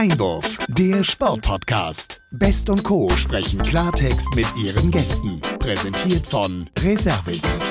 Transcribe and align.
Einwurf, 0.00 0.56
der 0.68 1.04
Sportpodcast. 1.04 2.22
Best 2.30 2.70
und 2.70 2.82
Co. 2.84 3.10
sprechen 3.16 3.60
Klartext 3.60 4.34
mit 4.34 4.46
ihren 4.56 4.90
Gästen. 4.90 5.42
Präsentiert 5.58 6.26
von 6.26 6.70
Reservix. 6.82 7.70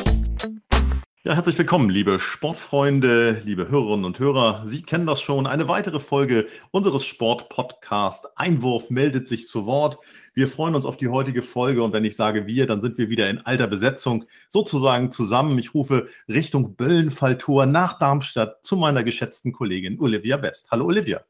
Ja, 1.23 1.33
herzlich 1.33 1.57
willkommen, 1.57 1.89
liebe 1.89 2.19
Sportfreunde, 2.19 3.41
liebe 3.43 3.69
Hörerinnen 3.69 4.05
und 4.05 4.19
Hörer. 4.19 4.61
Sie 4.67 4.83
kennen 4.83 5.07
das 5.07 5.21
schon. 5.21 5.47
Eine 5.47 5.67
weitere 5.67 5.99
Folge 5.99 6.45
unseres 6.69 7.03
Sportpodcasts 7.03 8.27
Einwurf 8.35 8.91
meldet 8.91 9.27
sich 9.27 9.47
zu 9.47 9.65
Wort. 9.65 9.97
Wir 10.35 10.47
freuen 10.47 10.75
uns 10.75 10.85
auf 10.85 10.97
die 10.97 11.07
heutige 11.07 11.41
Folge 11.41 11.81
und 11.81 11.93
wenn 11.93 12.05
ich 12.05 12.15
sage 12.15 12.45
wir, 12.45 12.67
dann 12.67 12.81
sind 12.81 12.99
wir 12.99 13.09
wieder 13.09 13.27
in 13.27 13.39
alter 13.39 13.65
Besetzung 13.65 14.25
sozusagen 14.49 15.11
zusammen. 15.11 15.57
Ich 15.57 15.73
rufe 15.73 16.09
Richtung 16.27 16.75
Böllenfalltor 16.75 17.65
nach 17.65 17.97
Darmstadt 17.97 18.63
zu 18.63 18.75
meiner 18.75 19.03
geschätzten 19.03 19.51
Kollegin 19.51 19.99
Olivia 19.99 20.37
Best. 20.37 20.69
Hallo 20.69 20.85
Olivia. 20.85 21.21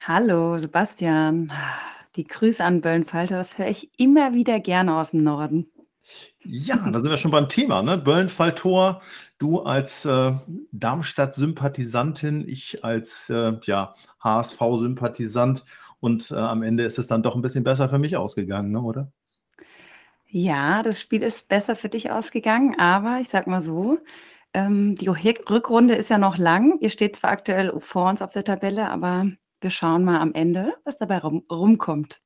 Hallo 0.00 0.58
Sebastian. 0.58 1.52
Die 2.16 2.24
Grüße 2.24 2.64
an 2.64 2.80
Böllenfalter, 2.80 3.36
das 3.36 3.58
höre 3.58 3.68
ich 3.68 3.90
immer 3.98 4.32
wieder 4.32 4.60
gerne 4.60 4.96
aus 4.96 5.10
dem 5.10 5.22
Norden. 5.22 5.70
Ja, 6.42 6.76
da 6.76 7.00
sind 7.00 7.10
wir 7.10 7.18
schon 7.18 7.30
beim 7.30 7.48
Thema, 7.48 7.82
ne? 7.82 7.98
Böllenfalltor, 7.98 9.02
du 9.38 9.60
als 9.60 10.06
äh, 10.06 10.32
Darmstadt-Sympathisantin, 10.72 12.48
ich 12.48 12.82
als 12.82 13.28
äh, 13.28 13.52
ja, 13.64 13.94
HSV-Sympathisant 14.20 15.64
und 16.00 16.30
äh, 16.30 16.36
am 16.36 16.62
Ende 16.62 16.84
ist 16.84 16.98
es 16.98 17.08
dann 17.08 17.22
doch 17.22 17.34
ein 17.34 17.42
bisschen 17.42 17.64
besser 17.64 17.88
für 17.88 17.98
mich 17.98 18.16
ausgegangen, 18.16 18.70
ne, 18.70 18.80
oder? 18.80 19.12
Ja, 20.26 20.82
das 20.82 21.00
Spiel 21.00 21.22
ist 21.22 21.48
besser 21.48 21.76
für 21.76 21.88
dich 21.88 22.10
ausgegangen, 22.10 22.78
aber 22.78 23.18
ich 23.20 23.28
sag 23.28 23.46
mal 23.46 23.62
so, 23.62 23.98
ähm, 24.54 24.94
die 24.96 25.08
Rückrunde 25.08 25.94
ist 25.94 26.08
ja 26.08 26.18
noch 26.18 26.38
lang. 26.38 26.78
Ihr 26.80 26.90
steht 26.90 27.16
zwar 27.16 27.30
aktuell 27.30 27.78
vor 27.80 28.08
uns 28.08 28.22
auf 28.22 28.30
der 28.30 28.44
Tabelle, 28.44 28.88
aber 28.88 29.26
wir 29.60 29.70
schauen 29.70 30.04
mal 30.04 30.20
am 30.20 30.34
Ende, 30.34 30.74
was 30.84 30.98
dabei 30.98 31.18
rum, 31.18 31.44
rumkommt. 31.50 32.20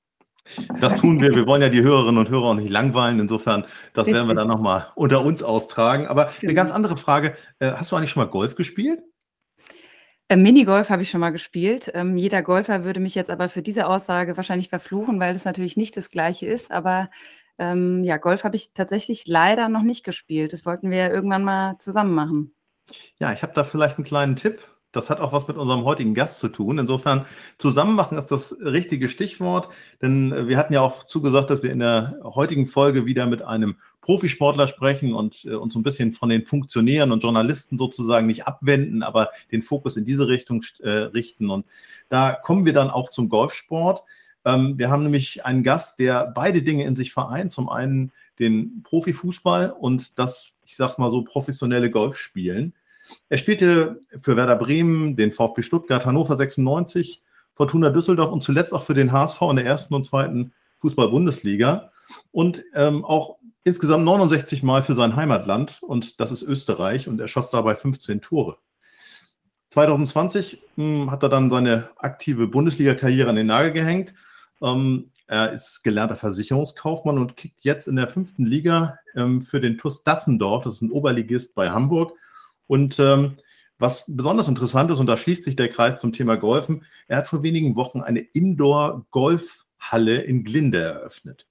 Das 0.81 0.97
tun 1.01 1.21
wir. 1.21 1.35
Wir 1.35 1.47
wollen 1.47 1.63
ja 1.63 1.69
die 1.69 1.83
Hörerinnen 1.83 2.19
und 2.19 2.29
Hörer 2.29 2.47
auch 2.47 2.55
nicht 2.55 2.69
langweilen. 2.69 3.21
Insofern, 3.21 3.65
das 3.95 4.07
Richtig. 4.07 4.15
werden 4.15 4.29
wir 4.29 4.35
dann 4.35 4.49
nochmal 4.49 4.89
unter 4.97 5.25
uns 5.25 5.43
austragen. 5.43 6.07
Aber 6.07 6.25
genau. 6.25 6.37
eine 6.43 6.55
ganz 6.55 6.71
andere 6.73 6.97
Frage. 6.97 7.37
Äh, 7.61 7.73
hast 7.73 7.93
du 7.93 7.97
eigentlich 7.97 8.11
schon 8.11 8.25
mal 8.25 8.31
Golf 8.31 8.57
gespielt? 8.57 9.03
Äh, 10.29 10.37
Minigolf 10.37 10.91
habe 10.91 11.03
ich 11.03 11.11
schon 11.11 11.21
mal 11.21 11.31
gespielt. 11.31 11.91
Ähm, 11.95 12.17
jeder 12.17 12.43
Golfer 12.43 12.85
würde 12.85 13.01
mich 13.01 13.15
jetzt 13.15 13.31
aber 13.31 13.49
für 13.49 13.63
diese 13.63 13.87
Aussage 13.87 14.37
wahrscheinlich 14.37 14.69
verfluchen, 14.69 15.21
weil 15.21 15.37
es 15.37 15.45
natürlich 15.45 15.77
nicht 15.77 15.97
das 15.97 16.11
Gleiche 16.11 16.47
ist. 16.47 16.73
Aber 16.73 17.09
ähm, 17.59 18.03
ja, 18.03 18.17
Golf 18.17 18.43
habe 18.43 18.57
ich 18.57 18.73
tatsächlich 18.73 19.27
leider 19.27 19.69
noch 19.69 19.83
nicht 19.83 20.05
gespielt. 20.05 20.53
Das 20.53 20.67
wollten 20.67 20.91
wir 20.91 21.11
irgendwann 21.11 21.45
mal 21.45 21.77
zusammen 21.79 22.15
machen. 22.15 22.55
Ja, 23.19 23.33
ich 23.33 23.43
habe 23.43 23.53
da 23.55 23.63
vielleicht 23.63 23.99
einen 23.99 24.05
kleinen 24.05 24.37
Tipp. 24.37 24.61
Das 24.93 25.11
hat 25.11 25.21
auch 25.21 25.33
was 25.33 25.49
mit 25.49 25.57
unserem 25.57 25.85
heutigen 25.85 26.15
Gast 26.15 26.39
zu 26.39 26.49
tun. 26.49 26.79
Insofern 26.79 27.25
zusammen 27.59 27.95
machen 27.95 28.19
ist 28.19 28.29
das 28.29 28.59
richtige 28.61 29.09
Stichwort, 29.09 29.69
denn 30.01 30.33
äh, 30.33 30.49
wir 30.49 30.57
hatten 30.57 30.75
ja 30.75 30.83
auch 30.83 31.05
zugesagt, 31.05 31.51
dass 31.51 31.63
wir 31.63 31.73
in 31.73 31.81
der 31.81 32.19
heutigen 32.23 32.67
Folge 32.67 33.07
wieder 33.07 33.27
mit 33.27 33.43
einem 33.43 33.77
Profisportler 34.03 34.67
sprechen 34.67 35.15
und 35.15 35.45
äh, 35.45 35.55
uns 35.55 35.75
ein 35.75 35.83
bisschen 35.83 36.13
von 36.13 36.29
den 36.29 36.45
Funktionären 36.45 37.13
und 37.13 37.23
Journalisten 37.23 37.79
sozusagen 37.79 38.27
nicht 38.27 38.47
abwenden, 38.47 39.03
aber 39.03 39.31
den 39.51 39.63
Fokus 39.63 39.97
in 39.97 40.05
diese 40.05 40.29
Richtung 40.29 40.63
äh, 40.81 40.89
richten. 40.91 41.51
Und 41.51 41.67
da 42.09 42.33
kommen 42.33 42.67
wir 42.67 42.73
dann 42.73 42.91
auch 42.91 43.09
zum 43.09 43.29
Golfsport. 43.29 44.03
Ähm, 44.45 44.77
wir 44.77 44.91
haben 44.91 45.05
nämlich 45.05 45.47
einen 45.47 45.63
Gast, 45.63 45.99
der 45.99 46.33
beide 46.35 46.63
Dinge 46.63 46.85
in 46.85 46.97
sich 46.97 47.13
vereint. 47.13 47.53
Zum 47.53 47.69
einen 47.69 48.13
den 48.39 48.83
Profifußball 48.83 49.71
und 49.71 50.19
das, 50.19 50.57
ich 50.67 50.77
sag's 50.77 50.99
mal 50.99 51.11
so, 51.11 51.23
professionelle 51.23 51.91
Golfspielen. 51.91 52.75
Er 53.29 53.39
spielte 53.39 54.01
für 54.19 54.37
Werder 54.37 54.57
Bremen, 54.57 55.17
den 55.17 55.33
VfB 55.33 55.63
Stuttgart, 55.63 56.05
Hannover 56.05 56.37
96, 56.37 57.23
Fortuna 57.55 57.91
Düsseldorf 57.91 58.33
und 58.33 58.43
zuletzt 58.43 58.73
auch 58.73 58.85
für 58.85 58.95
den 58.95 59.13
HSV 59.13 59.41
in 59.43 59.57
der 59.57 59.67
ersten 59.67 59.95
und 59.95 60.05
zweiten 60.05 60.53
Fußball-Bundesliga 60.81 61.93
und 62.31 62.65
ähm, 62.75 63.05
auch 63.05 63.39
insgesamt 63.65 64.05
69 64.05 64.63
Mal 64.63 64.83
für 64.83 64.95
sein 64.95 65.17
Heimatland 65.17 65.83
und 65.83 66.21
das 66.21 66.33
ist 66.33 66.43
Österreich 66.43 67.09
und 67.09 67.21
er 67.21 67.29
schoss 67.29 67.51
dabei 67.51 67.75
15 67.75 68.21
Tore. 68.21 68.59
2020 69.71 70.63
mh, 70.77 70.85
hm, 70.85 71.11
hat 71.11 71.23
er 71.23 71.29
dann 71.29 71.51
seine 71.51 71.89
aktive 71.97 72.47
Bundesliga-Karriere 72.47 73.31
an 73.31 73.37
den 73.37 73.47
Nagel 73.47 73.73
gehängt. 73.73 74.15
Ähm, 74.61 75.11
er 75.27 75.53
ist 75.53 75.83
gelernter 75.83 76.17
Versicherungskaufmann 76.17 77.19
und 77.19 77.37
kickt 77.37 77.65
jetzt 77.65 77.89
in 77.89 77.97
der 77.97 78.09
fünften 78.09 78.45
Liga 78.45 78.99
ähm, 79.15 79.41
für 79.41 79.61
den 79.61 79.79
TuS 79.79 80.03
Dassendorf, 80.03 80.65
das 80.65 80.75
ist 80.75 80.83
ein 80.83 80.91
Oberligist 80.91 81.55
bei 81.55 81.71
Hamburg. 81.71 82.13
Und 82.73 82.99
ähm, 83.01 83.37
was 83.79 84.07
besonders 84.09 84.49
interessant 84.49 84.91
ist, 84.91 84.99
und 84.99 85.07
da 85.07 85.19
schließt 85.19 85.45
sich 85.45 85.57
der 85.57 85.69
Kreis 85.69 86.01
zum 86.01 86.15
Thema 86.15 86.37
Golfen, 86.37 86.87
er 87.07 87.19
hat 87.19 87.27
vor 87.27 87.43
wenigen 87.43 87.77
Wochen 87.77 88.01
eine 88.01 88.21
Indoor-Golfhalle 88.21 90.23
in 90.23 90.43
Glinde 90.43 90.81
eröffnet. 90.81 91.47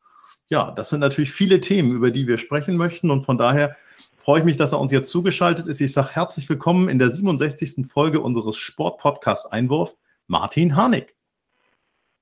Ja, 0.48 0.72
das 0.72 0.90
sind 0.90 1.00
natürlich 1.00 1.32
viele 1.32 1.62
Themen, 1.62 1.92
über 1.92 2.10
die 2.10 2.26
wir 2.26 2.40
sprechen 2.40 2.76
möchten. 2.76 3.12
Und 3.12 3.22
von 3.22 3.38
daher 3.38 3.78
freue 4.18 4.40
ich 4.40 4.46
mich, 4.46 4.58
dass 4.58 4.72
er 4.72 4.80
uns 4.80 4.92
jetzt 4.92 5.12
zugeschaltet 5.12 5.68
ist. 5.68 5.80
Ich 5.80 5.94
sage 5.94 6.10
herzlich 6.12 6.50
willkommen 6.50 6.90
in 6.90 6.98
der 6.98 7.12
67. 7.12 7.86
Folge 7.86 8.20
unseres 8.20 8.58
Sport-Podcast 8.58 9.54
Einwurf, 9.54 9.96
Martin 10.26 10.76
Harnik. 10.76 11.14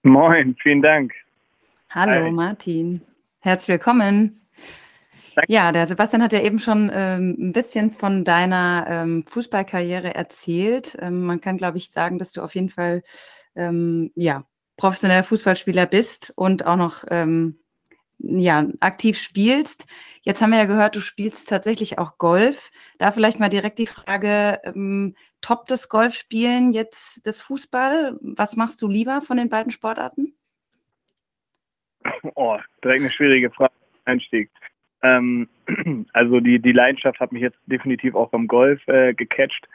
Moin, 0.04 0.58
vielen 0.62 0.82
Dank. 0.82 1.14
Hallo 1.90 2.26
Hi. 2.26 2.32
Martin, 2.32 3.00
herzlich 3.40 3.70
willkommen. 3.70 4.42
Ja, 5.48 5.72
der 5.72 5.88
Sebastian 5.88 6.24
hat 6.24 6.34
ja 6.34 6.42
eben 6.42 6.60
schon 6.60 6.92
ähm, 6.94 7.36
ein 7.40 7.52
bisschen 7.52 7.92
von 7.92 8.24
deiner 8.24 8.86
ähm, 8.90 9.26
Fußballkarriere 9.28 10.14
erzählt. 10.16 10.98
Ähm, 11.00 11.22
man 11.22 11.42
kann, 11.42 11.58
glaube 11.58 11.78
ich, 11.78 11.92
sagen, 11.92 12.20
dass 12.20 12.32
du 12.32 12.42
auf 12.42 12.56
jeden 12.56 12.70
Fall 12.70 13.04
ähm, 13.56 14.12
ja, 14.16 14.46
professioneller 14.78 15.24
Fußballspieler 15.24 15.86
bist 15.86 16.34
und 16.36 16.66
auch 16.66 16.76
noch 16.76 17.04
ähm, 17.10 17.60
ja, 18.20 18.68
aktiv 18.80 19.18
spielst. 19.18 19.86
Jetzt 20.22 20.42
haben 20.42 20.52
wir 20.52 20.60
ja 20.60 20.66
gehört, 20.66 20.96
du 20.96 21.02
spielst 21.02 21.48
tatsächlich 21.50 21.98
auch 21.98 22.18
Golf. 22.18 22.70
Da 22.98 23.12
vielleicht 23.12 23.40
mal 23.40 23.50
direkt 23.50 23.80
die 23.80 23.88
Frage, 23.88 24.60
ähm, 24.64 25.16
top 25.42 25.68
das 25.68 25.90
Golfspielen, 25.90 26.74
jetzt 26.74 27.26
das 27.26 27.42
Fußball. 27.42 28.18
Was 28.22 28.56
machst 28.56 28.82
du 28.82 28.88
lieber 28.88 29.22
von 29.22 29.38
den 29.38 29.50
beiden 29.50 29.72
Sportarten? 29.72 30.34
Oh, 32.36 32.58
direkt 32.84 33.02
eine 33.02 33.12
schwierige 33.12 33.50
Frage. 33.52 33.74
Einstieg. 34.06 34.50
Ähm, 35.02 35.48
also 36.14 36.40
die, 36.40 36.60
die 36.60 36.72
Leidenschaft 36.72 37.20
hat 37.20 37.32
mich 37.32 37.42
jetzt 37.42 37.60
definitiv 37.66 38.16
auch 38.16 38.30
beim 38.30 38.48
Golf 38.48 38.86
äh, 38.88 39.14
gecatcht. 39.14 39.68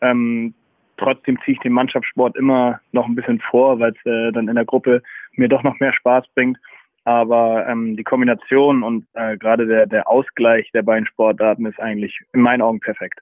Ähm, 0.00 0.54
trotzdem 0.96 1.38
ziehe 1.44 1.54
ich 1.54 1.60
den 1.60 1.72
Mannschaftssport 1.72 2.36
immer 2.36 2.80
noch 2.92 3.06
ein 3.06 3.14
bisschen 3.14 3.40
vor, 3.40 3.78
weil 3.78 3.92
es 3.92 4.06
äh, 4.06 4.32
dann 4.32 4.48
in 4.48 4.54
der 4.54 4.64
Gruppe 4.64 5.02
mir 5.32 5.48
doch 5.48 5.62
noch 5.62 5.78
mehr 5.80 5.92
Spaß 5.92 6.26
bringt. 6.34 6.58
Aber 7.04 7.66
ähm, 7.66 7.96
die 7.96 8.04
Kombination 8.04 8.82
und 8.82 9.06
äh, 9.14 9.36
gerade 9.38 9.66
der, 9.66 9.86
der 9.86 10.08
Ausgleich 10.08 10.70
der 10.72 10.82
beiden 10.82 11.06
Sportarten 11.06 11.64
ist 11.66 11.80
eigentlich 11.80 12.18
in 12.32 12.42
meinen 12.42 12.60
Augen 12.60 12.80
perfekt. 12.80 13.20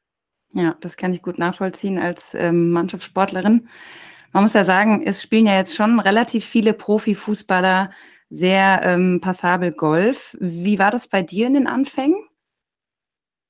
Ja, 0.52 0.76
das 0.80 0.96
kann 0.96 1.12
ich 1.12 1.22
gut 1.22 1.38
nachvollziehen 1.38 1.98
als 1.98 2.34
ähm, 2.34 2.70
Mannschaftssportlerin. 2.72 3.68
Man 4.32 4.42
muss 4.42 4.54
ja 4.54 4.64
sagen, 4.64 5.02
es 5.04 5.22
spielen 5.22 5.46
ja 5.46 5.56
jetzt 5.56 5.76
schon 5.76 6.00
relativ 6.00 6.44
viele 6.44 6.74
Profifußballer 6.74 7.90
sehr 8.30 8.80
ähm, 8.84 9.20
passabel 9.20 9.72
Golf. 9.72 10.36
Wie 10.40 10.78
war 10.78 10.90
das 10.90 11.08
bei 11.08 11.22
dir 11.22 11.46
in 11.46 11.54
den 11.54 11.66
Anfängen? 11.66 12.22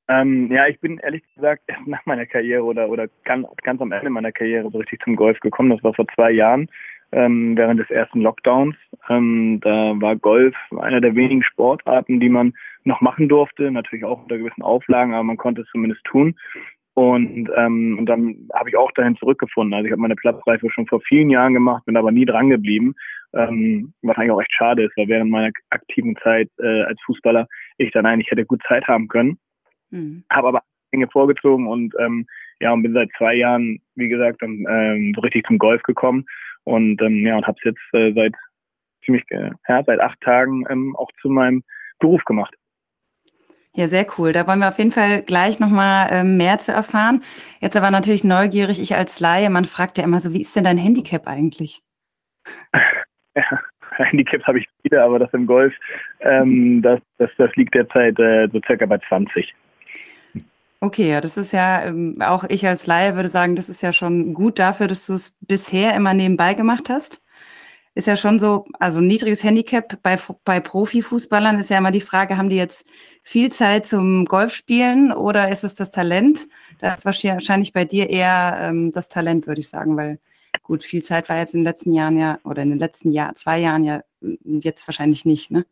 Ähm, 0.09 0.51
ja, 0.51 0.67
ich 0.67 0.81
bin 0.81 0.99
ehrlich 0.99 1.23
gesagt 1.35 1.63
erst 1.67 1.81
nach 1.87 2.05
meiner 2.07 2.27
Karriere 2.27 2.65
oder, 2.65 2.89
oder 2.89 3.09
ganz, 3.25 3.47
ganz 3.63 3.81
am 3.81 3.93
Ende 3.93 4.11
meiner 4.11 4.33
Karriere 4.33 4.71
so 4.71 4.79
richtig 4.79 5.03
zum 5.03 5.17
Golf 5.17 5.39
gekommen. 5.41 5.71
Das 5.71 5.85
war 5.85 5.95
vor 5.95 6.07
zwei 6.15 6.31
Jahren 6.31 6.69
ähm, 7.13 7.57
während 7.57 7.81
des 7.81 7.91
ersten 7.91 8.21
Lockdowns. 8.21 8.77
Ähm, 9.09 9.61
da 9.63 9.95
war 10.01 10.17
Golf 10.17 10.55
einer 10.79 11.01
der 11.01 11.15
wenigen 11.15 11.43
Sportarten, 11.43 12.21
die 12.21 12.29
man 12.29 12.55
noch 12.85 13.01
machen 13.01 13.29
durfte, 13.29 13.71
natürlich 13.71 14.05
auch 14.05 14.23
unter 14.23 14.39
gewissen 14.39 14.63
Auflagen, 14.63 15.13
aber 15.13 15.25
man 15.25 15.37
konnte 15.37 15.63
es 15.63 15.69
zumindest 15.69 16.05
tun. 16.05 16.37
Und, 16.95 17.49
ähm, 17.57 17.97
und 17.97 18.07
dann 18.07 18.49
habe 18.55 18.71
ich 18.71 18.77
auch 18.77 18.91
dahin 18.93 19.17
zurückgefunden. 19.17 19.73
Also 19.73 19.87
ich 19.87 19.93
habe 19.93 20.03
meine 20.03 20.17
Platzreife 20.17 20.69
schon 20.71 20.87
vor 20.87 21.01
vielen 21.03 21.31
Jahren 21.31 21.55
gemacht, 21.55 21.85
bin 21.85 21.97
aber 21.97 22.11
nie 22.11 22.25
dran 22.25 22.49
geblieben, 22.51 22.97
ähm, 23.35 23.93
was 24.03 24.17
eigentlich 24.17 24.31
auch 24.31 24.41
echt 24.41 24.53
schade 24.53 24.85
ist, 24.85 24.97
weil 24.97 25.09
während 25.09 25.31
meiner 25.31 25.51
aktiven 25.71 26.17
Zeit 26.23 26.49
äh, 26.59 26.83
als 26.83 27.01
Fußballer 27.05 27.47
ich 27.77 27.91
dann 27.93 28.07
eigentlich 28.07 28.31
hätte 28.31 28.45
gut 28.45 28.63
Zeit 28.67 28.87
haben 28.87 29.09
können. 29.09 29.39
Mhm. 29.91 30.25
Habe 30.31 30.49
aber 30.49 30.63
Dinge 30.93 31.09
vorgezogen 31.09 31.67
und 31.67 31.95
ähm, 31.99 32.27
ja 32.61 32.73
und 32.73 32.83
bin 32.83 32.95
seit 32.95 33.11
zwei 33.19 33.35
Jahren, 33.35 33.81
wie 33.95 34.09
gesagt, 34.09 34.43
dann, 34.43 34.65
ähm, 34.69 35.13
so 35.15 35.21
richtig 35.21 35.47
zum 35.47 35.59
Golf 35.59 35.83
gekommen 35.83 36.25
und 36.65 37.01
ähm, 37.03 37.27
ja 37.27 37.37
und 37.37 37.47
habe 37.47 37.59
es 37.59 37.65
jetzt 37.65 37.95
äh, 37.95 38.13
seit 38.15 38.35
ziemlich 39.05 39.25
äh, 39.31 39.51
ja, 39.69 39.83
seit 39.85 40.01
acht 40.01 40.21
Tagen 40.21 40.65
ähm, 40.71 40.97
auch 40.97 41.11
zu 41.21 41.29
meinem 41.29 41.63
Beruf 41.99 42.25
gemacht. 42.25 42.55
Ja, 43.75 43.87
sehr 43.87 44.07
cool. 44.19 44.33
Da 44.33 44.47
wollen 44.47 44.59
wir 44.59 44.69
auf 44.69 44.79
jeden 44.79 44.91
Fall 44.91 45.23
gleich 45.23 45.61
nochmal 45.61 46.09
ähm, 46.11 46.37
mehr 46.37 46.59
zu 46.59 46.73
erfahren. 46.73 47.23
Jetzt 47.61 47.77
aber 47.77 47.91
natürlich 47.91 48.25
neugierig, 48.25 48.81
ich 48.81 48.97
als 48.97 49.21
Laie, 49.21 49.51
man 49.51 49.67
fragt 49.67 49.99
ja 49.99 50.05
immer 50.05 50.21
so, 50.21 50.33
wie 50.33 50.41
ist 50.41 50.57
denn 50.57 50.65
dein 50.65 50.79
Handicap 50.79 51.29
eigentlich? 51.29 51.83
Ja, 53.39 53.61
Handicap 53.97 54.43
habe 54.45 54.59
ich 54.59 54.69
wieder, 54.83 55.05
aber 55.05 55.19
das 55.19 55.33
im 55.33 55.47
Golf, 55.47 55.75
ähm, 56.21 56.83
das, 56.83 57.01
das, 57.19 57.31
das 57.39 57.55
liegt 57.57 57.75
derzeit 57.75 58.19
äh, 58.19 58.49
so 58.53 58.61
circa 58.67 58.87
bei 58.87 58.99
20. 59.09 59.55
Okay, 60.81 61.11
ja, 61.11 61.21
das 61.21 61.37
ist 61.37 61.53
ja, 61.53 61.85
ähm, 61.85 62.19
auch 62.23 62.45
ich 62.49 62.67
als 62.67 62.87
Laie 62.87 63.17
würde 63.17 63.29
sagen, 63.29 63.57
das 63.57 63.69
ist 63.69 63.83
ja 63.83 63.93
schon 63.93 64.33
gut 64.35 64.59
dafür, 64.59 64.87
dass 64.87 65.07
du 65.07 65.15
es 65.15 65.37
bisher 65.41 65.95
immer 65.95 66.15
nebenbei 66.15 66.55
gemacht 66.55 66.89
hast. 66.89 67.21
ist 67.95 68.07
ja 68.07 68.17
schon 68.17 68.39
so, 68.41 68.67
also 68.79 69.01
niedriges 69.01 69.43
Handicap 69.43 70.01
bei, 70.03 70.19
bei 70.45 70.61
Profifußballern 70.61 71.59
ist 71.59 71.71
ja 71.71 71.79
immer 71.79 71.91
die 71.91 72.01
Frage, 72.01 72.37
haben 72.37 72.49
die 72.49 72.57
jetzt 72.57 72.87
viel 73.25 73.51
Zeit 73.53 73.87
zum 73.87 74.25
Golfspielen 74.27 75.13
oder 75.13 75.51
ist 75.51 75.65
es 75.65 75.75
das 75.75 75.91
Talent? 75.91 76.49
Da 76.79 76.95
ist 76.95 77.05
wahrscheinlich 77.05 77.73
bei 77.73 77.85
dir 77.85 78.11
eher 78.11 78.59
ähm, 78.61 78.93
das 78.93 79.09
Talent, 79.09 79.47
würde 79.49 79.61
ich 79.61 79.69
sagen, 79.69 79.97
weil 79.97 80.21
gut, 80.69 80.85
viel 80.85 81.03
Zeit 81.03 81.29
war 81.29 81.39
jetzt 81.39 81.55
in 81.55 81.61
den 81.61 81.65
letzten 81.65 81.93
Jahren 81.93 82.17
ja, 82.17 82.39
oder 82.45 82.63
in 82.63 82.69
den 82.69 82.79
letzten 82.79 83.11
Jahr, 83.11 83.35
zwei 83.35 83.59
Jahren 83.59 83.83
ja 83.83 84.03
jetzt 84.45 84.87
wahrscheinlich 84.87 85.25
nicht, 85.25 85.51
ne? 85.51 85.65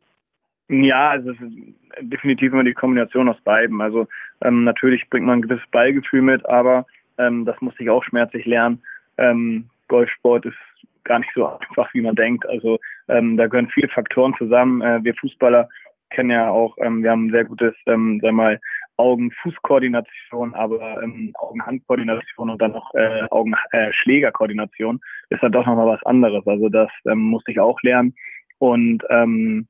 Ja, 0.68 1.10
also 1.10 1.30
es 1.30 1.40
ist 1.40 1.54
definitiv 2.00 2.52
immer 2.52 2.64
die 2.64 2.74
Kombination 2.74 3.28
aus 3.28 3.40
beiden. 3.42 3.80
Also 3.80 4.08
ähm, 4.42 4.64
natürlich 4.64 5.08
bringt 5.08 5.26
man 5.26 5.38
ein 5.38 5.42
gewisses 5.42 5.66
Ballgefühl 5.70 6.22
mit, 6.22 6.44
aber 6.46 6.86
ähm, 7.18 7.44
das 7.44 7.60
musste 7.60 7.84
ich 7.84 7.90
auch 7.90 8.02
schmerzlich 8.02 8.46
lernen. 8.46 8.82
Ähm, 9.18 9.68
Golfsport 9.86 10.46
ist 10.46 10.56
gar 11.04 11.20
nicht 11.20 11.30
so 11.34 11.46
einfach, 11.60 11.92
wie 11.94 12.00
man 12.00 12.16
denkt. 12.16 12.48
Also 12.48 12.80
ähm, 13.08 13.36
da 13.36 13.46
gehören 13.46 13.68
viele 13.68 13.88
Faktoren 13.88 14.34
zusammen. 14.38 14.82
Äh, 14.82 15.04
wir 15.04 15.14
Fußballer 15.14 15.68
kennen 16.10 16.30
ja 16.30 16.50
auch, 16.50 16.76
ähm, 16.78 17.02
wir 17.02 17.10
haben 17.10 17.26
ein 17.26 17.32
sehr 17.32 17.44
gutes, 17.44 17.74
ähm, 17.86 18.18
sag 18.22 18.32
mal, 18.32 18.60
Augen-Fuß-Koordination, 18.96 20.54
aber 20.54 21.02
ähm, 21.02 21.32
Augen-Hand-Koordination 21.34 22.50
und 22.50 22.60
dann 22.60 22.72
noch 22.72 22.94
äh, 22.94 23.22
Augen-Schläger-Koordination 23.30 25.00
ist 25.30 25.42
dann 25.42 25.52
doch 25.52 25.66
nochmal 25.66 25.86
was 25.86 26.04
anderes. 26.04 26.46
Also 26.46 26.68
das 26.68 26.90
ähm, 27.06 27.20
musste 27.20 27.52
ich 27.52 27.60
auch 27.60 27.80
lernen. 27.82 28.14
Und 28.58 29.02
ähm, 29.10 29.68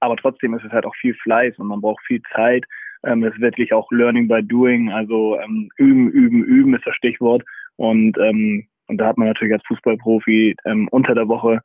aber 0.00 0.16
trotzdem 0.16 0.54
ist 0.54 0.64
es 0.64 0.72
halt 0.72 0.84
auch 0.84 0.94
viel 0.96 1.14
Fleiß 1.14 1.58
und 1.58 1.66
man 1.66 1.80
braucht 1.80 2.04
viel 2.04 2.20
Zeit. 2.34 2.64
Ähm, 3.04 3.24
es 3.24 3.34
ist 3.34 3.40
wirklich 3.40 3.72
auch 3.72 3.90
Learning 3.90 4.28
by 4.28 4.42
Doing, 4.42 4.90
also 4.90 5.38
ähm, 5.40 5.70
üben, 5.76 6.10
üben, 6.10 6.44
üben 6.44 6.74
ist 6.74 6.86
das 6.86 6.94
Stichwort. 6.96 7.42
Und, 7.76 8.16
ähm, 8.18 8.66
und 8.86 8.98
da 8.98 9.06
hat 9.06 9.18
man 9.18 9.28
natürlich 9.28 9.54
als 9.54 9.66
Fußballprofi 9.66 10.56
ähm, 10.66 10.88
unter 10.88 11.14
der 11.14 11.28
Woche, 11.28 11.60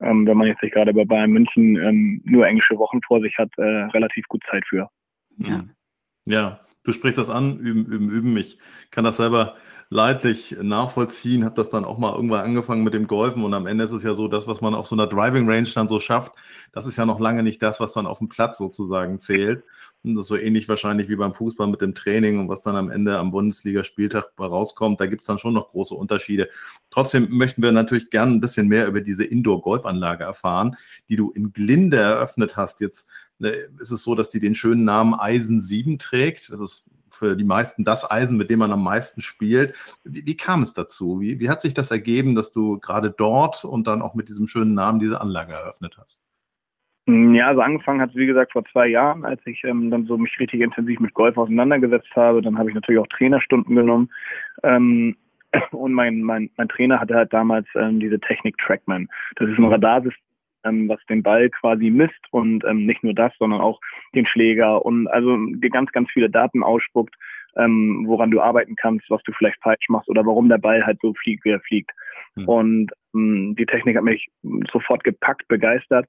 ähm, 0.00 0.26
wenn 0.26 0.36
man 0.36 0.46
jetzt 0.46 0.62
nicht 0.62 0.74
gerade 0.74 0.92
bei 0.92 1.04
Bayern 1.04 1.30
München 1.30 1.76
ähm, 1.76 2.20
nur 2.24 2.46
englische 2.46 2.78
Wochen 2.78 3.00
vor 3.02 3.20
sich 3.20 3.36
hat, 3.38 3.50
äh, 3.56 3.62
relativ 3.62 4.26
gut 4.28 4.42
Zeit 4.50 4.64
für. 4.68 4.88
Ja. 5.38 5.64
Ja, 6.30 6.60
du 6.84 6.92
sprichst 6.92 7.18
das 7.18 7.28
an, 7.28 7.58
üben, 7.58 7.86
üben, 7.86 8.10
üben. 8.10 8.36
Ich 8.36 8.58
kann 8.90 9.04
das 9.04 9.16
selber 9.16 9.56
leidlich 9.90 10.54
nachvollziehen, 10.60 11.44
habe 11.44 11.54
das 11.54 11.70
dann 11.70 11.84
auch 11.84 11.96
mal 11.96 12.14
irgendwann 12.14 12.44
angefangen 12.44 12.84
mit 12.84 12.92
dem 12.92 13.06
Golfen 13.06 13.42
und 13.42 13.54
am 13.54 13.66
Ende 13.66 13.84
ist 13.84 13.92
es 13.92 14.02
ja 14.02 14.14
so, 14.14 14.28
das, 14.28 14.46
was 14.46 14.60
man 14.60 14.74
auf 14.74 14.86
so 14.86 14.94
einer 14.94 15.06
Driving 15.06 15.48
Range 15.48 15.68
dann 15.74 15.88
so 15.88 15.98
schafft, 15.98 16.32
das 16.72 16.86
ist 16.86 16.98
ja 16.98 17.06
noch 17.06 17.20
lange 17.20 17.42
nicht 17.42 17.62
das, 17.62 17.80
was 17.80 17.94
dann 17.94 18.06
auf 18.06 18.18
dem 18.18 18.28
Platz 18.28 18.58
sozusagen 18.58 19.18
zählt. 19.18 19.64
Und 20.04 20.14
das 20.14 20.26
ist 20.26 20.28
so 20.28 20.36
ähnlich 20.36 20.68
wahrscheinlich 20.68 21.08
wie 21.08 21.16
beim 21.16 21.34
Fußball 21.34 21.66
mit 21.66 21.80
dem 21.80 21.94
Training 21.94 22.38
und 22.38 22.48
was 22.48 22.62
dann 22.62 22.76
am 22.76 22.90
Ende 22.90 23.18
am 23.18 23.30
Bundesligaspieltag 23.30 24.30
rauskommt. 24.38 25.00
Da 25.00 25.06
gibt 25.06 25.22
es 25.22 25.26
dann 25.26 25.38
schon 25.38 25.54
noch 25.54 25.70
große 25.70 25.94
Unterschiede. 25.94 26.48
Trotzdem 26.90 27.28
möchten 27.30 27.62
wir 27.62 27.72
natürlich 27.72 28.10
gerne 28.10 28.32
ein 28.32 28.40
bisschen 28.40 28.68
mehr 28.68 28.86
über 28.86 29.00
diese 29.00 29.24
Indoor-Golfanlage 29.24 30.22
erfahren, 30.22 30.76
die 31.08 31.16
du 31.16 31.30
in 31.32 31.52
Glinde 31.52 31.96
eröffnet 31.96 32.56
hast. 32.56 32.80
Jetzt 32.80 33.08
ne, 33.38 33.48
ist 33.80 33.90
es 33.90 34.02
so, 34.02 34.14
dass 34.14 34.30
die 34.30 34.40
den 34.40 34.54
schönen 34.54 34.84
Namen 34.84 35.14
Eisen 35.14 35.62
7 35.62 35.98
trägt. 35.98 36.52
Das 36.52 36.60
ist 36.60 36.84
für 37.18 37.36
die 37.36 37.44
meisten 37.44 37.84
das 37.84 38.10
Eisen, 38.10 38.36
mit 38.36 38.50
dem 38.50 38.60
man 38.60 38.72
am 38.72 38.82
meisten 38.82 39.20
spielt. 39.20 39.74
Wie, 40.04 40.24
wie 40.24 40.36
kam 40.36 40.62
es 40.62 40.74
dazu? 40.74 41.20
Wie, 41.20 41.40
wie 41.40 41.50
hat 41.50 41.62
sich 41.62 41.74
das 41.74 41.90
ergeben, 41.90 42.34
dass 42.34 42.52
du 42.52 42.78
gerade 42.78 43.10
dort 43.10 43.64
und 43.64 43.86
dann 43.86 44.02
auch 44.02 44.14
mit 44.14 44.28
diesem 44.28 44.46
schönen 44.46 44.74
Namen 44.74 45.00
diese 45.00 45.20
Anlage 45.20 45.52
eröffnet 45.52 45.96
hast? 45.98 46.20
Ja, 47.06 47.48
also 47.48 47.62
angefangen 47.62 48.02
hat 48.02 48.10
es, 48.10 48.16
wie 48.16 48.26
gesagt, 48.26 48.52
vor 48.52 48.64
zwei 48.66 48.86
Jahren, 48.86 49.24
als 49.24 49.40
ich 49.46 49.64
ähm, 49.64 49.90
dann 49.90 50.04
so 50.04 50.18
mich 50.18 50.38
richtig 50.38 50.60
intensiv 50.60 51.00
mit 51.00 51.14
Golf 51.14 51.38
auseinandergesetzt 51.38 52.14
habe. 52.14 52.42
Dann 52.42 52.58
habe 52.58 52.68
ich 52.68 52.74
natürlich 52.74 53.00
auch 53.00 53.06
Trainerstunden 53.06 53.74
genommen. 53.74 54.10
Ähm, 54.62 55.16
und 55.70 55.94
mein, 55.94 56.20
mein, 56.20 56.50
mein 56.58 56.68
Trainer 56.68 57.00
hatte 57.00 57.14
halt 57.14 57.32
damals 57.32 57.66
ähm, 57.74 58.00
diese 58.00 58.20
Technik 58.20 58.58
Trackman. 58.58 59.08
Das 59.36 59.48
ist 59.48 59.58
ein 59.58 59.64
Radarsystem, 59.64 60.27
ähm, 60.64 60.88
was 60.88 61.04
den 61.06 61.22
Ball 61.22 61.50
quasi 61.50 61.90
misst 61.90 62.24
und 62.30 62.64
ähm, 62.64 62.86
nicht 62.86 63.02
nur 63.02 63.14
das, 63.14 63.32
sondern 63.38 63.60
auch 63.60 63.80
den 64.14 64.26
Schläger 64.26 64.84
und 64.84 65.06
also 65.08 65.36
dir 65.36 65.70
ganz, 65.70 65.90
ganz 65.92 66.10
viele 66.10 66.30
Daten 66.30 66.62
ausspuckt, 66.62 67.14
ähm, 67.56 68.04
woran 68.06 68.30
du 68.30 68.40
arbeiten 68.40 68.76
kannst, 68.76 69.08
was 69.10 69.22
du 69.24 69.32
vielleicht 69.32 69.60
falsch 69.62 69.88
machst 69.88 70.08
oder 70.08 70.24
warum 70.24 70.48
der 70.48 70.58
Ball 70.58 70.84
halt 70.84 70.98
so 71.02 71.14
fliegt, 71.14 71.44
wie 71.44 71.50
er 71.50 71.60
fliegt. 71.60 71.90
Mhm. 72.36 72.48
Und 72.48 72.92
ähm, 73.14 73.54
die 73.58 73.66
Technik 73.66 73.96
hat 73.96 74.04
mich 74.04 74.28
sofort 74.72 75.04
gepackt, 75.04 75.46
begeistert, 75.48 76.06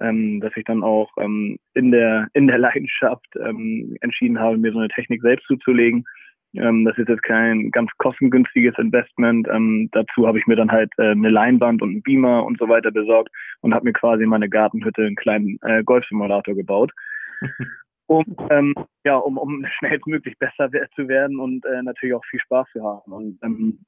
ähm, 0.00 0.40
dass 0.40 0.56
ich 0.56 0.64
dann 0.64 0.82
auch 0.82 1.10
ähm, 1.18 1.58
in 1.74 1.90
der 1.90 2.28
in 2.34 2.46
der 2.46 2.58
Leidenschaft 2.58 3.26
ähm, 3.40 3.96
entschieden 4.00 4.38
habe, 4.38 4.58
mir 4.58 4.72
so 4.72 4.78
eine 4.78 4.88
Technik 4.88 5.22
selbst 5.22 5.46
zuzulegen 5.46 6.04
ähm, 6.54 6.84
das 6.84 6.96
ist 6.98 7.08
jetzt 7.08 7.22
kein 7.22 7.70
ganz 7.70 7.90
kostengünstiges 7.98 8.76
Investment. 8.78 9.48
Ähm, 9.48 9.88
dazu 9.92 10.26
habe 10.26 10.38
ich 10.38 10.46
mir 10.46 10.56
dann 10.56 10.70
halt 10.70 10.92
äh, 10.98 11.10
eine 11.10 11.30
Leinwand 11.30 11.82
und 11.82 11.90
einen 11.90 12.02
Beamer 12.02 12.44
und 12.44 12.58
so 12.58 12.68
weiter 12.68 12.90
besorgt 12.90 13.30
und 13.60 13.74
habe 13.74 13.84
mir 13.84 13.92
quasi 13.92 14.24
in 14.24 14.30
meine 14.30 14.48
Gartenhütte 14.48 15.04
einen 15.04 15.16
kleinen 15.16 15.58
äh, 15.62 15.82
Golfsimulator 15.84 16.54
gebaut. 16.54 16.92
um 18.06 18.24
ähm, 18.50 18.74
ja, 19.04 19.16
um, 19.16 19.36
um 19.36 19.64
schnellstmöglich 19.78 20.38
besser 20.38 20.70
zu 20.96 21.08
werden 21.08 21.38
und 21.38 21.64
äh, 21.66 21.82
natürlich 21.82 22.14
auch 22.14 22.24
viel 22.24 22.40
Spaß 22.40 22.66
zu 22.72 22.82
haben. 22.82 23.12
Und 23.12 23.38
ähm, 23.42 23.80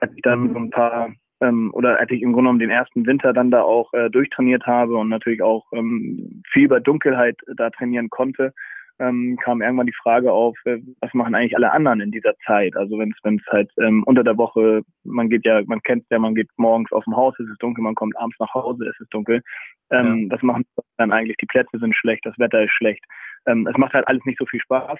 als 0.00 0.12
ich 0.14 0.22
dann 0.22 0.52
so 0.52 0.58
ein 0.58 0.70
paar 0.70 1.12
ähm, 1.40 1.70
oder 1.74 1.98
als 1.98 2.10
ich 2.10 2.22
im 2.22 2.32
Grunde 2.32 2.48
genommen 2.48 2.58
den 2.60 2.70
ersten 2.70 3.04
Winter 3.06 3.32
dann 3.32 3.50
da 3.50 3.62
auch 3.62 3.92
äh, 3.92 4.08
durchtrainiert 4.10 4.66
habe 4.66 4.96
und 4.96 5.08
natürlich 5.08 5.42
auch 5.42 5.66
ähm, 5.72 6.42
viel 6.50 6.68
bei 6.68 6.80
Dunkelheit 6.80 7.36
da 7.56 7.70
trainieren 7.70 8.10
konnte, 8.10 8.54
ähm, 8.98 9.38
kam 9.42 9.62
irgendwann 9.62 9.86
die 9.86 9.96
Frage 10.02 10.32
auf, 10.32 10.56
äh, 10.64 10.78
was 11.00 11.12
machen 11.14 11.34
eigentlich 11.34 11.56
alle 11.56 11.72
anderen 11.72 12.00
in 12.00 12.10
dieser 12.10 12.34
Zeit? 12.46 12.76
Also 12.76 12.98
wenn 12.98 13.10
es 13.10 13.46
halt 13.48 13.70
ähm, 13.78 14.02
unter 14.04 14.24
der 14.24 14.36
Woche, 14.36 14.82
man 15.04 15.28
geht 15.28 15.44
ja, 15.44 15.62
man 15.66 15.82
kennt 15.82 16.04
ja, 16.10 16.18
man 16.18 16.34
geht 16.34 16.48
morgens 16.56 16.92
aus 16.92 17.04
dem 17.04 17.16
Haus, 17.16 17.38
es 17.38 17.48
ist 17.48 17.62
dunkel, 17.62 17.82
man 17.82 17.94
kommt 17.94 18.16
abends 18.16 18.38
nach 18.38 18.54
Hause, 18.54 18.86
es 18.86 18.98
ist 19.00 19.12
dunkel. 19.12 19.42
Ähm, 19.90 20.22
ja. 20.22 20.28
Das 20.30 20.42
machen 20.42 20.64
dann 20.96 21.12
eigentlich, 21.12 21.36
die 21.36 21.46
Plätze 21.46 21.78
sind 21.78 21.94
schlecht, 21.94 22.24
das 22.24 22.38
Wetter 22.38 22.62
ist 22.62 22.72
schlecht. 22.72 23.04
Ähm, 23.46 23.66
es 23.66 23.76
macht 23.76 23.92
halt 23.92 24.08
alles 24.08 24.24
nicht 24.24 24.38
so 24.38 24.46
viel 24.46 24.60
Spaß. 24.60 24.98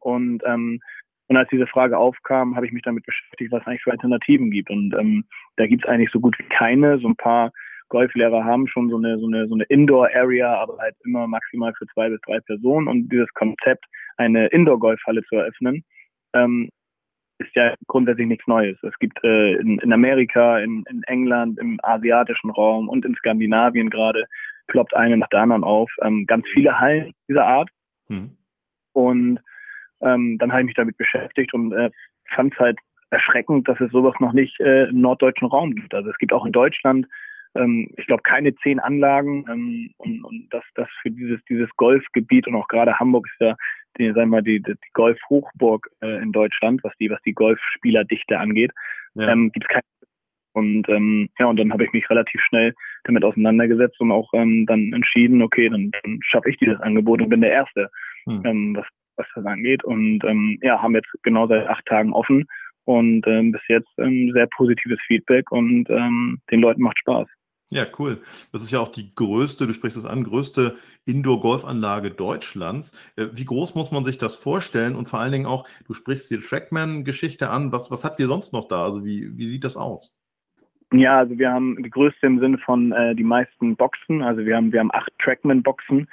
Und 0.00 0.42
ähm, 0.46 0.80
und 1.28 1.36
als 1.36 1.48
diese 1.50 1.66
Frage 1.66 1.98
aufkam, 1.98 2.56
habe 2.56 2.64
ich 2.64 2.72
mich 2.72 2.82
damit 2.82 3.04
beschäftigt, 3.04 3.52
was 3.52 3.60
es 3.60 3.66
eigentlich 3.66 3.82
für 3.82 3.90
Alternativen 3.90 4.50
gibt. 4.50 4.70
Und 4.70 4.94
ähm, 4.98 5.24
da 5.56 5.66
gibt 5.66 5.84
es 5.84 5.88
eigentlich 5.88 6.10
so 6.10 6.20
gut 6.20 6.38
wie 6.38 6.44
keine. 6.44 6.98
So 6.98 7.08
ein 7.08 7.16
paar 7.16 7.52
Golflehrer 7.88 8.44
haben 8.44 8.66
schon 8.66 8.88
so 8.90 8.96
eine, 8.96 9.18
so 9.18 9.26
eine, 9.26 9.48
so 9.48 9.54
eine 9.54 9.64
Indoor-Area, 9.64 10.54
aber 10.60 10.78
halt 10.78 10.94
immer 11.04 11.26
maximal 11.26 11.72
für 11.74 11.86
zwei 11.88 12.08
bis 12.08 12.20
drei 12.22 12.40
Personen. 12.40 12.88
Und 12.88 13.08
dieses 13.08 13.32
Konzept, 13.34 13.84
eine 14.16 14.46
Indoor-Golfhalle 14.48 15.22
zu 15.24 15.36
eröffnen, 15.36 15.84
ähm, 16.34 16.68
ist 17.38 17.54
ja 17.54 17.74
grundsätzlich 17.86 18.26
nichts 18.26 18.46
Neues. 18.46 18.76
Es 18.82 18.98
gibt 18.98 19.22
äh, 19.24 19.54
in, 19.54 19.78
in 19.78 19.92
Amerika, 19.92 20.58
in, 20.58 20.84
in 20.90 21.02
England, 21.04 21.58
im 21.58 21.78
asiatischen 21.82 22.50
Raum 22.50 22.88
und 22.88 23.04
in 23.04 23.14
Skandinavien 23.14 23.90
gerade 23.90 24.24
kloppt 24.66 24.94
eine 24.94 25.16
nach 25.16 25.28
der 25.28 25.40
anderen 25.40 25.64
auf. 25.64 25.90
Ähm, 26.02 26.26
ganz 26.26 26.46
viele 26.52 26.78
Hallen 26.78 27.12
dieser 27.28 27.46
Art. 27.46 27.70
Hm. 28.08 28.36
Und 28.92 29.40
ähm, 30.00 30.38
dann 30.38 30.50
habe 30.50 30.62
ich 30.62 30.66
mich 30.66 30.74
damit 30.74 30.96
beschäftigt 30.96 31.54
und 31.54 31.72
äh, 31.72 31.90
fand 32.34 32.52
es 32.52 32.58
halt 32.58 32.78
erschreckend, 33.10 33.68
dass 33.68 33.80
es 33.80 33.90
sowas 33.90 34.14
noch 34.20 34.32
nicht 34.32 34.58
äh, 34.60 34.84
im 34.84 35.00
norddeutschen 35.00 35.48
Raum 35.48 35.74
gibt. 35.74 35.94
Also 35.94 36.10
es 36.10 36.18
gibt 36.18 36.32
auch 36.32 36.44
in 36.44 36.52
Deutschland 36.52 37.06
ähm, 37.54 37.90
ich 37.96 38.06
glaube, 38.06 38.22
keine 38.22 38.54
zehn 38.56 38.78
Anlagen 38.78 39.44
ähm, 39.50 39.90
und, 39.96 40.24
und 40.24 40.48
das, 40.50 40.64
das 40.74 40.88
für 41.02 41.10
dieses, 41.10 41.40
dieses 41.48 41.68
Golfgebiet 41.76 42.46
und 42.46 42.54
auch 42.54 42.68
gerade 42.68 42.98
Hamburg 42.98 43.26
ist 43.26 43.40
ja 43.40 43.56
die, 43.98 44.12
sagen 44.12 44.30
wir, 44.30 44.42
die, 44.42 44.62
die 44.62 44.74
Golf-Hochburg 44.92 45.88
äh, 46.00 46.22
in 46.22 46.32
Deutschland, 46.32 46.82
was 46.84 46.92
die, 47.00 47.10
was 47.10 47.20
die 47.22 47.32
Golfspielerdichte 47.32 48.38
angeht, 48.38 48.72
ja. 49.14 49.28
ähm, 49.28 49.50
gibt 49.52 49.66
es 49.66 49.68
keine. 49.68 49.82
Und 50.54 50.88
ähm, 50.88 51.28
ja, 51.38 51.46
und 51.46 51.56
dann 51.58 51.72
habe 51.72 51.84
ich 51.84 51.92
mich 51.92 52.08
relativ 52.10 52.40
schnell 52.42 52.74
damit 53.04 53.24
auseinandergesetzt 53.24 54.00
und 54.00 54.10
auch 54.10 54.28
ähm, 54.34 54.66
dann 54.66 54.92
entschieden, 54.92 55.42
okay, 55.42 55.68
dann, 55.68 55.90
dann 56.02 56.18
schaffe 56.22 56.50
ich 56.50 56.56
dieses 56.56 56.80
Angebot 56.80 57.20
und 57.20 57.28
bin 57.28 57.42
der 57.42 57.52
Erste, 57.52 57.90
hm. 58.24 58.42
ähm, 58.44 58.76
was, 58.76 58.86
was 59.16 59.26
das 59.34 59.44
angeht. 59.44 59.84
Und 59.84 60.24
ähm, 60.24 60.58
ja, 60.62 60.82
haben 60.82 60.96
jetzt 60.96 61.10
genau 61.22 61.46
seit 61.46 61.68
acht 61.68 61.86
Tagen 61.86 62.12
offen 62.12 62.46
und 62.84 63.26
ähm, 63.26 63.52
bis 63.52 63.60
jetzt 63.68 63.90
ähm, 63.98 64.32
sehr 64.32 64.48
positives 64.48 64.98
Feedback 65.06 65.52
und 65.52 65.88
ähm, 65.90 66.40
den 66.50 66.60
Leuten 66.60 66.82
macht 66.82 66.98
Spaß. 66.98 67.28
Ja, 67.70 67.86
cool. 67.98 68.22
Das 68.50 68.62
ist 68.62 68.70
ja 68.70 68.80
auch 68.80 68.88
die 68.88 69.14
größte, 69.14 69.66
du 69.66 69.74
sprichst 69.74 69.98
es 69.98 70.06
an, 70.06 70.24
größte 70.24 70.76
Indoor-Golfanlage 71.04 72.10
Deutschlands. 72.10 72.92
Äh, 73.16 73.26
wie 73.32 73.44
groß 73.44 73.74
muss 73.74 73.90
man 73.90 74.04
sich 74.04 74.16
das 74.16 74.36
vorstellen? 74.36 74.96
Und 74.96 75.08
vor 75.08 75.20
allen 75.20 75.32
Dingen 75.32 75.46
auch, 75.46 75.68
du 75.86 75.92
sprichst 75.92 76.30
die 76.30 76.38
Trackman-Geschichte 76.38 77.50
an. 77.50 77.70
Was, 77.70 77.90
was 77.90 78.04
habt 78.04 78.20
ihr 78.20 78.26
sonst 78.26 78.54
noch 78.54 78.68
da? 78.68 78.84
Also 78.84 79.04
wie, 79.04 79.36
wie 79.36 79.48
sieht 79.48 79.64
das 79.64 79.76
aus? 79.76 80.16
Ja, 80.92 81.18
also 81.18 81.38
wir 81.38 81.50
haben 81.52 81.82
die 81.82 81.90
größte 81.90 82.26
im 82.26 82.40
Sinne 82.40 82.56
von 82.56 82.92
äh, 82.92 83.14
die 83.14 83.24
meisten 83.24 83.76
Boxen. 83.76 84.22
Also 84.22 84.46
wir 84.46 84.56
haben, 84.56 84.72
wir 84.72 84.80
haben 84.80 84.94
acht 84.94 85.12
Trackman-Boxen, 85.22 86.08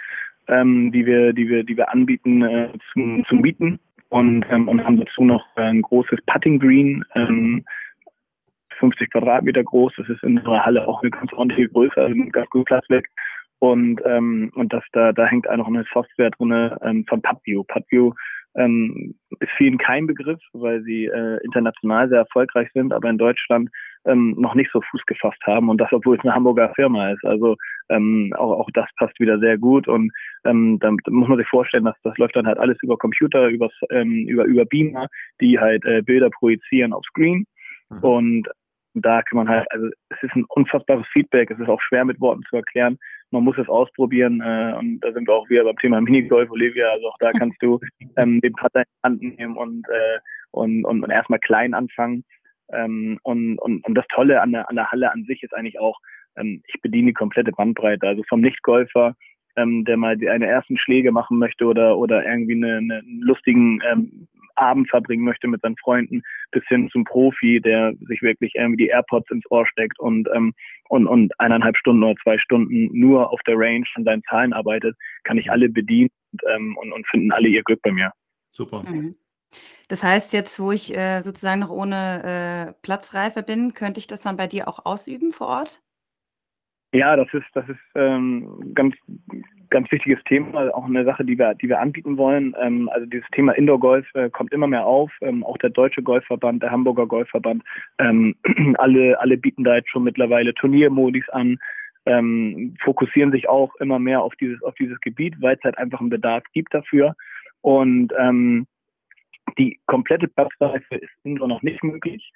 ähm, 0.50 0.92
die 0.92 1.06
wir, 1.06 1.32
die 1.32 1.48
wir, 1.48 1.64
die 1.64 1.78
wir 1.78 1.90
anbieten 1.90 2.42
äh, 2.42 2.70
zum, 2.92 3.24
zum 3.30 3.40
Mieten 3.40 3.80
und, 4.10 4.46
ähm, 4.50 4.68
und 4.68 4.84
haben 4.84 4.98
dazu 4.98 5.24
noch 5.24 5.46
ein 5.56 5.82
großes 5.82 6.20
Putting 6.28 6.60
Green. 6.60 7.06
Ähm, 7.16 7.64
50 8.80 9.12
Quadratmeter 9.12 9.64
groß. 9.64 9.94
Das 9.98 10.10
ist 10.10 10.24
in 10.24 10.38
unserer 10.38 10.66
Halle 10.66 10.88
auch 10.88 11.02
eine 11.02 11.12
ganz 11.12 11.32
ordentliche 11.34 11.70
Größe, 11.70 11.98
also 11.98 12.14
nimmt 12.14 12.34
ganz 12.34 12.50
gut 12.50 12.66
Platz 12.66 12.90
weg. 12.90 13.10
Und, 13.60 14.02
ähm, 14.06 14.52
und 14.56 14.74
das, 14.74 14.84
da, 14.92 15.12
da 15.12 15.26
hängt 15.26 15.50
auch 15.50 15.58
noch 15.58 15.68
eine 15.68 15.86
Software 15.94 16.32
drin 16.32 16.72
ähm, 16.82 17.06
von 17.08 17.22
PubView. 17.22 17.64
PubView 17.64 18.14
ähm, 18.56 19.16
ist 19.40 19.52
vielen 19.58 19.78
kein 19.78 20.08
Begriff, 20.08 20.40
weil 20.54 20.82
sie 20.84 21.06
äh, 21.06 21.44
international 21.44 22.10
sehr 22.10 22.20
erfolgreich 22.20 22.70
sind, 22.74 22.94
aber 22.94 23.10
in 23.10 23.18
Deutschland 23.18 23.70
ähm, 24.06 24.36
noch 24.38 24.56
nicht 24.56 24.72
so 24.72 24.82
Fuß 24.82 25.06
gefasst 25.06 25.42
haben 25.46 25.70
und 25.70 25.80
das, 25.80 25.92
obwohl 25.92 26.18
es 26.18 26.24
eine 26.24 26.34
Hamburger 26.34 26.72
Firma 26.76 27.12
ist. 27.12 27.24
Also 27.26 27.56
ähm, 27.90 28.34
auch, 28.38 28.60
auch 28.60 28.70
das 28.74 28.88
passt 28.98 29.20
wieder 29.20 29.40
sehr 29.40 29.58
gut 29.58 29.88
und 29.88 30.12
ähm, 30.46 30.80
dann 30.80 30.98
muss 31.10 31.28
man 31.28 31.38
sich 31.38 31.48
vorstellen, 31.48 31.86
dass 31.86 32.00
das 32.04 32.18
läuft 32.18 32.36
dann 32.36 32.48
halt 32.48 32.58
alles 32.58 32.78
über 32.82 32.98
Computer, 32.98 33.48
über, 33.48 33.70
ähm, 33.90 34.26
über, 34.28 34.46
über 34.46 34.66
Beamer, 34.66 35.08
die 35.42 35.60
halt 35.60 35.84
äh, 35.86 36.02
Bilder 36.02 36.30
projizieren 36.30 36.94
auf 36.94 37.04
Screen 37.06 37.46
mhm. 37.90 38.00
und 38.00 38.48
da 38.96 39.22
kann 39.22 39.38
man 39.38 39.50
halt, 39.50 39.70
also 39.72 39.88
es 40.10 40.24
ist 40.24 40.36
ein 40.36 40.46
unfassbares 40.50 41.06
Feedback, 41.12 41.52
es 41.52 41.60
ist 41.60 41.70
auch 41.70 41.82
schwer 41.82 42.06
mit 42.06 42.20
Worten 42.22 42.44
zu 42.50 42.56
erklären. 42.56 42.98
Man 43.32 43.44
muss 43.44 43.58
es 43.58 43.68
ausprobieren 43.68 44.42
äh, 44.42 44.74
und 44.78 45.00
da 45.02 45.12
sind 45.12 45.28
wir 45.28 45.34
auch 45.34 45.50
wieder 45.50 45.64
beim 45.64 45.78
Thema 45.78 46.00
Minigolf, 46.02 46.50
Olivia. 46.50 46.90
Also 46.92 47.10
auch 47.10 47.18
da 47.20 47.32
kannst 47.38 47.62
du 47.62 47.80
ähm, 48.16 48.40
den 48.42 48.54
Putter 48.54 48.82
in 48.82 48.86
die 48.86 49.04
Hand 49.04 49.38
nehmen 49.38 49.58
und, 49.58 49.86
äh, 49.90 50.20
und, 50.52 50.86
und, 50.86 51.04
und 51.04 51.10
erstmal 51.10 51.40
klein 51.40 51.74
anfangen. 51.74 52.24
Ähm, 52.72 53.20
und, 53.24 53.58
und, 53.60 53.86
und 53.86 53.96
das 53.96 54.06
Tolle 54.14 54.42
an 54.42 54.52
der, 54.52 54.70
an 54.70 54.76
der 54.76 54.92
Halle 54.92 55.12
an 55.12 55.26
sich 55.26 55.44
ist 55.44 55.54
eigentlich 55.54 55.80
auch, 55.80 56.00
ähm, 56.38 56.64
ich 56.68 56.82
bediene 56.82 57.08
die 57.08 57.14
komplette 57.14 57.52
Bandbreite. 57.52 58.08
Also 58.08 58.24
vom 58.30 58.42
Nichtgolfer 58.42 59.16
ähm, 59.56 59.86
der 59.86 59.98
mal 59.98 60.18
die, 60.18 60.30
eine 60.30 60.48
ersten 60.48 60.78
Schläge 60.78 61.12
machen 61.12 61.38
möchte 61.38 61.66
oder 61.66 61.98
oder 61.98 62.26
irgendwie 62.26 62.56
eine, 62.56 62.78
eine, 62.78 63.00
einen 63.00 63.22
lustigen 63.22 63.82
ähm, 63.90 64.28
Abend 64.56 64.90
verbringen 64.90 65.26
möchte 65.26 65.48
mit 65.48 65.62
seinen 65.62 65.78
Freunden, 65.78 66.24
bis 66.52 66.64
hin 66.68 66.90
zum 66.90 67.04
Profi, 67.04 67.60
der 67.60 67.94
sich 68.08 68.22
wirklich 68.22 68.54
irgendwie 68.56 68.86
die 68.86 68.90
AirPods 68.90 69.30
ins 69.32 69.50
Ohr 69.52 69.68
steckt 69.68 70.00
und 70.00 70.28
ähm, 70.34 70.54
und 70.90 71.08
und 71.08 71.38
eineinhalb 71.40 71.78
Stunden 71.78 72.04
oder 72.04 72.16
zwei 72.24 72.38
Stunden 72.38 72.90
nur 72.98 73.32
auf 73.32 73.42
der 73.48 73.56
Range 73.58 73.86
an 73.96 74.04
seinen 74.04 74.24
Zahlen 74.24 74.54
arbeitet, 74.54 74.96
kann 75.24 75.38
ich 75.38 75.52
alle 75.52 75.70
bedienen 75.70 76.10
und, 76.32 76.42
ähm, 76.54 76.78
und, 76.78 76.92
und 76.94 77.08
finden 77.08 77.32
alle 77.32 77.48
ihr 77.48 77.64
Glück 77.64 77.82
bei 77.82 77.92
mir. 77.92 78.12
Super. 78.52 78.84
Mhm. 78.84 79.16
Das 79.88 80.04
heißt, 80.04 80.34
jetzt, 80.34 80.60
wo 80.60 80.72
ich 80.72 80.96
äh, 80.96 81.22
sozusagen 81.22 81.60
noch 81.60 81.70
ohne 81.70 82.74
äh, 82.76 82.82
Platzreife 82.82 83.44
bin, 83.44 83.74
könnte 83.74 84.00
ich 84.00 84.08
das 84.08 84.22
dann 84.22 84.38
bei 84.38 84.48
dir 84.48 84.68
auch 84.68 84.86
ausüben 84.86 85.32
vor 85.32 85.48
Ort? 85.48 85.82
Ja, 86.96 87.18
das 87.18 87.28
ist, 87.34 87.46
das 87.54 87.68
ist 87.68 87.80
ähm, 87.96 88.72
ganz, 88.74 88.96
ganz 89.70 89.92
wichtiges 89.92 90.24
Thema, 90.24 90.74
auch 90.74 90.86
eine 90.86 91.04
Sache, 91.04 91.26
die 91.26 91.38
wir, 91.38 91.54
die 91.54 91.68
wir 91.68 91.82
anbieten 91.82 92.18
wollen. 92.18 92.56
Ähm, 92.58 92.88
also 92.88 93.06
dieses 93.06 93.28
Thema 93.32 93.52
Indoor 93.52 93.82
Golf 93.82 94.08
äh, 94.14 94.30
kommt 94.30 94.54
immer 94.54 94.68
mehr 94.68 94.86
auf. 94.86 95.12
Ähm, 95.20 95.44
auch 95.44 95.58
der 95.58 95.72
Deutsche 95.72 96.02
Golfverband, 96.02 96.64
der 96.64 96.72
Hamburger 96.72 97.06
Golfverband, 97.06 97.64
ähm, 98.00 98.38
alle, 98.78 99.20
alle 99.20 99.36
bieten 99.36 99.66
da 99.66 99.76
jetzt 99.76 99.90
schon 99.90 100.06
mittlerweile 100.06 100.54
Turniermodis 100.54 101.28
an, 101.32 101.58
ähm, 102.06 102.78
fokussieren 102.82 103.34
sich 103.34 103.50
auch 103.50 103.76
immer 103.76 104.00
mehr 104.00 104.22
auf 104.22 104.34
dieses, 104.38 104.64
auf 104.64 104.76
dieses 104.76 104.98
Gebiet, 105.02 105.36
weil 105.42 105.58
es 105.58 105.64
halt 105.66 105.78
einfach 105.78 106.00
einen 106.00 106.10
Bedarf 106.10 106.46
gibt 106.54 106.74
dafür. 106.74 107.14
Und 107.60 108.14
ähm, 108.18 108.68
die 109.58 109.82
komplette 109.86 110.30
Platzreife 110.30 110.96
ist 110.96 111.12
Indoor 111.24 111.50
noch 111.50 111.62
nicht 111.62 111.84
möglich. 111.84 112.32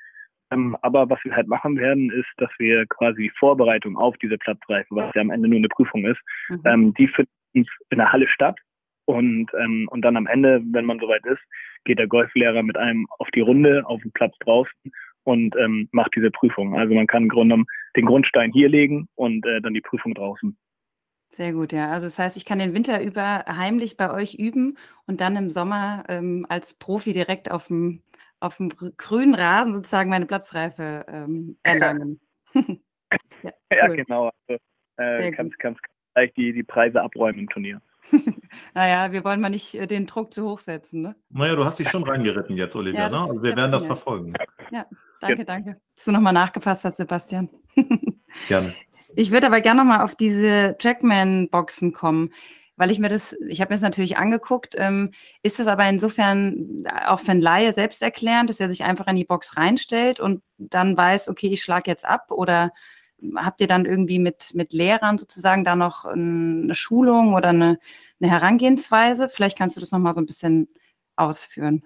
Ähm, 0.51 0.75
aber 0.82 1.10
was 1.10 1.20
wir 1.24 1.36
halt 1.36 1.48
machen 1.48 1.77
werden, 1.77 2.12
ist, 2.12 2.29
dass 2.38 2.50
wir 2.58 2.86
quasi 2.88 3.24
die 3.24 3.32
Vorbereitung 3.38 3.98
auf 3.98 4.18
diese 4.18 4.38
Platzreife, 4.38 4.88
was 4.89 5.13
ja 5.15 5.22
am 5.22 5.29
Ende 5.29 5.48
nur 5.48 5.58
eine 5.58 5.70
Prüfung 5.70 6.06
ist, 6.06 6.20
mhm. 6.50 6.62
ähm, 6.65 6.94
die 6.96 7.08
finden 7.08 7.32
in 7.53 7.98
der 7.98 8.12
Halle 8.12 8.27
statt. 8.27 8.58
Und, 9.06 9.48
ähm, 9.60 9.88
und 9.89 10.01
dann 10.01 10.18
am 10.18 10.27
Ende, 10.27 10.62
wenn 10.72 10.86
man 10.86 11.00
soweit 11.00 11.25
ist, 11.25 11.41
geht 11.84 11.98
der 11.98 12.08
Golflehrer 12.08 12.62
mit 12.62 12.77
einem 12.77 13.08
auf 13.18 13.27
die 13.32 13.41
Runde, 13.41 13.84
auf 13.86 14.01
den 14.01 14.12
Platz 14.12 14.36
draußen 14.39 14.91
und 15.24 15.56
ähm, 15.56 15.89
macht 15.91 16.15
diese 16.15 16.29
Prüfung. 16.29 16.75
Also 16.75 16.94
man 16.94 17.08
kann 17.08 17.24
im 17.24 17.29
Grunde 17.29 17.56
genommen 17.56 17.68
den 17.96 18.06
Grundstein 18.06 18.51
hier 18.51 18.70
legen 18.70 19.08
und 19.15 19.46
äh, 19.46 19.62
dann 19.62 19.74
die 19.74 19.82
Prüfung 19.82 20.13
draußen. 20.13 20.56
Sehr 21.32 21.53
gut, 21.53 21.72
ja. 21.72 21.89
Also 21.89 22.08
das 22.08 22.20
heißt, 22.20 22.38
ich 22.38 22.46
kann 22.46 22.60
den 22.60 22.74
Winter 22.74 23.01
über 23.01 23.46
heimlich 23.48 23.98
bei 23.98 24.12
euch 24.13 24.36
üben 24.36 24.77
und 25.08 25.22
dann 25.22 25.38
im 25.38 25.50
Sommer 25.50 26.03
ähm, 26.10 26.46
als 26.50 26.74
Profi 26.74 27.13
direkt 27.13 27.50
auf 27.50 27.68
dem 27.68 28.01
auf 28.39 28.58
dem 28.58 28.69
grünen 28.69 29.36
Rasen 29.36 29.74
sozusagen 29.74 30.10
meine 30.10 30.25
Platzreife 30.25 31.05
ähm, 31.08 31.58
erlangen. 31.63 32.19
ja, 32.53 33.51
ja, 33.72 33.88
genau. 33.88 34.31
Also, 34.48 34.62
äh, 34.98 35.31
kannst, 35.31 35.58
kannst 35.60 35.81
gleich 36.13 36.34
die, 36.34 36.53
die 36.53 36.63
Preise 36.63 37.01
abräumen 37.01 37.39
im 37.39 37.50
Turnier. 37.50 37.81
naja, 38.74 39.12
wir 39.12 39.24
wollen 39.24 39.41
mal 39.41 39.50
nicht 39.50 39.75
äh, 39.75 39.88
den 39.88 40.08
Druck 40.08 40.34
zu 40.34 40.43
hoch 40.43 40.60
setzen. 40.60 41.01
Ne? 41.01 41.15
Naja, 41.29 41.55
du 41.55 41.65
hast 41.65 41.79
dich 41.79 41.89
schon 41.89 42.03
reingeritten 42.03 42.55
jetzt, 42.55 42.75
Olivia. 42.75 43.01
Ja, 43.01 43.10
ne? 43.10 43.19
Also 43.19 43.43
wir 43.43 43.55
werden 43.55 43.72
das 43.72 43.86
verfolgen. 43.86 44.34
Ja, 44.72 44.86
danke, 45.22 45.39
ja. 45.39 45.43
danke. 45.43 45.81
Dass 45.96 46.05
du 46.05 46.12
nochmal 46.12 46.34
nachgefasst 46.34 46.86
hast, 46.86 46.98
Sebastian. 46.98 47.50
Gerne. 48.48 48.74
Ich 49.15 49.31
würde 49.31 49.48
aber 49.48 49.62
gerne 49.62 49.81
nochmal 49.81 50.01
auf 50.01 50.15
diese 50.15 50.75
Trackman-Boxen 50.79 51.93
kommen 51.93 52.31
weil 52.79 52.91
ich 52.91 53.00
mir 53.00 53.09
das, 53.09 53.33
ich 53.48 53.59
habe 53.59 53.71
mir 53.71 53.75
das 53.75 53.81
natürlich 53.81 54.17
angeguckt, 54.17 54.75
ähm, 54.77 55.12
ist 55.43 55.59
das 55.59 55.67
aber 55.67 55.88
insofern 55.88 56.86
auch 57.05 57.19
für 57.19 57.31
einen 57.31 57.41
Laie 57.41 57.74
selbsterklärend, 57.74 58.50
dass 58.50 58.62
er 58.62 58.69
sich 58.69 58.86
einfach 58.86 59.07
in 59.07 59.17
die 59.17 59.25
Box 59.25 59.57
reinstellt 59.57 60.21
und 60.21 60.41
dann 60.57 60.95
weiß, 60.95 61.27
okay, 61.27 61.48
ich 61.48 61.62
schlage 61.62 61.91
jetzt 61.91 62.05
ab 62.05 62.31
oder 62.31 62.71
habt 63.36 63.59
ihr 63.59 63.67
dann 63.67 63.86
irgendwie 63.86 64.17
mit, 64.17 64.51
mit 64.53 64.71
Lehrern 64.71 65.17
sozusagen 65.17 65.65
da 65.65 65.75
noch 65.75 66.05
eine 66.05 66.74
Schulung 66.74 67.33
oder 67.33 67.50
eine, 67.50 67.79
eine 68.21 68.31
Herangehensweise? 68.31 69.27
Vielleicht 69.27 69.57
kannst 69.57 69.75
du 69.75 69.81
das 69.81 69.91
nochmal 69.91 70.13
so 70.13 70.21
ein 70.21 70.25
bisschen 70.25 70.69
ausführen. 71.17 71.83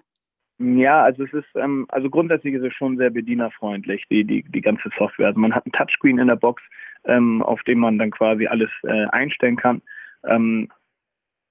Ja, 0.58 1.02
also 1.02 1.24
es 1.24 1.32
ist, 1.32 1.48
ähm, 1.56 1.86
also 1.88 2.08
grundsätzlich 2.08 2.54
ist 2.54 2.62
es 2.62 2.72
schon 2.74 2.96
sehr 2.96 3.10
bedienerfreundlich, 3.10 4.04
die, 4.08 4.24
die, 4.24 4.44
die 4.44 4.60
ganze 4.60 4.90
Software. 4.96 5.26
Also 5.26 5.40
man 5.40 5.52
hat 5.52 5.66
ein 5.66 5.72
Touchscreen 5.72 6.20
in 6.20 6.28
der 6.28 6.36
Box, 6.36 6.62
ähm, 7.04 7.42
auf 7.42 7.60
dem 7.64 7.80
man 7.80 7.98
dann 7.98 8.12
quasi 8.12 8.46
alles 8.46 8.70
äh, 8.84 9.06
einstellen 9.06 9.56
kann. 9.56 9.82
Ähm, 10.24 10.70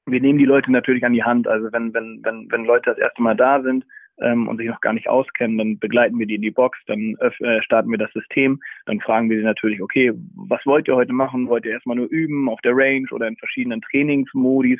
wir 0.06 0.22
nehmen 0.22 0.40
die 0.40 0.46
Leute 0.46 0.72
natürlich 0.72 1.06
an 1.06 1.14
die 1.14 1.24
Hand. 1.24 1.48
Also 1.48 1.72
wenn, 1.72 1.94
wenn, 1.94 2.20
wenn, 2.24 2.52
wenn 2.52 2.66
Leute 2.66 2.92
das 2.92 3.00
erste 3.00 3.22
Mal 3.22 3.36
da 3.36 3.62
sind 3.62 3.86
ähm, 4.22 4.48
und 4.48 4.58
sich 4.58 4.68
noch 4.68 4.82
gar 4.82 4.94
nicht 4.94 5.08
auskennen, 5.08 5.58
dann 5.58 5.80
begleiten 5.80 6.20
wir 6.20 6.26
die 6.26 6.36
in 6.36 6.42
die 6.42 6.52
Box, 6.52 6.78
dann 6.88 7.16
äh, 7.20 7.62
starten 7.62 7.90
wir 7.90 7.98
das 7.98 8.12
System, 8.12 8.60
dann 8.86 9.00
fragen 9.00 9.30
wir 9.30 9.38
sie 9.38 9.44
natürlich, 9.44 9.82
okay, 9.82 10.14
was 10.36 10.66
wollt 10.66 10.88
ihr 10.88 10.96
heute 10.96 11.14
machen? 11.14 11.48
Wollt 11.48 11.66
ihr 11.66 11.72
erstmal 11.72 11.96
nur 11.96 12.08
üben 12.08 12.50
auf 12.50 12.62
der 12.62 12.76
Range 12.76 13.08
oder 13.12 13.28
in 13.28 13.38
verschiedenen 13.38 13.82
Trainingsmodis 13.82 14.80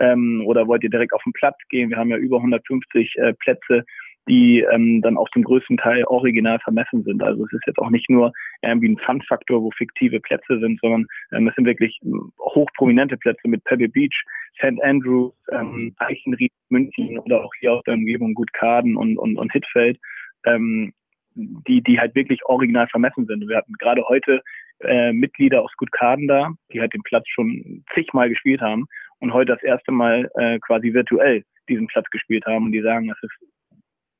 ähm, 0.00 0.42
oder 0.46 0.66
wollt 0.66 0.84
ihr 0.84 0.90
direkt 0.90 1.12
auf 1.12 1.22
den 1.24 1.32
Platz 1.32 1.56
gehen? 1.70 1.90
Wir 1.90 1.96
haben 1.96 2.10
ja 2.10 2.16
über 2.16 2.36
150 2.36 3.16
äh, 3.16 3.32
Plätze 3.34 3.84
die 4.28 4.60
ähm, 4.70 5.00
dann 5.02 5.16
auch 5.16 5.28
zum 5.30 5.42
größten 5.42 5.78
Teil 5.78 6.04
original 6.04 6.58
vermessen 6.60 7.02
sind. 7.02 7.22
Also 7.22 7.44
es 7.46 7.52
ist 7.52 7.66
jetzt 7.66 7.78
auch 7.78 7.90
nicht 7.90 8.08
nur 8.10 8.32
irgendwie 8.62 8.90
ein 8.90 8.98
Fun-Faktor, 8.98 9.62
wo 9.62 9.70
fiktive 9.70 10.20
Plätze 10.20 10.60
sind, 10.60 10.80
sondern 10.80 11.06
ähm, 11.32 11.48
es 11.48 11.54
sind 11.54 11.64
wirklich 11.64 11.98
ähm, 12.04 12.32
hochprominente 12.38 13.16
Plätze 13.16 13.48
mit 13.48 13.64
Pebble 13.64 13.88
Beach, 13.88 14.22
St. 14.56 14.82
Andrews, 14.82 15.32
ähm, 15.50 15.94
Eichenried, 15.98 16.52
München 16.68 17.18
oder 17.18 17.44
auch 17.44 17.52
hier 17.60 17.72
aus 17.72 17.82
der 17.84 17.94
Umgebung 17.94 18.34
Gutkaden 18.34 18.96
und, 18.96 19.16
und, 19.16 19.36
und 19.38 19.52
Hittfeld, 19.52 19.98
ähm, 20.46 20.92
die, 21.34 21.82
die 21.82 21.98
halt 21.98 22.14
wirklich 22.14 22.44
original 22.46 22.88
vermessen 22.88 23.26
sind. 23.26 23.48
Wir 23.48 23.56
hatten 23.56 23.74
gerade 23.74 24.02
heute 24.08 24.42
äh, 24.80 25.12
Mitglieder 25.12 25.62
aus 25.62 25.72
Gutkaden 25.76 26.28
da, 26.28 26.50
die 26.72 26.80
halt 26.80 26.92
den 26.92 27.02
Platz 27.02 27.26
schon 27.28 27.84
zigmal 27.94 28.28
gespielt 28.28 28.60
haben 28.60 28.86
und 29.20 29.32
heute 29.32 29.52
das 29.52 29.62
erste 29.62 29.92
Mal 29.92 30.30
äh, 30.34 30.58
quasi 30.58 30.92
virtuell 30.92 31.44
diesen 31.68 31.86
Platz 31.86 32.08
gespielt 32.10 32.44
haben 32.46 32.66
und 32.66 32.72
die 32.72 32.82
sagen, 32.82 33.08
das 33.08 33.18
ist 33.22 33.38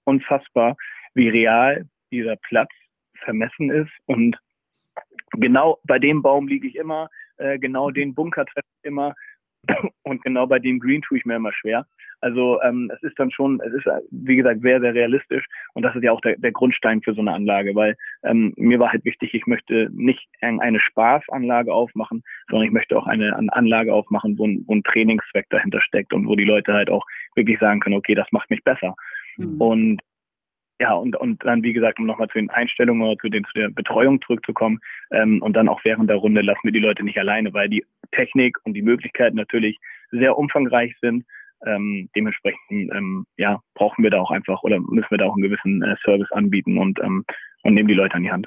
unfassbar, 0.09 0.77
wie 1.15 1.29
real 1.29 1.87
dieser 2.11 2.37
Platz 2.37 2.71
vermessen 3.25 3.71
ist. 3.71 3.93
Und 4.07 4.39
genau 5.33 5.79
bei 5.85 5.99
dem 5.99 6.23
Baum 6.23 6.49
liege 6.49 6.67
ich 6.67 6.77
immer, 6.77 7.09
äh, 7.37 7.59
genau 7.59 7.91
den 7.91 8.15
Bunker 8.15 8.47
treffe 8.47 8.69
ich 8.81 8.89
immer 8.89 9.15
und 10.03 10.23
genau 10.23 10.47
bei 10.47 10.59
dem 10.59 10.81
Green 10.81 11.03
tue 11.03 11.19
ich 11.19 11.27
mir 11.27 11.37
immer 11.37 11.53
schwer. 11.53 11.87
Also 12.21 12.61
ähm, 12.63 12.91
es 12.93 13.01
ist 13.05 13.19
dann 13.19 13.31
schon, 13.31 13.61
es 13.61 13.73
ist 13.73 13.87
wie 14.11 14.35
gesagt 14.35 14.61
sehr, 14.63 14.81
sehr 14.81 14.93
realistisch 14.93 15.45
und 15.75 15.85
das 15.85 15.95
ist 15.95 16.03
ja 16.03 16.11
auch 16.11 16.21
der, 16.21 16.37
der 16.37 16.51
Grundstein 16.51 17.01
für 17.01 17.15
so 17.15 17.21
eine 17.21 17.33
Anlage, 17.33 17.77
weil 17.77 17.97
ähm, 18.25 18.55
mir 18.57 18.81
war 18.81 18.91
halt 18.91 19.05
wichtig, 19.05 19.35
ich 19.35 19.47
möchte 19.47 19.89
nicht 19.93 20.29
eine 20.41 20.81
Spaßanlage 20.81 21.73
aufmachen, 21.73 22.25
sondern 22.49 22.67
ich 22.67 22.73
möchte 22.73 22.99
auch 22.99 23.07
eine, 23.07 23.37
eine 23.37 23.53
Anlage 23.53 23.95
aufmachen, 23.95 24.37
wo 24.37 24.49
ein, 24.49 24.65
wo 24.67 24.75
ein 24.75 24.83
Trainingszweck 24.83 25.47
dahinter 25.51 25.81
steckt 25.81 26.13
und 26.13 26.27
wo 26.27 26.35
die 26.35 26.45
Leute 26.45 26.73
halt 26.73 26.91
auch 26.91 27.07
wirklich 27.37 27.61
sagen 27.61 27.79
können, 27.79 27.97
okay, 27.97 28.17
das 28.17 28.33
macht 28.33 28.51
mich 28.51 28.65
besser. 28.65 28.97
Mhm. 29.39 29.61
Und 29.61 30.01
ja, 30.81 30.93
und, 30.95 31.17
und 31.17 31.45
dann, 31.45 31.63
wie 31.65 31.73
gesagt, 31.73 31.99
um 31.99 32.07
nochmal 32.07 32.29
zu 32.29 32.39
den 32.39 32.51
Einstellungen 32.51 33.03
oder 33.03 33.19
zu, 33.19 33.29
den, 33.29 33.45
zu 33.45 33.53
der 33.55 33.69
Betreuung 33.69 34.21
zurückzukommen, 34.23 34.79
ähm, 35.11 35.43
und 35.43 35.55
dann 35.55 35.69
auch 35.69 35.81
während 35.85 36.09
der 36.09 36.19
Runde 36.19 36.41
lassen 36.41 36.61
wir 36.63 36.73
die 36.73 36.79
Leute 36.79 37.03
nicht 37.05 37.19
alleine, 37.19 37.53
weil 37.53 37.69
die 37.69 37.85
Technik 38.13 38.59
und 38.65 38.75
die 38.75 38.83
Möglichkeiten 38.83 39.37
natürlich 39.37 39.77
sehr 40.11 40.39
umfangreich 40.39 40.95
sind. 41.01 41.25
Ähm, 41.67 42.09
dementsprechend 42.15 42.95
ähm, 42.95 43.27
ja, 43.37 43.61
brauchen 43.75 44.05
wir 44.05 44.11
da 44.11 44.21
auch 44.21 44.31
einfach 44.31 44.63
oder 44.63 44.79
müssen 44.79 45.11
wir 45.11 45.19
da 45.19 45.27
auch 45.27 45.35
einen 45.35 45.43
gewissen 45.43 45.83
äh, 45.83 45.97
Service 46.05 46.31
anbieten 46.31 46.79
und, 46.79 47.01
ähm, 47.01 47.25
und 47.65 47.75
nehmen 47.75 47.89
die 47.89 47.95
Leute 47.95 48.15
an 48.15 48.23
die 48.23 48.31
Hand. 48.31 48.47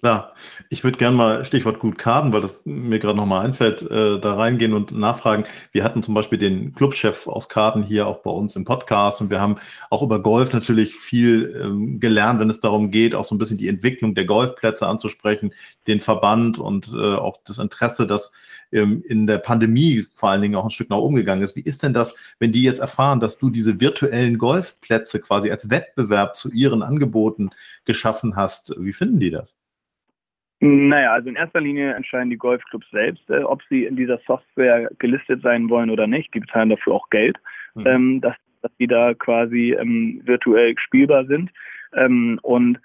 Klar, 0.00 0.34
ich 0.68 0.84
würde 0.84 0.96
gerne 0.96 1.16
mal 1.16 1.44
Stichwort 1.44 1.80
gut 1.80 1.98
Karten, 1.98 2.32
weil 2.32 2.40
das 2.40 2.60
mir 2.64 3.00
gerade 3.00 3.16
nochmal 3.16 3.44
einfällt, 3.44 3.82
äh, 3.82 4.20
da 4.20 4.34
reingehen 4.34 4.72
und 4.72 4.92
nachfragen. 4.92 5.44
Wir 5.72 5.82
hatten 5.82 6.04
zum 6.04 6.14
Beispiel 6.14 6.38
den 6.38 6.72
Clubchef 6.72 7.26
aus 7.26 7.48
Karten 7.48 7.82
hier 7.82 8.06
auch 8.06 8.18
bei 8.18 8.30
uns 8.30 8.54
im 8.54 8.64
Podcast 8.64 9.20
und 9.20 9.30
wir 9.30 9.40
haben 9.40 9.56
auch 9.90 10.02
über 10.02 10.22
Golf 10.22 10.52
natürlich 10.52 10.94
viel 10.94 11.60
ähm, 11.60 11.98
gelernt, 11.98 12.38
wenn 12.38 12.48
es 12.48 12.60
darum 12.60 12.92
geht, 12.92 13.16
auch 13.16 13.24
so 13.24 13.34
ein 13.34 13.38
bisschen 13.38 13.58
die 13.58 13.66
Entwicklung 13.66 14.14
der 14.14 14.24
Golfplätze 14.24 14.86
anzusprechen, 14.86 15.52
den 15.88 16.00
Verband 16.00 16.60
und 16.60 16.92
äh, 16.92 17.14
auch 17.16 17.38
das 17.44 17.58
Interesse, 17.58 18.06
das 18.06 18.30
ähm, 18.70 19.02
in 19.08 19.26
der 19.26 19.38
Pandemie 19.38 20.06
vor 20.14 20.30
allen 20.30 20.42
Dingen 20.42 20.54
auch 20.54 20.64
ein 20.64 20.70
Stück 20.70 20.90
nach 20.90 20.98
oben 20.98 21.16
gegangen 21.16 21.42
ist. 21.42 21.56
Wie 21.56 21.60
ist 21.62 21.82
denn 21.82 21.92
das, 21.92 22.14
wenn 22.38 22.52
die 22.52 22.62
jetzt 22.62 22.78
erfahren, 22.78 23.18
dass 23.18 23.38
du 23.38 23.50
diese 23.50 23.80
virtuellen 23.80 24.38
Golfplätze 24.38 25.18
quasi 25.20 25.50
als 25.50 25.70
Wettbewerb 25.70 26.36
zu 26.36 26.52
ihren 26.52 26.82
Angeboten 26.84 27.50
geschaffen 27.84 28.36
hast? 28.36 28.76
Wie 28.78 28.92
finden 28.92 29.18
die 29.18 29.30
das? 29.30 29.56
Naja, 30.60 31.12
also 31.12 31.28
in 31.28 31.36
erster 31.36 31.60
Linie 31.60 31.94
entscheiden 31.94 32.30
die 32.30 32.36
Golfclubs 32.36 32.90
selbst, 32.90 33.28
äh, 33.30 33.42
ob 33.42 33.62
sie 33.68 33.84
in 33.84 33.94
dieser 33.94 34.18
Software 34.26 34.90
gelistet 34.98 35.42
sein 35.42 35.68
wollen 35.68 35.90
oder 35.90 36.06
nicht. 36.06 36.34
Die 36.34 36.40
bezahlen 36.40 36.70
dafür 36.70 36.94
auch 36.94 37.10
Geld, 37.10 37.36
mhm. 37.74 37.86
ähm, 37.86 38.20
dass, 38.20 38.34
dass 38.62 38.72
die 38.78 38.88
da 38.88 39.14
quasi 39.14 39.76
ähm, 39.78 40.20
virtuell 40.24 40.74
spielbar 40.78 41.26
sind. 41.26 41.50
Ähm, 41.94 42.40
und 42.42 42.80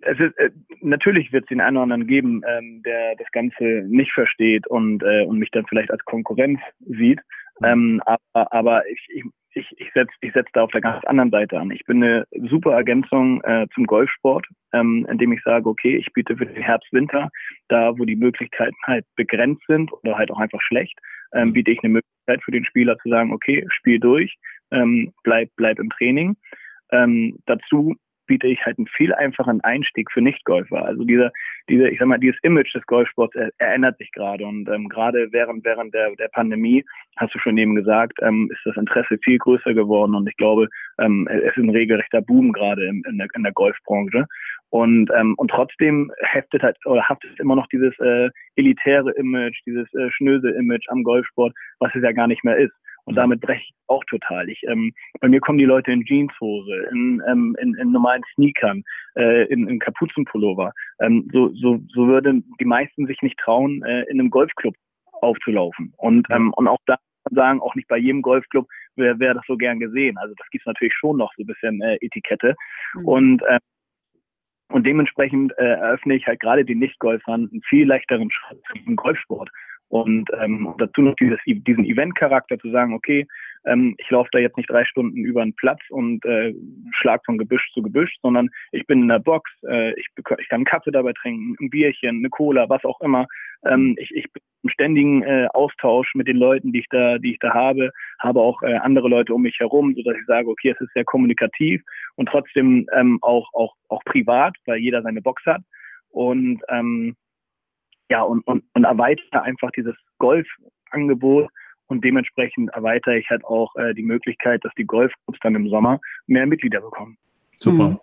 es 0.00 0.18
ist, 0.20 0.38
äh, 0.38 0.50
natürlich 0.80 1.32
wird 1.32 1.44
es 1.44 1.48
den 1.48 1.60
einen 1.60 1.76
oder 1.76 1.84
anderen 1.84 2.06
geben, 2.06 2.42
ähm, 2.46 2.82
der 2.84 3.16
das 3.16 3.30
Ganze 3.32 3.64
nicht 3.86 4.12
versteht 4.12 4.66
und, 4.68 5.02
äh, 5.02 5.24
und 5.24 5.38
mich 5.38 5.50
dann 5.50 5.66
vielleicht 5.66 5.90
als 5.90 6.04
Konkurrenz 6.04 6.60
sieht. 6.86 7.20
Mhm. 7.60 7.66
Ähm, 7.66 8.02
aber, 8.04 8.52
aber 8.52 8.88
ich, 8.88 9.06
ich, 9.08 9.24
ich, 9.54 9.66
ich 9.78 9.92
setze 9.94 10.12
ich 10.20 10.32
setz 10.32 10.48
da 10.52 10.62
auf 10.62 10.70
der 10.70 10.82
ganz 10.82 11.04
anderen 11.04 11.30
Seite 11.30 11.58
an. 11.58 11.70
Ich 11.70 11.84
bin 11.84 12.02
eine 12.02 12.26
super 12.48 12.72
Ergänzung 12.72 13.42
äh, 13.42 13.66
zum 13.74 13.86
Golfsport, 13.86 14.46
ähm, 14.72 15.06
indem 15.10 15.32
ich 15.32 15.42
sage, 15.42 15.68
okay, 15.68 15.96
ich 15.96 16.12
biete 16.12 16.36
für 16.36 16.46
den 16.46 16.62
Herbst, 16.62 16.92
Winter, 16.92 17.30
da 17.68 17.98
wo 17.98 18.04
die 18.04 18.16
Möglichkeiten 18.16 18.76
halt 18.84 19.06
begrenzt 19.16 19.62
sind 19.66 19.90
oder 19.92 20.18
halt 20.18 20.30
auch 20.30 20.38
einfach 20.38 20.60
schlecht, 20.60 20.98
ähm, 21.32 21.52
biete 21.52 21.70
ich 21.70 21.82
eine 21.82 21.94
Möglichkeit 21.94 22.42
für 22.44 22.52
den 22.52 22.64
Spieler 22.64 22.98
zu 22.98 23.08
sagen, 23.08 23.32
okay, 23.32 23.66
spiel 23.70 23.98
durch, 23.98 24.36
ähm, 24.70 25.12
bleib, 25.22 25.48
bleib 25.56 25.78
im 25.78 25.90
Training. 25.90 26.36
Ähm, 26.92 27.38
dazu 27.46 27.96
biete 28.26 28.46
ich 28.46 28.64
halt 28.64 28.78
einen 28.78 28.86
viel 28.88 29.14
einfachen 29.14 29.60
Einstieg 29.62 30.10
für 30.10 30.20
Nicht-Golfer. 30.20 30.84
Also 30.84 31.04
diese, 31.04 31.32
diese, 31.68 31.88
ich 31.88 31.98
sag 31.98 32.08
mal, 32.08 32.18
dieses 32.18 32.38
Image 32.42 32.74
des 32.74 32.84
Golfsports 32.86 33.34
er, 33.34 33.50
ändert 33.58 33.98
sich 33.98 34.10
gerade 34.12 34.44
und 34.44 34.68
ähm, 34.68 34.88
gerade 34.88 35.28
während 35.32 35.64
während 35.64 35.94
der, 35.94 36.14
der 36.16 36.28
Pandemie, 36.28 36.84
hast 37.16 37.34
du 37.34 37.38
schon 37.38 37.58
eben 37.58 37.74
gesagt, 37.74 38.18
ähm, 38.22 38.48
ist 38.52 38.60
das 38.64 38.76
Interesse 38.76 39.18
viel 39.22 39.38
größer 39.38 39.74
geworden 39.74 40.14
und 40.14 40.28
ich 40.28 40.36
glaube, 40.36 40.68
ähm, 40.98 41.28
es 41.30 41.56
ist 41.56 41.62
ein 41.62 41.70
regelrechter 41.70 42.22
Boom 42.22 42.52
gerade 42.52 42.86
in, 42.86 43.02
in, 43.08 43.18
der, 43.18 43.28
in 43.34 43.42
der 43.42 43.52
Golfbranche. 43.52 44.26
Und, 44.70 45.10
ähm, 45.16 45.34
und 45.36 45.50
trotzdem 45.50 46.10
heftet 46.20 46.62
halt 46.62 46.76
oder 46.86 47.08
haftet 47.08 47.38
immer 47.38 47.54
noch 47.54 47.68
dieses 47.68 47.96
äh, 48.00 48.28
elitäre 48.56 49.12
Image, 49.12 49.60
dieses 49.64 49.92
äh, 49.94 50.10
schnöse 50.10 50.50
Image 50.50 50.88
am 50.88 51.02
Golfsport, 51.02 51.54
was 51.78 51.94
es 51.94 52.02
ja 52.02 52.12
gar 52.12 52.26
nicht 52.26 52.44
mehr 52.44 52.56
ist. 52.56 52.74
Und 53.06 53.14
damit 53.14 53.40
breche 53.40 53.62
ich 53.62 53.74
auch 53.86 54.04
total. 54.04 54.48
Ich, 54.48 54.62
ähm, 54.64 54.92
bei 55.20 55.28
mir 55.28 55.40
kommen 55.40 55.58
die 55.58 55.64
Leute 55.64 55.92
in 55.92 56.04
Jeanshose, 56.04 56.88
in, 56.90 57.22
ähm, 57.28 57.56
in, 57.60 57.74
in 57.76 57.92
normalen 57.92 58.22
Sneakern, 58.34 58.82
äh, 59.14 59.46
in, 59.46 59.68
in 59.68 59.78
Kapuzenpullover. 59.78 60.72
Ähm, 61.00 61.28
so, 61.32 61.52
so, 61.54 61.80
so 61.88 62.08
würden 62.08 62.44
die 62.60 62.64
meisten 62.64 63.06
sich 63.06 63.22
nicht 63.22 63.38
trauen, 63.38 63.82
äh, 63.84 64.02
in 64.10 64.18
einem 64.18 64.30
Golfclub 64.30 64.74
aufzulaufen. 65.22 65.92
Und, 65.96 66.26
ähm, 66.30 66.52
und 66.54 66.66
auch 66.66 66.80
da 66.86 66.96
sagen, 67.30 67.60
auch 67.60 67.74
nicht 67.76 67.88
bei 67.88 67.96
jedem 67.96 68.22
Golfclub 68.22 68.66
wäre 68.96 69.18
wär 69.18 69.34
das 69.34 69.44
so 69.46 69.56
gern 69.56 69.78
gesehen. 69.78 70.16
Also 70.18 70.34
das 70.36 70.48
gibt's 70.50 70.66
natürlich 70.66 70.94
schon 70.94 71.16
noch 71.16 71.32
so 71.36 71.42
ein 71.42 71.46
bisschen 71.46 71.80
äh, 71.82 71.96
Etikette. 72.00 72.54
Mhm. 72.94 73.08
Und 73.08 73.42
äh, 73.42 73.58
und 74.68 74.84
dementsprechend 74.84 75.56
äh, 75.58 75.64
eröffne 75.64 76.16
ich 76.16 76.26
halt 76.26 76.40
gerade 76.40 76.64
den 76.64 76.80
Nicht-Golfern 76.80 77.48
einen 77.52 77.62
viel 77.68 77.86
leichteren 77.86 78.30
Schritt 78.32 78.60
zum 78.84 78.96
Golfsport. 78.96 79.48
Und 79.88 80.28
ähm, 80.40 80.74
dazu 80.78 81.00
noch 81.00 81.14
dieses, 81.14 81.38
diesen 81.46 81.84
Event-Charakter 81.84 82.58
zu 82.58 82.70
sagen, 82.70 82.92
okay, 82.92 83.26
ähm, 83.66 83.94
ich 83.98 84.10
laufe 84.10 84.28
da 84.32 84.38
jetzt 84.38 84.56
nicht 84.56 84.70
drei 84.70 84.84
Stunden 84.84 85.18
über 85.18 85.42
einen 85.42 85.54
Platz 85.54 85.80
und 85.90 86.24
äh, 86.24 86.54
schlag 86.90 87.24
von 87.24 87.38
Gebüsch 87.38 87.70
zu 87.72 87.82
Gebüsch, 87.82 88.14
sondern 88.22 88.48
ich 88.72 88.86
bin 88.86 89.02
in 89.02 89.08
der 89.08 89.18
Box, 89.18 89.50
äh, 89.68 89.92
ich, 89.98 90.06
ich 90.38 90.48
kann 90.48 90.64
Kaffee 90.64 90.90
dabei 90.90 91.12
trinken, 91.12 91.56
ein 91.60 91.70
Bierchen, 91.70 92.18
eine 92.18 92.30
Cola, 92.30 92.68
was 92.68 92.84
auch 92.84 93.00
immer. 93.00 93.26
Ähm, 93.64 93.96
ich, 93.98 94.10
ich 94.12 94.30
bin 94.32 94.42
im 94.64 94.70
ständigen 94.70 95.22
äh, 95.22 95.48
Austausch 95.52 96.14
mit 96.14 96.26
den 96.26 96.36
Leuten, 96.36 96.72
die 96.72 96.80
ich 96.80 96.88
da, 96.90 97.18
die 97.18 97.32
ich 97.32 97.38
da 97.38 97.54
habe, 97.54 97.90
habe 98.18 98.40
auch 98.40 98.62
äh, 98.62 98.74
andere 98.74 99.08
Leute 99.08 99.34
um 99.34 99.42
mich 99.42 99.58
herum, 99.60 99.94
so 99.94 100.02
dass 100.02 100.16
ich 100.16 100.26
sage, 100.26 100.48
okay, 100.48 100.70
es 100.70 100.80
ist 100.80 100.92
sehr 100.94 101.04
kommunikativ 101.04 101.82
und 102.16 102.28
trotzdem 102.28 102.88
ähm, 102.92 103.18
auch, 103.22 103.48
auch, 103.52 103.74
auch 103.88 104.02
privat, 104.04 104.54
weil 104.66 104.78
jeder 104.78 105.02
seine 105.02 105.22
Box 105.22 105.44
hat. 105.46 105.62
Und 106.10 106.62
ähm, 106.70 107.14
ja, 108.08 108.22
und, 108.22 108.46
und, 108.46 108.64
und 108.74 108.84
erweitere 108.84 109.40
einfach 109.40 109.70
dieses 109.72 109.94
Golfangebot 110.18 111.48
und 111.88 112.04
dementsprechend 112.04 112.70
erweitere 112.70 113.18
ich 113.18 113.28
halt 113.30 113.44
auch 113.44 113.74
äh, 113.76 113.94
die 113.94 114.02
Möglichkeit, 114.02 114.64
dass 114.64 114.72
die 114.76 114.84
Golfclubs 114.84 115.38
dann 115.42 115.54
im 115.54 115.68
Sommer 115.68 116.00
mehr 116.26 116.46
Mitglieder 116.46 116.80
bekommen. 116.80 117.16
Super. 117.56 117.90
Mhm. 117.90 118.00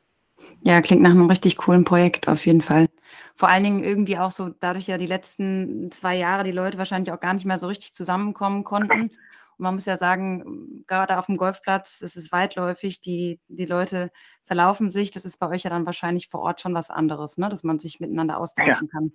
Ja, 0.65 0.81
klingt 0.81 1.01
nach 1.01 1.11
einem 1.11 1.29
richtig 1.29 1.57
coolen 1.57 1.83
Projekt 1.83 2.27
auf 2.27 2.45
jeden 2.45 2.61
Fall. 2.61 2.87
Vor 3.35 3.49
allen 3.49 3.63
Dingen 3.63 3.83
irgendwie 3.83 4.17
auch 4.17 4.31
so, 4.31 4.49
dadurch 4.49 4.87
ja 4.87 4.97
die 4.97 5.05
letzten 5.05 5.91
zwei 5.91 6.15
Jahre 6.15 6.43
die 6.43 6.51
Leute 6.51 6.77
wahrscheinlich 6.77 7.11
auch 7.11 7.19
gar 7.19 7.33
nicht 7.33 7.45
mehr 7.45 7.59
so 7.59 7.67
richtig 7.67 7.93
zusammenkommen 7.93 8.63
konnten. 8.63 9.01
Und 9.01 9.11
man 9.57 9.75
muss 9.75 9.85
ja 9.85 9.97
sagen, 9.97 10.83
gerade 10.87 11.17
auf 11.17 11.27
dem 11.27 11.37
Golfplatz 11.37 12.01
ist 12.01 12.15
es 12.15 12.31
weitläufig, 12.31 13.01
die, 13.01 13.39
die 13.47 13.65
Leute 13.65 14.11
verlaufen 14.43 14.91
sich. 14.91 15.11
Das 15.11 15.25
ist 15.25 15.37
bei 15.37 15.49
euch 15.49 15.63
ja 15.63 15.69
dann 15.69 15.85
wahrscheinlich 15.85 16.29
vor 16.29 16.41
Ort 16.41 16.61
schon 16.61 16.73
was 16.73 16.89
anderes, 16.89 17.37
ne? 17.37 17.49
dass 17.49 17.63
man 17.63 17.79
sich 17.79 17.99
miteinander 17.99 18.37
austauschen 18.37 18.89
ja. 18.91 18.99
kann. 18.99 19.11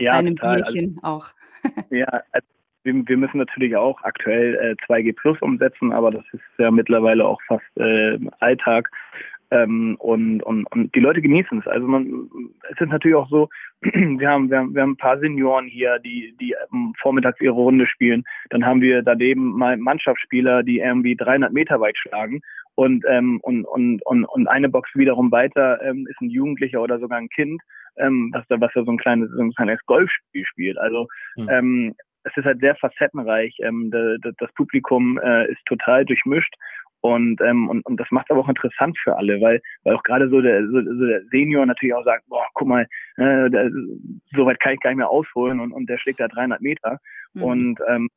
Ja, 0.00 0.12
einem 0.12 0.36
total. 0.36 0.62
Also 0.62 0.72
Bierchen 0.72 0.98
also, 1.02 1.16
auch. 1.16 1.28
ja, 1.90 2.06
also 2.32 2.46
wir, 2.84 2.94
wir, 3.06 3.16
müssen 3.16 3.38
natürlich 3.38 3.76
auch 3.76 4.02
aktuell 4.02 4.54
äh, 4.54 4.84
2G 4.86 5.14
Plus 5.14 5.40
umsetzen, 5.40 5.92
aber 5.92 6.10
das 6.10 6.24
ist 6.32 6.42
ja 6.58 6.70
mittlerweile 6.70 7.26
auch 7.26 7.40
fast 7.46 7.76
äh, 7.76 8.18
Alltag. 8.40 8.90
Ähm, 9.50 9.96
und, 9.98 10.42
und, 10.42 10.66
und 10.72 10.94
die 10.94 11.00
Leute 11.00 11.22
genießen 11.22 11.60
es. 11.60 11.66
Also 11.66 11.86
man, 11.86 12.28
es 12.70 12.78
ist 12.78 12.90
natürlich 12.90 13.16
auch 13.16 13.30
so, 13.30 13.48
wir 13.80 14.28
haben, 14.28 14.50
wir 14.50 14.58
haben, 14.58 14.74
wir 14.74 14.82
haben 14.82 14.92
ein 14.92 14.96
paar 14.98 15.18
Senioren 15.18 15.66
hier, 15.66 15.98
die, 16.00 16.34
die 16.38 16.54
ähm, 16.70 16.92
vormittags 17.00 17.40
ihre 17.40 17.54
Runde 17.54 17.86
spielen. 17.86 18.24
Dann 18.50 18.66
haben 18.66 18.82
wir 18.82 19.02
daneben 19.02 19.56
mal 19.56 19.78
Mannschaftsspieler, 19.78 20.62
die 20.62 20.80
irgendwie 20.80 21.16
300 21.16 21.52
Meter 21.52 21.80
weit 21.80 21.96
schlagen. 21.96 22.42
Und, 22.74 23.04
ähm, 23.08 23.40
und, 23.42 23.64
und, 23.64 24.04
und, 24.04 24.24
und 24.26 24.46
eine 24.48 24.68
Box 24.68 24.90
wiederum 24.94 25.32
weiter 25.32 25.80
ähm, 25.82 26.06
ist 26.08 26.20
ein 26.20 26.30
Jugendlicher 26.30 26.82
oder 26.82 26.98
sogar 26.98 27.18
ein 27.18 27.30
Kind, 27.30 27.60
ähm, 27.98 28.30
was 28.32 28.44
da 28.48 28.60
was 28.60 28.72
da 28.74 28.84
so 28.84 28.90
ein 28.90 28.98
kleines, 28.98 29.30
so 29.30 29.40
ein 29.40 29.52
kleines 29.52 29.80
Golfspiel 29.86 30.44
spielt. 30.44 30.78
Also 30.78 31.06
mhm. 31.36 31.48
ähm, 31.50 31.94
es 32.24 32.36
ist 32.36 32.44
halt 32.44 32.60
sehr 32.60 32.76
facettenreich. 32.76 33.56
Ähm, 33.60 33.90
de, 33.90 34.18
de, 34.18 34.32
das 34.38 34.52
Publikum 34.54 35.18
äh, 35.18 35.50
ist 35.50 35.64
total 35.66 36.04
durchmischt 36.04 36.54
und, 37.00 37.40
ähm, 37.40 37.68
und, 37.68 37.86
und 37.86 37.98
das 37.98 38.08
macht 38.10 38.30
aber 38.30 38.40
auch 38.40 38.48
interessant 38.48 38.98
für 39.02 39.16
alle, 39.16 39.40
weil, 39.40 39.60
weil 39.84 39.94
auch 39.94 40.02
gerade 40.02 40.28
so 40.28 40.40
der, 40.40 40.66
so, 40.66 40.82
so 40.82 41.06
der 41.06 41.22
Senior 41.30 41.64
natürlich 41.64 41.94
auch 41.94 42.04
sagt, 42.04 42.26
boah, 42.28 42.44
guck 42.54 42.68
mal, 42.68 42.86
äh, 43.16 43.50
der, 43.50 43.70
so 44.34 44.46
weit 44.46 44.58
kann 44.60 44.74
ich 44.74 44.80
gar 44.80 44.90
nicht 44.90 44.98
mehr 44.98 45.08
ausholen 45.08 45.60
und, 45.60 45.72
und 45.72 45.88
der 45.88 45.98
schlägt 45.98 46.20
da 46.20 46.28
300 46.28 46.60
Meter. 46.60 46.98
Mhm. 47.34 47.42
Und 47.42 47.78
ähm, 47.88 48.08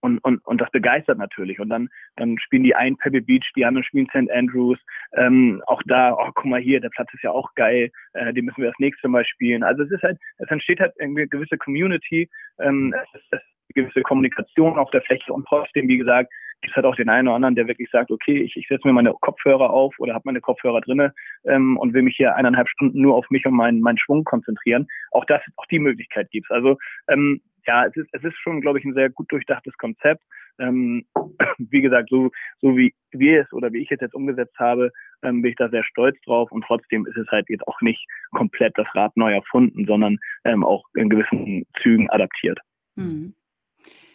und, 0.00 0.18
und, 0.18 0.44
und 0.46 0.60
das 0.60 0.70
begeistert 0.70 1.18
natürlich. 1.18 1.60
Und 1.60 1.68
dann, 1.68 1.88
dann 2.16 2.38
spielen 2.38 2.64
die 2.64 2.74
einen 2.74 2.96
Pebble 2.96 3.22
Beach, 3.22 3.50
die 3.56 3.64
anderen 3.64 3.84
spielen 3.84 4.08
St. 4.08 4.30
Andrews. 4.30 4.78
Ähm, 5.14 5.62
auch 5.66 5.82
da, 5.86 6.14
oh, 6.14 6.30
guck 6.34 6.46
mal 6.46 6.60
hier, 6.60 6.80
der 6.80 6.90
Platz 6.90 7.12
ist 7.12 7.22
ja 7.22 7.30
auch 7.30 7.54
geil, 7.54 7.90
äh, 8.14 8.32
den 8.32 8.44
müssen 8.44 8.62
wir 8.62 8.70
das 8.70 8.78
nächste 8.78 9.08
Mal 9.08 9.24
spielen. 9.24 9.62
Also 9.62 9.82
es 9.82 9.90
ist 9.90 10.02
halt, 10.02 10.18
es 10.38 10.48
entsteht 10.50 10.80
halt 10.80 10.92
eine 11.00 11.26
gewisse 11.26 11.58
Community, 11.58 12.28
ähm, 12.58 12.94
es 12.94 13.20
es 13.30 13.32
eine 13.32 13.40
gewisse 13.74 14.02
Kommunikation 14.02 14.78
auf 14.78 14.90
der 14.90 15.02
Fläche 15.02 15.32
und 15.32 15.46
trotzdem, 15.46 15.88
wie 15.88 15.98
gesagt, 15.98 16.32
gibt 16.60 16.72
es 16.72 16.76
halt 16.76 16.86
auch 16.86 16.96
den 16.96 17.08
einen 17.08 17.28
oder 17.28 17.36
anderen, 17.36 17.54
der 17.54 17.68
wirklich 17.68 17.90
sagt, 17.90 18.10
okay, 18.10 18.42
ich, 18.42 18.56
ich 18.56 18.66
setze 18.68 18.86
mir 18.86 18.92
meine 18.92 19.14
Kopfhörer 19.20 19.70
auf 19.70 19.94
oder 19.98 20.14
habe 20.14 20.22
meine 20.26 20.40
Kopfhörer 20.40 20.80
drinne 20.80 21.14
ähm, 21.44 21.76
und 21.78 21.94
will 21.94 22.02
mich 22.02 22.16
hier 22.16 22.36
eineinhalb 22.36 22.68
Stunden 22.68 23.00
nur 23.00 23.14
auf 23.14 23.28
mich 23.30 23.46
und 23.46 23.54
meinen, 23.54 23.80
meinen 23.80 23.98
Schwung 23.98 24.24
konzentrieren. 24.24 24.86
Auch 25.12 25.24
das, 25.24 25.40
auch 25.56 25.66
die 25.66 25.78
Möglichkeit 25.78 26.30
gibt 26.30 26.46
es. 26.50 26.54
Also 26.54 26.76
ähm, 27.08 27.40
ja, 27.66 27.86
es 27.86 27.96
ist, 27.96 28.08
es 28.12 28.24
ist 28.24 28.36
schon, 28.38 28.60
glaube 28.60 28.78
ich, 28.78 28.84
ein 28.84 28.94
sehr 28.94 29.10
gut 29.10 29.30
durchdachtes 29.30 29.76
Konzept. 29.78 30.22
Ähm, 30.58 31.06
wie 31.58 31.80
gesagt, 31.80 32.08
so, 32.10 32.30
so 32.60 32.76
wie 32.76 32.94
wir 33.12 33.42
es 33.42 33.52
oder 33.52 33.72
wie 33.72 33.82
ich 33.82 33.90
es 33.90 34.00
jetzt 34.00 34.14
umgesetzt 34.14 34.58
habe, 34.58 34.92
ähm, 35.22 35.42
bin 35.42 35.50
ich 35.50 35.56
da 35.56 35.68
sehr 35.68 35.84
stolz 35.84 36.16
drauf 36.24 36.50
und 36.52 36.64
trotzdem 36.64 37.06
ist 37.06 37.16
es 37.16 37.28
halt 37.28 37.48
jetzt 37.48 37.66
auch 37.66 37.80
nicht 37.80 38.06
komplett 38.30 38.76
das 38.76 38.86
Rad 38.94 39.16
neu 39.16 39.32
erfunden, 39.32 39.86
sondern 39.86 40.18
ähm, 40.44 40.64
auch 40.64 40.84
in 40.94 41.08
gewissen 41.08 41.66
Zügen 41.82 42.10
adaptiert. 42.10 42.58
Mhm. 42.96 43.34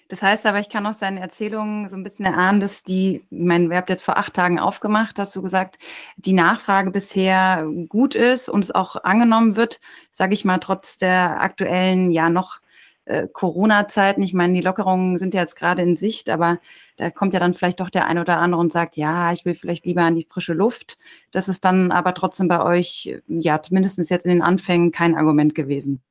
Das 0.08 0.22
heißt 0.22 0.46
aber, 0.46 0.60
ich 0.60 0.70
kann 0.70 0.86
aus 0.86 1.00
deinen 1.00 1.18
Erzählungen 1.18 1.90
so 1.90 1.96
ein 1.96 2.04
bisschen 2.04 2.26
erahnen, 2.26 2.60
dass 2.60 2.84
die, 2.84 3.26
ich 3.32 3.40
meine, 3.40 3.72
wir 3.72 3.78
habt 3.78 3.90
jetzt 3.90 4.04
vor 4.04 4.18
acht 4.18 4.36
Tagen 4.36 4.60
aufgemacht, 4.60 5.18
hast 5.18 5.36
du 5.36 5.42
gesagt, 5.42 5.80
die 6.18 6.34
Nachfrage 6.34 6.92
bisher 6.92 7.68
gut 7.90 8.14
ist 8.14 8.48
und 8.48 8.64
es 8.64 8.74
auch 8.74 9.04
angenommen 9.04 9.56
wird, 9.56 9.80
sage 10.12 10.36
ich 10.36 10.46
mal, 10.46 10.60
trotz 10.60 11.00
der 11.00 11.42
aktuellen, 11.42 12.12
ja 12.12 12.30
noch 12.30 12.60
äh, 13.06 13.28
Corona-Zeiten. 13.32 14.22
Ich 14.22 14.34
meine, 14.34 14.54
die 14.54 14.62
Lockerungen 14.62 15.18
sind 15.18 15.34
ja 15.34 15.41
jetzt 15.41 15.56
gerade 15.56 15.82
in 15.82 15.96
Sicht, 15.96 16.30
aber 16.30 16.60
da 16.98 17.10
kommt 17.10 17.34
ja 17.34 17.39
dann 17.39 17.54
vielleicht 17.54 17.80
doch 17.80 17.89
der 17.89 18.08
ein 18.08 18.20
oder 18.20 18.39
andere 18.39 18.62
und 18.62 18.74
sagt, 18.74 18.98
ja, 18.98 19.32
ich 19.32 19.46
will 19.46 19.54
vielleicht 19.54 19.86
lieber 19.86 20.02
an 20.02 20.15
die 20.15 20.28
frische 20.30 20.54
Luft. 20.54 20.98
Das 21.32 21.48
ist 21.48 21.65
dann 21.65 21.91
aber 21.91 22.13
trotzdem 22.13 22.48
bei 22.48 22.63
euch, 22.63 23.15
ja, 23.28 23.62
zumindest 23.62 23.98
jetzt 24.10 24.26
in 24.26 24.32
den 24.32 24.41
Anfängen 24.41 24.91
kein 24.91 25.15
Argument 25.15 25.56
gewesen. 25.56 26.02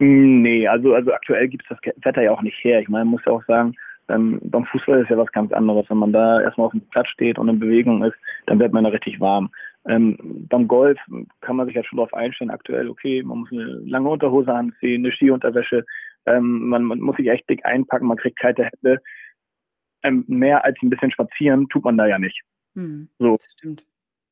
Nee, 0.00 0.68
also, 0.68 0.94
also 0.94 1.12
aktuell 1.12 1.48
gibt 1.48 1.64
es 1.68 1.76
das 1.76 1.94
Wetter 2.04 2.22
ja 2.22 2.30
auch 2.30 2.42
nicht 2.42 2.62
her. 2.62 2.80
Ich 2.80 2.88
meine, 2.88 3.04
man 3.04 3.12
muss 3.12 3.24
ja 3.26 3.32
auch 3.32 3.44
sagen, 3.46 3.74
ähm, 4.08 4.40
beim 4.42 4.64
Fußball 4.66 5.02
ist 5.02 5.10
ja 5.10 5.18
was 5.18 5.32
ganz 5.32 5.52
anderes. 5.52 5.86
Wenn 5.88 5.98
man 5.98 6.12
da 6.12 6.40
erstmal 6.40 6.66
auf 6.66 6.72
dem 6.72 6.88
Platz 6.88 7.08
steht 7.08 7.38
und 7.38 7.48
in 7.48 7.58
Bewegung 7.58 8.02
ist, 8.04 8.16
dann 8.46 8.58
wird 8.58 8.72
man 8.72 8.84
da 8.84 8.90
richtig 8.90 9.20
warm. 9.20 9.50
Ähm, 9.88 10.46
beim 10.48 10.68
Golf 10.68 10.98
kann 11.40 11.56
man 11.56 11.66
sich 11.66 11.74
ja 11.74 11.82
schon 11.82 11.96
darauf 11.96 12.12
einstellen, 12.12 12.50
aktuell, 12.50 12.88
okay, 12.88 13.22
man 13.22 13.38
muss 13.38 13.52
eine 13.52 13.80
lange 13.86 14.08
Unterhose 14.10 14.52
anziehen, 14.52 15.04
eine 15.04 15.14
Skiunterwäsche, 15.14 15.84
ähm, 16.26 16.68
man, 16.68 16.84
man, 16.84 17.00
muss 17.00 17.16
sich 17.16 17.28
echt 17.28 17.48
dick 17.48 17.64
einpacken, 17.64 18.06
man 18.06 18.18
kriegt 18.18 18.38
kalte 18.38 18.64
Hände. 18.64 19.00
Ähm, 20.02 20.24
mehr 20.28 20.64
als 20.64 20.76
ein 20.82 20.90
bisschen 20.90 21.10
spazieren 21.10 21.68
tut 21.68 21.84
man 21.84 21.96
da 21.96 22.06
ja 22.06 22.18
nicht. 22.18 22.40
Hm, 22.74 23.08
so. 23.18 23.38
stimmt. 23.56 23.82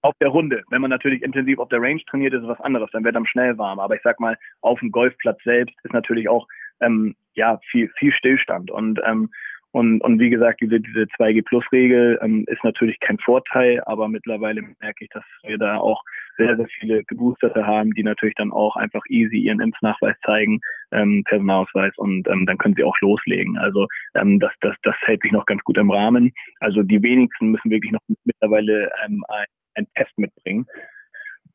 Auf 0.02 0.14
der 0.20 0.28
Runde. 0.28 0.62
Wenn 0.68 0.82
man 0.82 0.90
natürlich 0.90 1.22
intensiv 1.22 1.58
auf 1.58 1.68
der 1.70 1.80
Range 1.80 2.00
trainiert, 2.08 2.34
ist 2.34 2.42
es 2.42 2.48
was 2.48 2.60
anderes, 2.60 2.90
dann 2.92 3.02
wird 3.02 3.16
einem 3.16 3.26
schnell 3.26 3.58
warm. 3.58 3.80
Aber 3.80 3.96
ich 3.96 4.02
sag 4.02 4.20
mal, 4.20 4.38
auf 4.60 4.78
dem 4.78 4.92
Golfplatz 4.92 5.42
selbst 5.42 5.74
ist 5.82 5.92
natürlich 5.92 6.28
auch 6.28 6.46
ähm, 6.80 7.16
ja 7.34 7.58
viel, 7.70 7.90
viel 7.98 8.12
Stillstand. 8.12 8.70
Und 8.70 9.00
ähm, 9.04 9.30
und, 9.76 10.00
und 10.00 10.18
wie 10.18 10.30
gesagt, 10.30 10.62
diese, 10.62 10.80
diese 10.80 11.02
2G-Plus-Regel 11.02 12.18
ähm, 12.22 12.46
ist 12.48 12.64
natürlich 12.64 12.98
kein 13.00 13.18
Vorteil, 13.18 13.82
aber 13.84 14.08
mittlerweile 14.08 14.62
merke 14.80 15.04
ich, 15.04 15.10
dass 15.10 15.22
wir 15.42 15.58
da 15.58 15.76
auch 15.76 16.02
sehr, 16.38 16.56
sehr 16.56 16.66
viele 16.78 17.04
Geboosterte 17.04 17.66
haben, 17.66 17.92
die 17.92 18.02
natürlich 18.02 18.36
dann 18.36 18.52
auch 18.52 18.76
einfach 18.76 19.02
easy 19.10 19.36
ihren 19.36 19.60
Impfnachweis 19.60 20.16
zeigen, 20.24 20.60
ähm, 20.92 21.24
Personalausweis 21.24 21.92
und 21.98 22.26
ähm, 22.26 22.46
dann 22.46 22.56
können 22.56 22.74
sie 22.74 22.84
auch 22.84 22.98
loslegen. 23.02 23.58
Also 23.58 23.86
ähm, 24.14 24.40
das, 24.40 24.52
das, 24.62 24.74
das 24.82 24.96
hält 25.02 25.20
sich 25.20 25.32
noch 25.32 25.44
ganz 25.44 25.62
gut 25.62 25.76
im 25.76 25.90
Rahmen. 25.90 26.32
Also 26.60 26.82
die 26.82 27.02
wenigsten 27.02 27.48
müssen 27.50 27.70
wirklich 27.70 27.92
noch 27.92 28.00
mittlerweile 28.24 28.90
ähm, 29.04 29.26
ein, 29.28 29.44
ein 29.74 29.86
Test 29.94 30.16
mitbringen. 30.16 30.64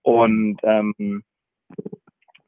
Und 0.04 0.60
ähm, 0.62 1.24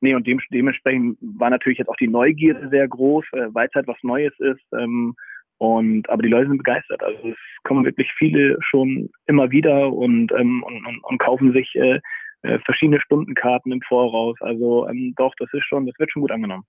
Nee, 0.01 0.15
und 0.15 0.27
dem, 0.27 0.41
dementsprechend 0.51 1.17
war 1.21 1.49
natürlich 1.49 1.77
jetzt 1.77 1.87
auch 1.87 1.95
die 1.95 2.09
Neugierde 2.09 2.67
sehr 2.67 2.85
groß, 2.89 3.23
äh, 3.31 3.47
weil 3.53 3.69
es 3.69 3.73
halt 3.73 3.87
was 3.87 3.95
Neues 4.03 4.37
ist. 4.37 4.61
Ähm, 4.73 5.15
und 5.57 6.09
aber 6.09 6.21
die 6.21 6.29
Leute 6.29 6.49
sind 6.49 6.57
begeistert. 6.57 7.03
Also 7.03 7.29
es 7.29 7.37
kommen 7.63 7.85
wirklich 7.85 8.11
viele 8.17 8.57
schon 8.61 9.09
immer 9.27 9.51
wieder 9.51 9.91
und, 9.91 10.31
ähm, 10.33 10.63
und, 10.63 10.85
und, 10.85 11.03
und, 11.03 11.17
kaufen 11.19 11.53
sich 11.53 11.73
äh, 11.75 11.99
äh, 12.43 12.59
verschiedene 12.59 12.99
Stundenkarten 12.99 13.71
im 13.71 13.81
Voraus. 13.81 14.35
Also 14.41 14.87
ähm, 14.87 15.13
doch, 15.17 15.33
das 15.37 15.49
ist 15.53 15.65
schon, 15.65 15.85
das 15.85 15.97
wird 15.99 16.11
schon 16.11 16.21
gut 16.21 16.31
angenommen. 16.31 16.65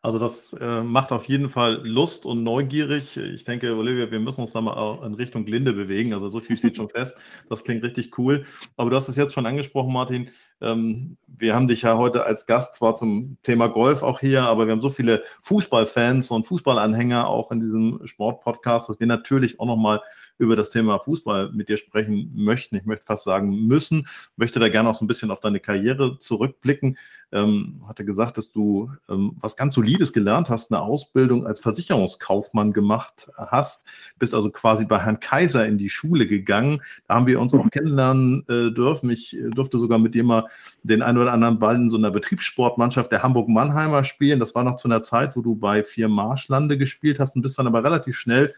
Also 0.00 0.20
das 0.20 0.52
äh, 0.52 0.82
macht 0.82 1.10
auf 1.10 1.24
jeden 1.24 1.48
Fall 1.48 1.80
Lust 1.82 2.24
und 2.24 2.44
neugierig. 2.44 3.16
Ich 3.16 3.44
denke, 3.44 3.74
Olivia, 3.76 4.10
wir 4.10 4.20
müssen 4.20 4.42
uns 4.42 4.52
da 4.52 4.60
mal 4.60 5.04
in 5.04 5.14
Richtung 5.14 5.44
Linde 5.46 5.72
bewegen. 5.72 6.14
Also 6.14 6.30
so 6.30 6.38
viel 6.38 6.56
steht 6.56 6.76
schon 6.76 6.88
fest. 6.94 7.16
Das 7.48 7.64
klingt 7.64 7.82
richtig 7.82 8.16
cool. 8.16 8.46
Aber 8.76 8.90
du 8.90 8.96
hast 8.96 9.08
es 9.08 9.16
jetzt 9.16 9.32
schon 9.34 9.46
angesprochen, 9.46 9.92
Martin. 9.92 10.30
Ähm, 10.60 11.16
wir 11.26 11.54
haben 11.54 11.66
dich 11.66 11.82
ja 11.82 11.96
heute 11.96 12.24
als 12.24 12.46
Gast 12.46 12.76
zwar 12.76 12.94
zum 12.94 13.38
Thema 13.42 13.66
Golf 13.68 14.02
auch 14.02 14.20
hier, 14.20 14.44
aber 14.44 14.66
wir 14.66 14.72
haben 14.72 14.80
so 14.80 14.90
viele 14.90 15.24
Fußballfans 15.42 16.30
und 16.30 16.46
Fußballanhänger 16.46 17.26
auch 17.26 17.50
in 17.50 17.60
diesem 17.60 18.00
Sportpodcast, 18.04 18.88
dass 18.88 19.00
wir 19.00 19.06
natürlich 19.06 19.58
auch 19.58 19.66
nochmal 19.66 20.00
über 20.38 20.56
das 20.56 20.70
Thema 20.70 20.98
Fußball 20.98 21.52
mit 21.52 21.68
dir 21.68 21.76
sprechen 21.76 22.32
möchten. 22.34 22.76
Ich 22.76 22.86
möchte 22.86 23.04
fast 23.04 23.24
sagen 23.24 23.66
müssen, 23.66 24.08
möchte 24.36 24.60
da 24.60 24.68
gerne 24.68 24.88
auch 24.88 24.94
so 24.94 25.04
ein 25.04 25.08
bisschen 25.08 25.30
auf 25.30 25.40
deine 25.40 25.60
Karriere 25.60 26.16
zurückblicken. 26.18 26.96
Ähm, 27.30 27.82
hatte 27.86 28.06
gesagt, 28.06 28.38
dass 28.38 28.52
du 28.52 28.90
ähm, 29.10 29.36
was 29.40 29.56
ganz 29.56 29.74
Solides 29.74 30.14
gelernt 30.14 30.48
hast, 30.48 30.72
eine 30.72 30.80
Ausbildung 30.80 31.46
als 31.46 31.60
Versicherungskaufmann 31.60 32.72
gemacht 32.72 33.28
hast, 33.36 33.86
bist 34.18 34.34
also 34.34 34.50
quasi 34.50 34.86
bei 34.86 34.98
Herrn 34.98 35.20
Kaiser 35.20 35.66
in 35.66 35.76
die 35.76 35.90
Schule 35.90 36.26
gegangen. 36.26 36.80
Da 37.06 37.16
haben 37.16 37.26
wir 37.26 37.38
uns 37.38 37.52
auch 37.52 37.68
kennenlernen 37.70 38.44
äh, 38.48 38.70
dürfen. 38.70 39.10
Ich 39.10 39.36
äh, 39.36 39.50
durfte 39.50 39.78
sogar 39.78 39.98
mit 39.98 40.14
dir 40.14 40.24
mal 40.24 40.46
den 40.82 41.02
einen 41.02 41.18
oder 41.18 41.32
anderen 41.32 41.58
Ball 41.58 41.76
in 41.76 41.90
so 41.90 41.98
einer 41.98 42.10
Betriebssportmannschaft 42.10 43.12
der 43.12 43.22
Hamburg-Mannheimer 43.22 44.04
spielen. 44.04 44.40
Das 44.40 44.54
war 44.54 44.64
noch 44.64 44.76
zu 44.76 44.88
einer 44.88 45.02
Zeit, 45.02 45.36
wo 45.36 45.42
du 45.42 45.54
bei 45.54 45.82
vier 45.82 46.08
Marschlande 46.08 46.78
gespielt 46.78 47.18
hast 47.18 47.36
und 47.36 47.42
bist 47.42 47.58
dann 47.58 47.66
aber 47.66 47.84
relativ 47.84 48.16
schnell 48.16 48.54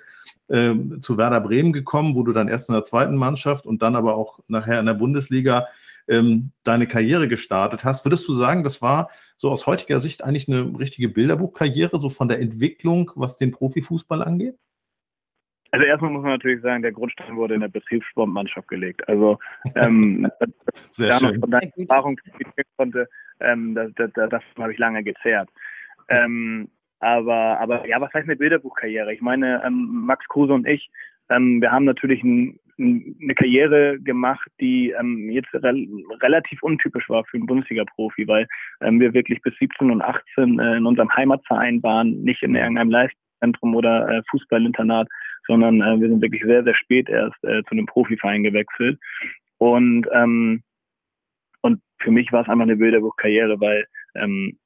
äh, 0.48 0.74
zu 1.00 1.18
Werder 1.18 1.40
Bremen 1.40 1.72
gekommen, 1.72 2.14
wo 2.14 2.22
du 2.22 2.33
dann 2.33 2.48
erst 2.48 2.68
in 2.68 2.74
der 2.74 2.85
zweiten 2.85 3.16
Mannschaft 3.16 3.66
und 3.66 3.83
dann 3.83 3.96
aber 3.96 4.16
auch 4.16 4.40
nachher 4.48 4.80
in 4.80 4.87
der 4.87 4.94
Bundesliga 4.94 5.68
ähm, 6.09 6.52
deine 6.64 6.87
Karriere 6.87 7.28
gestartet 7.28 7.85
hast. 7.85 8.04
Würdest 8.04 8.26
du 8.28 8.35
sagen, 8.35 8.64
das 8.64 8.83
war 8.83 9.11
so 9.37 9.50
aus 9.50 9.66
heutiger 9.66 10.00
Sicht 10.00 10.24
eigentlich 10.24 10.48
eine 10.48 10.78
richtige 10.78 11.09
Bilderbuchkarriere, 11.09 12.00
so 12.00 12.09
von 12.09 12.28
der 12.28 12.40
Entwicklung, 12.40 13.11
was 13.14 13.37
den 13.37 13.52
Profifußball 13.52 14.22
angeht? 14.22 14.56
Also 15.72 15.87
erstmal 15.87 16.11
muss 16.11 16.22
man 16.22 16.33
natürlich 16.33 16.62
sagen, 16.62 16.83
der 16.83 16.92
Grundstein 16.92 17.37
wurde 17.37 17.54
in 17.54 17.61
der 17.61 17.68
Betriebssportmannschaft 17.68 18.66
gelegt. 18.68 19.09
Also 19.09 19.38
ähm, 19.76 20.28
Sehr 20.92 21.11
da 21.11 21.18
schön. 21.20 21.40
von 21.40 21.50
deiner 21.50 21.70
Erfahrung 21.76 22.18
konnte, 22.76 23.09
ähm, 23.38 23.74
das, 23.74 23.92
das, 23.94 24.11
das, 24.14 24.30
das 24.30 24.42
habe 24.59 24.72
ich 24.72 24.78
lange 24.78 25.04
gezerrt. 25.04 25.48
Ähm, 26.09 26.68
aber, 27.00 27.58
aber 27.60 27.86
ja, 27.88 28.00
was 28.00 28.12
heißt 28.12 28.28
eine 28.28 28.36
Bilderbuchkarriere? 28.36 29.12
Ich 29.12 29.20
meine, 29.20 29.62
ähm, 29.64 30.04
Max 30.06 30.26
Kruse 30.28 30.52
und 30.52 30.66
ich, 30.66 30.90
ähm, 31.30 31.60
wir 31.60 31.72
haben 31.72 31.84
natürlich 31.84 32.22
ein, 32.22 32.58
ein, 32.78 33.16
eine 33.22 33.34
Karriere 33.34 33.98
gemacht, 34.00 34.48
die 34.60 34.90
ähm, 34.90 35.30
jetzt 35.30 35.52
re 35.54 35.74
relativ 36.22 36.62
untypisch 36.62 37.08
war 37.08 37.24
für 37.24 37.38
einen 37.38 37.46
Bundesliga-Profi, 37.46 38.28
weil 38.28 38.46
ähm, 38.82 39.00
wir 39.00 39.14
wirklich 39.14 39.40
bis 39.42 39.54
17 39.58 39.90
und 39.90 40.02
18 40.02 40.58
äh, 40.58 40.76
in 40.76 40.86
unserem 40.86 41.14
Heimatverein 41.14 41.82
waren, 41.82 42.22
nicht 42.22 42.42
in 42.42 42.54
irgendeinem 42.54 42.90
Leistungszentrum 42.90 43.74
oder 43.74 44.08
äh, 44.08 44.22
Fußballinternat, 44.30 45.08
sondern 45.46 45.80
äh, 45.80 46.00
wir 46.00 46.08
sind 46.08 46.22
wirklich 46.22 46.42
sehr, 46.42 46.64
sehr 46.64 46.74
spät 46.74 47.08
erst 47.08 47.42
äh, 47.44 47.62
zu 47.64 47.72
einem 47.72 47.86
Profiverein 47.86 48.42
gewechselt. 48.42 48.98
Und 49.58 50.06
ähm, 50.12 50.62
und 51.62 51.82
für 51.98 52.10
mich 52.10 52.32
war 52.32 52.42
es 52.42 52.48
einfach 52.48 52.62
eine 52.62 52.76
Bilderbuchkarriere, 52.76 53.60
weil 53.60 53.86
ähm, 54.14 54.58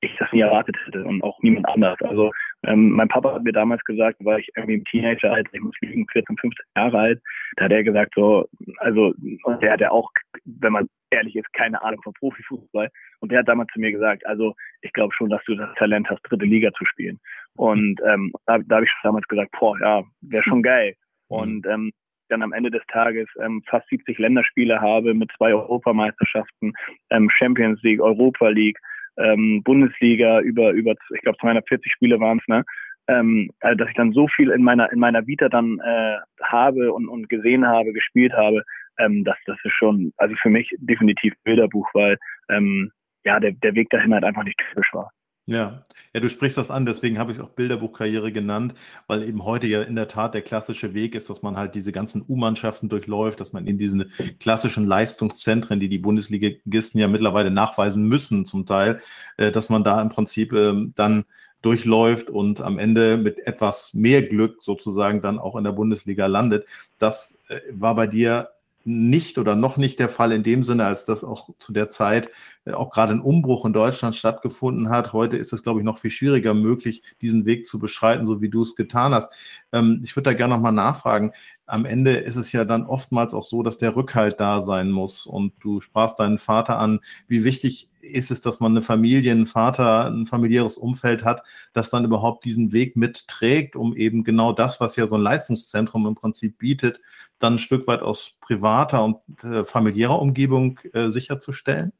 ich 0.00 0.16
das 0.18 0.32
nie 0.32 0.40
erwartet 0.40 0.76
hätte 0.86 1.04
und 1.04 1.22
auch 1.22 1.38
niemand 1.42 1.68
anders. 1.68 2.00
Also 2.02 2.32
ähm, 2.64 2.90
mein 2.90 3.08
Papa 3.08 3.34
hat 3.34 3.42
mir 3.42 3.52
damals 3.52 3.82
gesagt, 3.84 4.24
war 4.24 4.38
ich 4.38 4.48
irgendwie 4.56 4.74
im 4.74 4.84
Teenageralter, 4.84 5.50
ich 5.52 5.60
muss 5.60 5.74
lügen, 5.80 6.06
14, 6.10 6.36
15 6.36 6.64
Jahre 6.76 6.98
alt, 6.98 7.22
da 7.56 7.64
hat 7.64 7.72
er 7.72 7.84
gesagt 7.84 8.12
so, 8.14 8.48
also 8.78 9.14
und 9.44 9.62
der 9.62 9.72
hat 9.72 9.80
ja 9.80 9.90
auch, 9.90 10.10
wenn 10.44 10.72
man 10.72 10.88
ehrlich 11.10 11.36
ist, 11.36 11.52
keine 11.52 11.82
Ahnung 11.82 12.00
von 12.02 12.14
Profifußball 12.14 12.88
und 13.20 13.32
der 13.32 13.40
hat 13.40 13.48
damals 13.48 13.70
zu 13.72 13.80
mir 13.80 13.92
gesagt, 13.92 14.24
also 14.26 14.54
ich 14.80 14.92
glaube 14.92 15.12
schon, 15.14 15.28
dass 15.28 15.44
du 15.44 15.54
das 15.54 15.74
Talent 15.76 16.08
hast, 16.08 16.22
dritte 16.22 16.44
Liga 16.44 16.72
zu 16.72 16.84
spielen. 16.84 17.20
Und 17.56 18.00
ähm, 18.06 18.32
da, 18.46 18.58
da 18.58 18.76
habe 18.76 18.86
ich 18.86 18.92
damals 19.02 19.26
gesagt, 19.28 19.50
boah, 19.58 19.78
ja, 19.80 20.02
wäre 20.22 20.44
schon 20.44 20.62
geil. 20.62 20.94
Mhm. 21.28 21.36
Und 21.36 21.66
ähm, 21.66 21.92
dann 22.28 22.42
am 22.42 22.52
Ende 22.52 22.70
des 22.70 22.82
Tages 22.86 23.28
ähm, 23.40 23.62
fast 23.66 23.88
70 23.88 24.18
Länderspiele 24.18 24.80
habe 24.80 25.14
mit 25.14 25.30
zwei 25.36 25.52
Europameisterschaften, 25.52 26.72
ähm, 27.10 27.28
Champions 27.28 27.82
League, 27.82 28.00
Europa 28.00 28.48
League, 28.48 28.78
ähm, 29.20 29.62
Bundesliga 29.64 30.40
über, 30.40 30.70
über 30.72 30.94
ich 31.14 31.20
glaube 31.22 31.38
240 31.38 31.92
Spiele 31.92 32.20
waren 32.20 32.38
es, 32.38 32.48
ne? 32.48 32.64
Ähm, 33.08 33.50
also 33.60 33.76
dass 33.76 33.88
ich 33.88 33.96
dann 33.96 34.12
so 34.12 34.28
viel 34.28 34.50
in 34.50 34.62
meiner 34.62 34.92
in 34.92 34.98
meiner 34.98 35.26
Vita 35.26 35.48
dann 35.48 35.80
äh, 35.80 36.16
habe 36.42 36.92
und, 36.92 37.08
und 37.08 37.28
gesehen 37.28 37.66
habe, 37.66 37.92
gespielt 37.92 38.32
habe, 38.32 38.62
ähm, 38.98 39.24
das, 39.24 39.36
das 39.46 39.58
ist 39.64 39.72
schon, 39.72 40.12
also 40.16 40.34
für 40.40 40.50
mich 40.50 40.70
definitiv 40.78 41.34
Bilderbuch, 41.44 41.88
weil 41.94 42.18
ähm, 42.48 42.92
ja, 43.24 43.40
der, 43.40 43.52
der 43.52 43.74
Weg 43.74 43.90
dahin 43.90 44.14
halt 44.14 44.24
einfach 44.24 44.44
nicht 44.44 44.58
typisch 44.58 44.92
war. 44.92 45.10
Ja. 45.50 45.84
Ja, 46.14 46.20
du 46.20 46.28
sprichst 46.28 46.58
das 46.58 46.70
an, 46.70 46.86
deswegen 46.86 47.18
habe 47.18 47.32
ich 47.32 47.38
es 47.38 47.44
auch 47.44 47.50
Bilderbuchkarriere 47.50 48.32
genannt, 48.32 48.74
weil 49.08 49.22
eben 49.24 49.44
heute 49.44 49.66
ja 49.66 49.82
in 49.82 49.96
der 49.96 50.08
Tat 50.08 50.34
der 50.34 50.42
klassische 50.42 50.94
Weg 50.94 51.14
ist, 51.14 51.28
dass 51.28 51.42
man 51.42 51.56
halt 51.56 51.74
diese 51.74 51.92
ganzen 51.92 52.24
U-Mannschaften 52.28 52.88
durchläuft, 52.88 53.40
dass 53.40 53.52
man 53.52 53.66
in 53.66 53.76
diesen 53.76 54.12
klassischen 54.38 54.86
Leistungszentren, 54.86 55.80
die 55.80 55.88
die 55.88 55.98
Bundesligisten 55.98 57.00
ja 57.00 57.08
mittlerweile 57.08 57.50
nachweisen 57.50 58.04
müssen 58.04 58.46
zum 58.46 58.64
Teil, 58.64 59.00
äh, 59.36 59.50
dass 59.52 59.68
man 59.68 59.84
da 59.84 60.00
im 60.00 60.08
Prinzip 60.08 60.52
ähm, 60.52 60.92
dann 60.96 61.24
durchläuft 61.62 62.30
und 62.30 62.60
am 62.60 62.78
Ende 62.78 63.16
mit 63.16 63.46
etwas 63.46 63.92
mehr 63.92 64.22
Glück 64.22 64.62
sozusagen 64.62 65.20
dann 65.20 65.38
auch 65.38 65.56
in 65.56 65.64
der 65.64 65.72
Bundesliga 65.72 66.26
landet. 66.26 66.64
Das 66.98 67.38
äh, 67.48 67.60
war 67.72 67.96
bei 67.96 68.06
dir 68.06 68.50
nicht 68.84 69.38
oder 69.38 69.56
noch 69.56 69.76
nicht 69.76 69.98
der 69.98 70.08
Fall 70.08 70.32
in 70.32 70.42
dem 70.42 70.64
Sinne, 70.64 70.86
als 70.86 71.04
das 71.04 71.22
auch 71.24 71.50
zu 71.58 71.72
der 71.72 71.90
Zeit 71.90 72.30
auch 72.66 72.90
gerade 72.90 73.12
ein 73.12 73.20
Umbruch 73.20 73.64
in 73.64 73.72
Deutschland 73.72 74.14
stattgefunden 74.16 74.90
hat. 74.90 75.12
Heute 75.12 75.36
ist 75.36 75.52
es, 75.52 75.62
glaube 75.62 75.80
ich, 75.80 75.84
noch 75.84 75.98
viel 75.98 76.10
schwieriger 76.10 76.54
möglich, 76.54 77.02
diesen 77.20 77.46
Weg 77.46 77.66
zu 77.66 77.78
beschreiten, 77.78 78.26
so 78.26 78.40
wie 78.42 78.50
du 78.50 78.62
es 78.62 78.76
getan 78.76 79.14
hast. 79.14 79.32
Ähm, 79.72 80.02
ich 80.04 80.14
würde 80.16 80.30
da 80.30 80.34
gerne 80.34 80.54
nochmal 80.54 80.72
nachfragen. 80.72 81.32
Am 81.66 81.84
Ende 81.84 82.12
ist 82.12 82.36
es 82.36 82.52
ja 82.52 82.64
dann 82.64 82.84
oftmals 82.84 83.32
auch 83.32 83.44
so, 83.44 83.62
dass 83.62 83.78
der 83.78 83.96
Rückhalt 83.96 84.40
da 84.40 84.60
sein 84.60 84.90
muss. 84.90 85.26
Und 85.26 85.54
du 85.60 85.80
sprachst 85.80 86.18
deinen 86.18 86.38
Vater 86.38 86.78
an. 86.78 87.00
Wie 87.28 87.44
wichtig 87.44 87.90
ist 88.02 88.30
es, 88.30 88.40
dass 88.40 88.60
man 88.60 88.72
eine 88.72 88.82
Familie, 88.82 89.32
einen 89.32 89.46
Vater, 89.46 90.06
ein 90.06 90.26
familiäres 90.26 90.76
Umfeld 90.76 91.24
hat, 91.24 91.42
das 91.72 91.90
dann 91.90 92.04
überhaupt 92.04 92.44
diesen 92.44 92.72
Weg 92.72 92.96
mitträgt, 92.96 93.76
um 93.76 93.94
eben 93.94 94.24
genau 94.24 94.52
das, 94.52 94.80
was 94.80 94.96
ja 94.96 95.06
so 95.06 95.16
ein 95.16 95.22
Leistungszentrum 95.22 96.06
im 96.06 96.14
Prinzip 96.14 96.58
bietet, 96.58 97.00
dann 97.38 97.54
ein 97.54 97.58
Stück 97.58 97.86
weit 97.86 98.02
aus 98.02 98.34
privater 98.40 99.04
und 99.04 99.44
äh, 99.44 99.64
familiärer 99.64 100.20
Umgebung 100.20 100.78
äh, 100.92 101.10
sicherzustellen? 101.10 101.92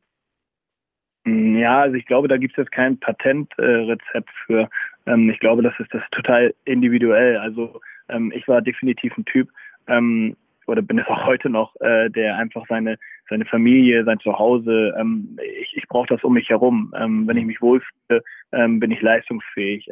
Mm, 1.25 1.57
ja, 1.57 1.81
also 1.81 1.97
ich 1.97 2.07
glaube, 2.07 2.29
da 2.29 2.37
gibt 2.37 2.53
es 2.53 2.65
jetzt 2.65 2.73
kein 2.73 2.99
Patentrezept 2.99 4.29
äh, 4.29 4.45
für. 4.47 4.71
Ähm, 5.07 5.31
ich 5.31 5.39
glaube, 5.41 5.63
das 5.63 5.75
ist 5.79 5.93
das 5.93 6.03
total 6.11 6.55
individuell. 6.65 7.37
Also 7.37 7.81
ähm, 8.09 8.33
ich 8.35 8.47
war 8.49 8.63
definitiv 8.63 9.17
ein 9.17 9.25
Typ, 9.25 9.49
ähm, 9.87 10.37
oder 10.67 10.83
bin 10.83 10.99
es 10.99 11.07
auch 11.09 11.27
heute 11.27 11.51
noch, 11.51 11.75
äh, 11.81 12.11
der 12.11 12.37
einfach 12.37 12.65
seine 12.69 12.97
seine 13.29 13.45
Familie, 13.45 14.05
sein 14.05 14.19
Zuhause, 14.19 14.93
ähm, 14.99 15.39
ich, 15.61 15.77
ich 15.77 15.87
brauche 15.89 16.09
das 16.09 16.25
um 16.25 16.35
mich 16.35 16.49
herum. 16.49 16.93
Ähm, 16.97 17.29
wenn 17.29 17.37
ich 17.37 17.45
mich 17.45 17.63
wohlfühle, 17.63 18.23
ähm, 18.53 18.81
bin 18.81 18.91
ich 18.91 19.01
leistungsfähig. 19.01 19.89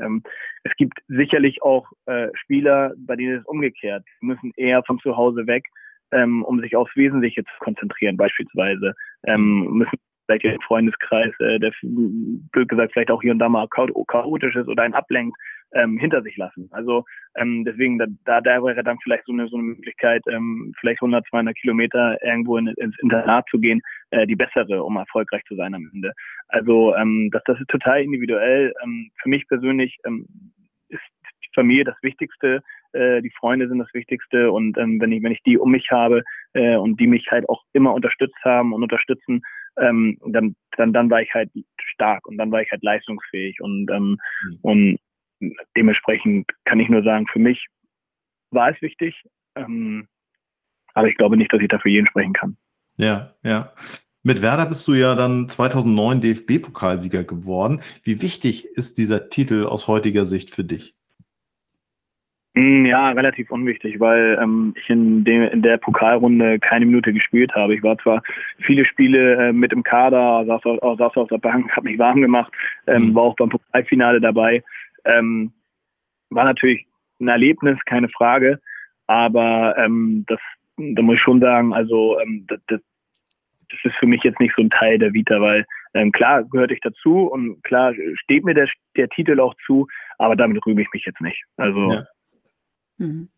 Es 0.64 0.74
gibt 0.76 0.98
sicherlich 1.06 1.62
auch 1.62 1.86
äh, 2.06 2.28
Spieler, 2.34 2.92
bei 2.96 3.14
denen 3.14 3.38
es 3.38 3.46
umgekehrt. 3.46 4.04
Sie 4.20 4.26
müssen 4.26 4.52
eher 4.56 4.82
von 4.82 4.98
zu 4.98 5.16
Hause 5.16 5.46
weg, 5.46 5.64
um 6.10 6.58
sich 6.60 6.74
aufs 6.74 6.96
Wesentliche 6.96 7.44
zu 7.44 7.52
konzentrieren, 7.60 8.16
beispielsweise. 8.16 8.94
Müssen 9.36 9.98
vielleicht 10.28 10.44
im 10.44 10.60
Freundeskreis, 10.60 11.32
äh, 11.40 11.58
der 11.58 11.72
blöd 11.82 12.68
gesagt 12.68 12.92
vielleicht 12.92 13.10
auch 13.10 13.22
hier 13.22 13.32
und 13.32 13.38
da 13.38 13.48
mal 13.48 13.68
chaotisch 13.68 14.56
ist 14.56 14.68
oder 14.68 14.82
einen 14.82 14.94
ablenkt, 14.94 15.36
ähm, 15.72 15.98
hinter 15.98 16.22
sich 16.22 16.36
lassen. 16.36 16.68
Also 16.72 17.04
ähm, 17.36 17.64
deswegen, 17.64 17.98
da, 17.98 18.40
da 18.40 18.62
wäre 18.62 18.82
dann 18.82 18.98
vielleicht 19.02 19.24
so 19.26 19.32
eine, 19.32 19.48
so 19.48 19.56
eine 19.56 19.64
Möglichkeit, 19.64 20.22
ähm, 20.30 20.72
vielleicht 20.80 21.02
100, 21.02 21.26
200 21.28 21.56
Kilometer 21.56 22.22
irgendwo 22.22 22.56
in, 22.56 22.68
ins 22.68 22.98
Internat 23.00 23.46
zu 23.50 23.58
gehen, 23.58 23.82
äh, 24.10 24.26
die 24.26 24.36
bessere, 24.36 24.82
um 24.82 24.96
erfolgreich 24.96 25.42
zu 25.44 25.56
sein 25.56 25.74
am 25.74 25.90
Ende. 25.92 26.12
Also 26.48 26.94
ähm, 26.94 27.30
das, 27.32 27.42
das 27.44 27.60
ist 27.60 27.68
total 27.68 28.02
individuell. 28.02 28.72
Ähm, 28.82 29.10
für 29.22 29.28
mich 29.28 29.46
persönlich 29.46 29.98
ähm, 30.06 30.26
ist 30.88 31.02
die 31.42 31.54
Familie 31.54 31.84
das 31.84 31.96
Wichtigste, 32.02 32.62
äh, 32.92 33.20
die 33.20 33.32
Freunde 33.38 33.68
sind 33.68 33.78
das 33.78 33.92
Wichtigste 33.92 34.50
und 34.50 34.78
ähm, 34.78 35.00
wenn 35.00 35.12
ich 35.12 35.22
wenn 35.22 35.32
ich 35.32 35.42
die 35.42 35.58
um 35.58 35.70
mich 35.70 35.90
habe 35.90 36.22
äh, 36.54 36.76
und 36.76 36.98
die 36.98 37.06
mich 37.06 37.30
halt 37.30 37.48
auch 37.48 37.62
immer 37.74 37.92
unterstützt 37.92 38.42
haben 38.44 38.72
und 38.72 38.82
unterstützen, 38.82 39.42
ähm, 39.80 40.18
dann 40.26 40.56
dann 40.76 40.92
dann 40.92 41.10
war 41.10 41.22
ich 41.22 41.32
halt 41.34 41.50
stark 41.78 42.26
und 42.26 42.36
dann 42.36 42.50
war 42.50 42.62
ich 42.62 42.70
halt 42.70 42.82
leistungsfähig 42.82 43.60
und 43.60 43.90
ähm, 43.90 44.18
mhm. 44.44 44.58
und 44.62 44.98
dementsprechend 45.76 46.50
kann 46.64 46.80
ich 46.80 46.88
nur 46.88 47.02
sagen, 47.02 47.26
für 47.32 47.38
mich 47.38 47.66
war 48.50 48.70
es 48.70 48.82
wichtig, 48.82 49.22
ähm, 49.54 50.08
aber 50.94 51.08
ich 51.08 51.16
glaube 51.16 51.36
nicht, 51.36 51.52
dass 51.52 51.60
ich 51.60 51.68
dafür 51.68 51.90
jeden 51.90 52.06
sprechen 52.06 52.32
kann. 52.32 52.56
Ja, 52.96 53.34
ja. 53.42 53.72
Mit 54.24 54.42
Werder 54.42 54.66
bist 54.66 54.86
du 54.88 54.94
ja 54.94 55.14
dann 55.14 55.48
2009 55.48 56.20
DFB-Pokalsieger 56.20 57.22
geworden. 57.22 57.80
Wie 58.02 58.20
wichtig 58.20 58.66
ist 58.66 58.98
dieser 58.98 59.30
Titel 59.30 59.64
aus 59.64 59.86
heutiger 59.86 60.24
Sicht 60.24 60.50
für 60.50 60.64
dich? 60.64 60.96
Hm, 62.58 62.86
ja, 62.86 63.10
relativ 63.10 63.52
unwichtig, 63.52 64.00
weil 64.00 64.36
ähm, 64.42 64.74
ich 64.76 64.90
in, 64.90 65.22
dem, 65.22 65.42
in 65.42 65.62
der 65.62 65.76
Pokalrunde 65.76 66.58
keine 66.58 66.86
Minute 66.86 67.12
gespielt 67.12 67.54
habe. 67.54 67.76
Ich 67.76 67.84
war 67.84 67.96
zwar 67.98 68.20
viele 68.58 68.84
Spiele 68.84 69.36
äh, 69.36 69.52
mit 69.52 69.72
im 69.72 69.84
Kader, 69.84 70.44
saß 70.44 70.64
auf, 70.64 70.98
saß 70.98 71.16
auf 71.18 71.28
der 71.28 71.38
Bank, 71.38 71.70
habe 71.76 71.88
mich 71.88 72.00
warm 72.00 72.20
gemacht, 72.20 72.52
ähm, 72.88 73.10
mhm. 73.10 73.14
war 73.14 73.22
auch 73.22 73.36
beim 73.36 73.50
Pokalfinale 73.50 74.20
dabei. 74.20 74.64
Ähm, 75.04 75.52
war 76.30 76.46
natürlich 76.46 76.84
ein 77.20 77.28
Erlebnis, 77.28 77.78
keine 77.86 78.08
Frage, 78.08 78.58
aber 79.06 79.78
ähm, 79.78 80.24
das, 80.26 80.40
da 80.78 81.00
muss 81.00 81.14
ich 81.14 81.22
schon 81.22 81.38
sagen, 81.38 81.72
also 81.72 82.18
ähm, 82.18 82.44
das, 82.48 82.58
das, 82.66 82.80
ist 83.84 83.94
für 84.00 84.06
mich 84.06 84.24
jetzt 84.24 84.40
nicht 84.40 84.54
so 84.56 84.62
ein 84.62 84.70
Teil 84.70 84.98
der 84.98 85.12
Vita, 85.12 85.40
weil 85.40 85.64
ähm, 85.94 86.10
klar 86.10 86.42
gehörte 86.42 86.74
ich 86.74 86.80
dazu 86.80 87.28
und 87.28 87.62
klar 87.62 87.94
steht 88.14 88.44
mir 88.44 88.54
der, 88.54 88.68
der 88.96 89.08
Titel 89.10 89.38
auch 89.38 89.54
zu, 89.64 89.86
aber 90.18 90.34
damit 90.34 90.66
rühme 90.66 90.82
ich 90.82 90.88
mich 90.92 91.04
jetzt 91.04 91.20
nicht. 91.20 91.44
Also 91.56 91.92
ja. 91.92 92.04
Mhm. 92.98 93.28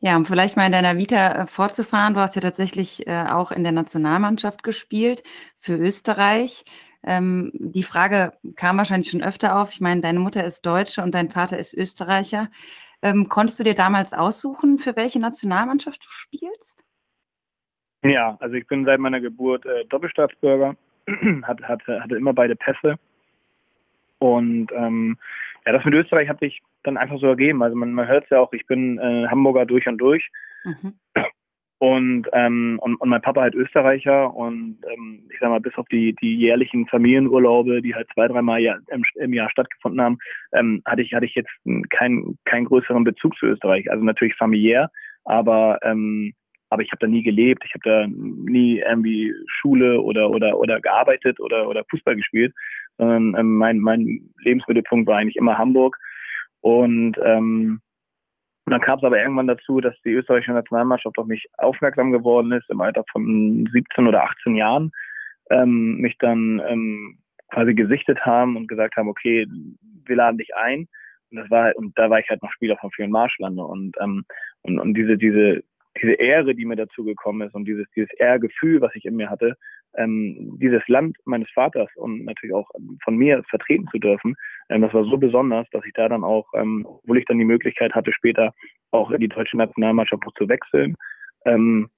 Ja, 0.00 0.16
um 0.16 0.24
vielleicht 0.24 0.56
mal 0.56 0.66
in 0.66 0.72
deiner 0.72 0.98
Vita 0.98 1.42
äh, 1.42 1.46
fortzufahren, 1.46 2.14
du 2.14 2.20
hast 2.20 2.34
ja 2.34 2.42
tatsächlich 2.42 3.06
äh, 3.06 3.24
auch 3.28 3.52
in 3.52 3.62
der 3.62 3.72
Nationalmannschaft 3.72 4.64
gespielt 4.64 5.22
für 5.58 5.76
Österreich. 5.76 6.64
Ähm, 7.04 7.52
die 7.54 7.84
Frage 7.84 8.32
kam 8.56 8.78
wahrscheinlich 8.78 9.10
schon 9.10 9.22
öfter 9.22 9.60
auf. 9.60 9.72
Ich 9.72 9.80
meine, 9.80 10.00
deine 10.00 10.18
Mutter 10.18 10.44
ist 10.44 10.66
Deutsche 10.66 11.02
und 11.02 11.14
dein 11.14 11.30
Vater 11.30 11.58
ist 11.58 11.72
Österreicher. 11.72 12.50
Ähm, 13.00 13.28
konntest 13.28 13.60
du 13.60 13.64
dir 13.64 13.74
damals 13.74 14.12
aussuchen, 14.12 14.78
für 14.78 14.96
welche 14.96 15.20
Nationalmannschaft 15.20 16.04
du 16.04 16.10
spielst? 16.10 16.84
Ja, 18.04 18.36
also 18.40 18.54
ich 18.54 18.66
bin 18.66 18.84
seit 18.84 18.98
meiner 18.98 19.20
Geburt 19.20 19.64
äh, 19.66 19.84
Doppelstaatsbürger, 19.84 20.76
hatte, 21.42 21.66
hatte, 22.00 22.16
immer 22.16 22.32
beide 22.32 22.56
Pässe. 22.56 22.96
Und 24.18 24.70
ähm, 24.72 25.16
ja, 25.64 25.72
das 25.72 25.84
mit 25.84 25.94
Österreich 25.94 26.28
hat 26.28 26.40
sich 26.40 26.60
dann 26.84 26.96
einfach 26.96 27.18
so 27.18 27.26
ergeben. 27.26 27.62
Also 27.62 27.76
man, 27.76 27.92
man 27.92 28.08
hört 28.08 28.24
es 28.24 28.30
ja 28.30 28.40
auch, 28.40 28.52
ich 28.52 28.66
bin 28.66 28.98
äh, 28.98 29.26
Hamburger 29.28 29.66
durch 29.66 29.86
und 29.86 29.98
durch. 29.98 30.28
Mhm. 30.64 30.94
Und, 31.78 32.28
ähm, 32.32 32.78
und, 32.80 32.94
und 33.00 33.08
mein 33.08 33.22
Papa 33.22 33.40
halt 33.40 33.56
Österreicher 33.56 34.32
und 34.32 34.78
ähm, 34.88 35.24
ich 35.32 35.40
sag 35.40 35.50
mal, 35.50 35.58
bis 35.58 35.76
auf 35.76 35.88
die, 35.88 36.14
die 36.14 36.36
jährlichen 36.36 36.86
Familienurlaube, 36.86 37.82
die 37.82 37.92
halt 37.92 38.06
zwei, 38.14 38.28
dreimal 38.28 38.62
im, 38.62 39.04
im 39.16 39.32
Jahr 39.32 39.50
stattgefunden 39.50 40.00
haben, 40.00 40.18
ähm, 40.52 40.80
hatte 40.84 41.02
ich, 41.02 41.12
hatte 41.12 41.26
ich 41.26 41.34
jetzt 41.34 41.50
keinen 41.90 42.38
keinen 42.44 42.66
größeren 42.66 43.02
Bezug 43.02 43.36
zu 43.36 43.46
Österreich. 43.46 43.90
Also 43.90 44.04
natürlich 44.04 44.36
familiär, 44.36 44.92
aber 45.24 45.80
ähm, 45.82 46.34
aber 46.70 46.82
ich 46.82 46.92
habe 46.92 47.00
da 47.00 47.08
nie 47.08 47.24
gelebt, 47.24 47.64
ich 47.66 47.74
habe 47.74 47.82
da 47.84 48.06
nie 48.06 48.78
irgendwie 48.78 49.34
Schule 49.46 50.00
oder 50.02 50.30
oder 50.30 50.60
oder 50.60 50.80
gearbeitet 50.80 51.40
oder 51.40 51.68
oder 51.68 51.84
Fußball 51.90 52.14
gespielt, 52.14 52.54
sondern 52.96 53.34
ähm, 53.36 53.56
mein 53.56 53.78
mein 53.80 54.20
Lebensmittelpunkt 54.38 55.08
war 55.08 55.18
eigentlich 55.18 55.34
immer 55.34 55.58
Hamburg 55.58 55.98
und 56.62 57.18
ähm, 57.22 57.80
dann 58.66 58.80
kam 58.80 58.98
es 58.98 59.04
aber 59.04 59.20
irgendwann 59.20 59.48
dazu, 59.48 59.80
dass 59.80 59.94
die 60.04 60.12
österreichische 60.12 60.52
Nationalmannschaft 60.52 61.18
auf 61.18 61.26
mich 61.26 61.46
aufmerksam 61.58 62.12
geworden 62.12 62.52
ist, 62.52 62.70
im 62.70 62.80
Alter 62.80 63.04
von 63.10 63.68
17 63.72 64.06
oder 64.06 64.22
18 64.24 64.54
Jahren, 64.54 64.92
ähm, 65.50 65.96
mich 65.96 66.16
dann 66.18 66.62
ähm, 66.66 67.18
quasi 67.50 67.74
gesichtet 67.74 68.24
haben 68.24 68.56
und 68.56 68.68
gesagt 68.68 68.96
haben, 68.96 69.08
okay, 69.08 69.46
wir 70.06 70.16
laden 70.16 70.38
dich 70.38 70.54
ein. 70.54 70.88
Und 71.30 71.38
das 71.38 71.50
war 71.50 71.72
und 71.76 71.98
da 71.98 72.08
war 72.10 72.20
ich 72.20 72.28
halt 72.28 72.42
noch 72.42 72.52
Spieler 72.52 72.76
von 72.76 72.90
vielen 72.92 73.10
Marschlande 73.10 73.62
und 73.64 73.96
ähm, 74.00 74.24
und, 74.62 74.78
und 74.78 74.94
diese 74.94 75.16
diese 75.16 75.64
diese 76.00 76.12
Ehre, 76.12 76.54
die 76.54 76.64
mir 76.64 76.76
dazu 76.76 77.04
gekommen 77.04 77.46
ist 77.46 77.54
und 77.54 77.64
dieses 77.64 77.86
dieses 77.96 78.12
Ehrgefühl, 78.18 78.80
was 78.80 78.94
ich 78.94 79.04
in 79.04 79.16
mir 79.16 79.30
hatte, 79.30 79.56
ähm, 79.96 80.58
dieses 80.60 80.86
Land 80.88 81.16
meines 81.24 81.50
Vaters 81.50 81.88
und 81.96 82.24
natürlich 82.24 82.54
auch 82.54 82.68
von 83.02 83.16
mir 83.16 83.42
vertreten 83.48 83.86
zu 83.90 83.98
dürfen, 83.98 84.34
ähm, 84.68 84.82
das 84.82 84.94
war 84.94 85.04
so 85.04 85.16
besonders, 85.16 85.68
dass 85.70 85.84
ich 85.84 85.92
da 85.92 86.08
dann 86.08 86.24
auch, 86.24 86.46
ähm, 86.54 86.86
obwohl 86.86 87.18
ich 87.18 87.24
dann 87.26 87.38
die 87.38 87.44
Möglichkeit 87.44 87.94
hatte, 87.94 88.12
später 88.12 88.54
auch 88.90 89.10
in 89.10 89.20
die 89.20 89.28
deutsche 89.28 89.56
Nationalmannschaft 89.56 90.22
zu 90.36 90.48
wechseln, 90.48 90.96
ähm, 91.44 91.88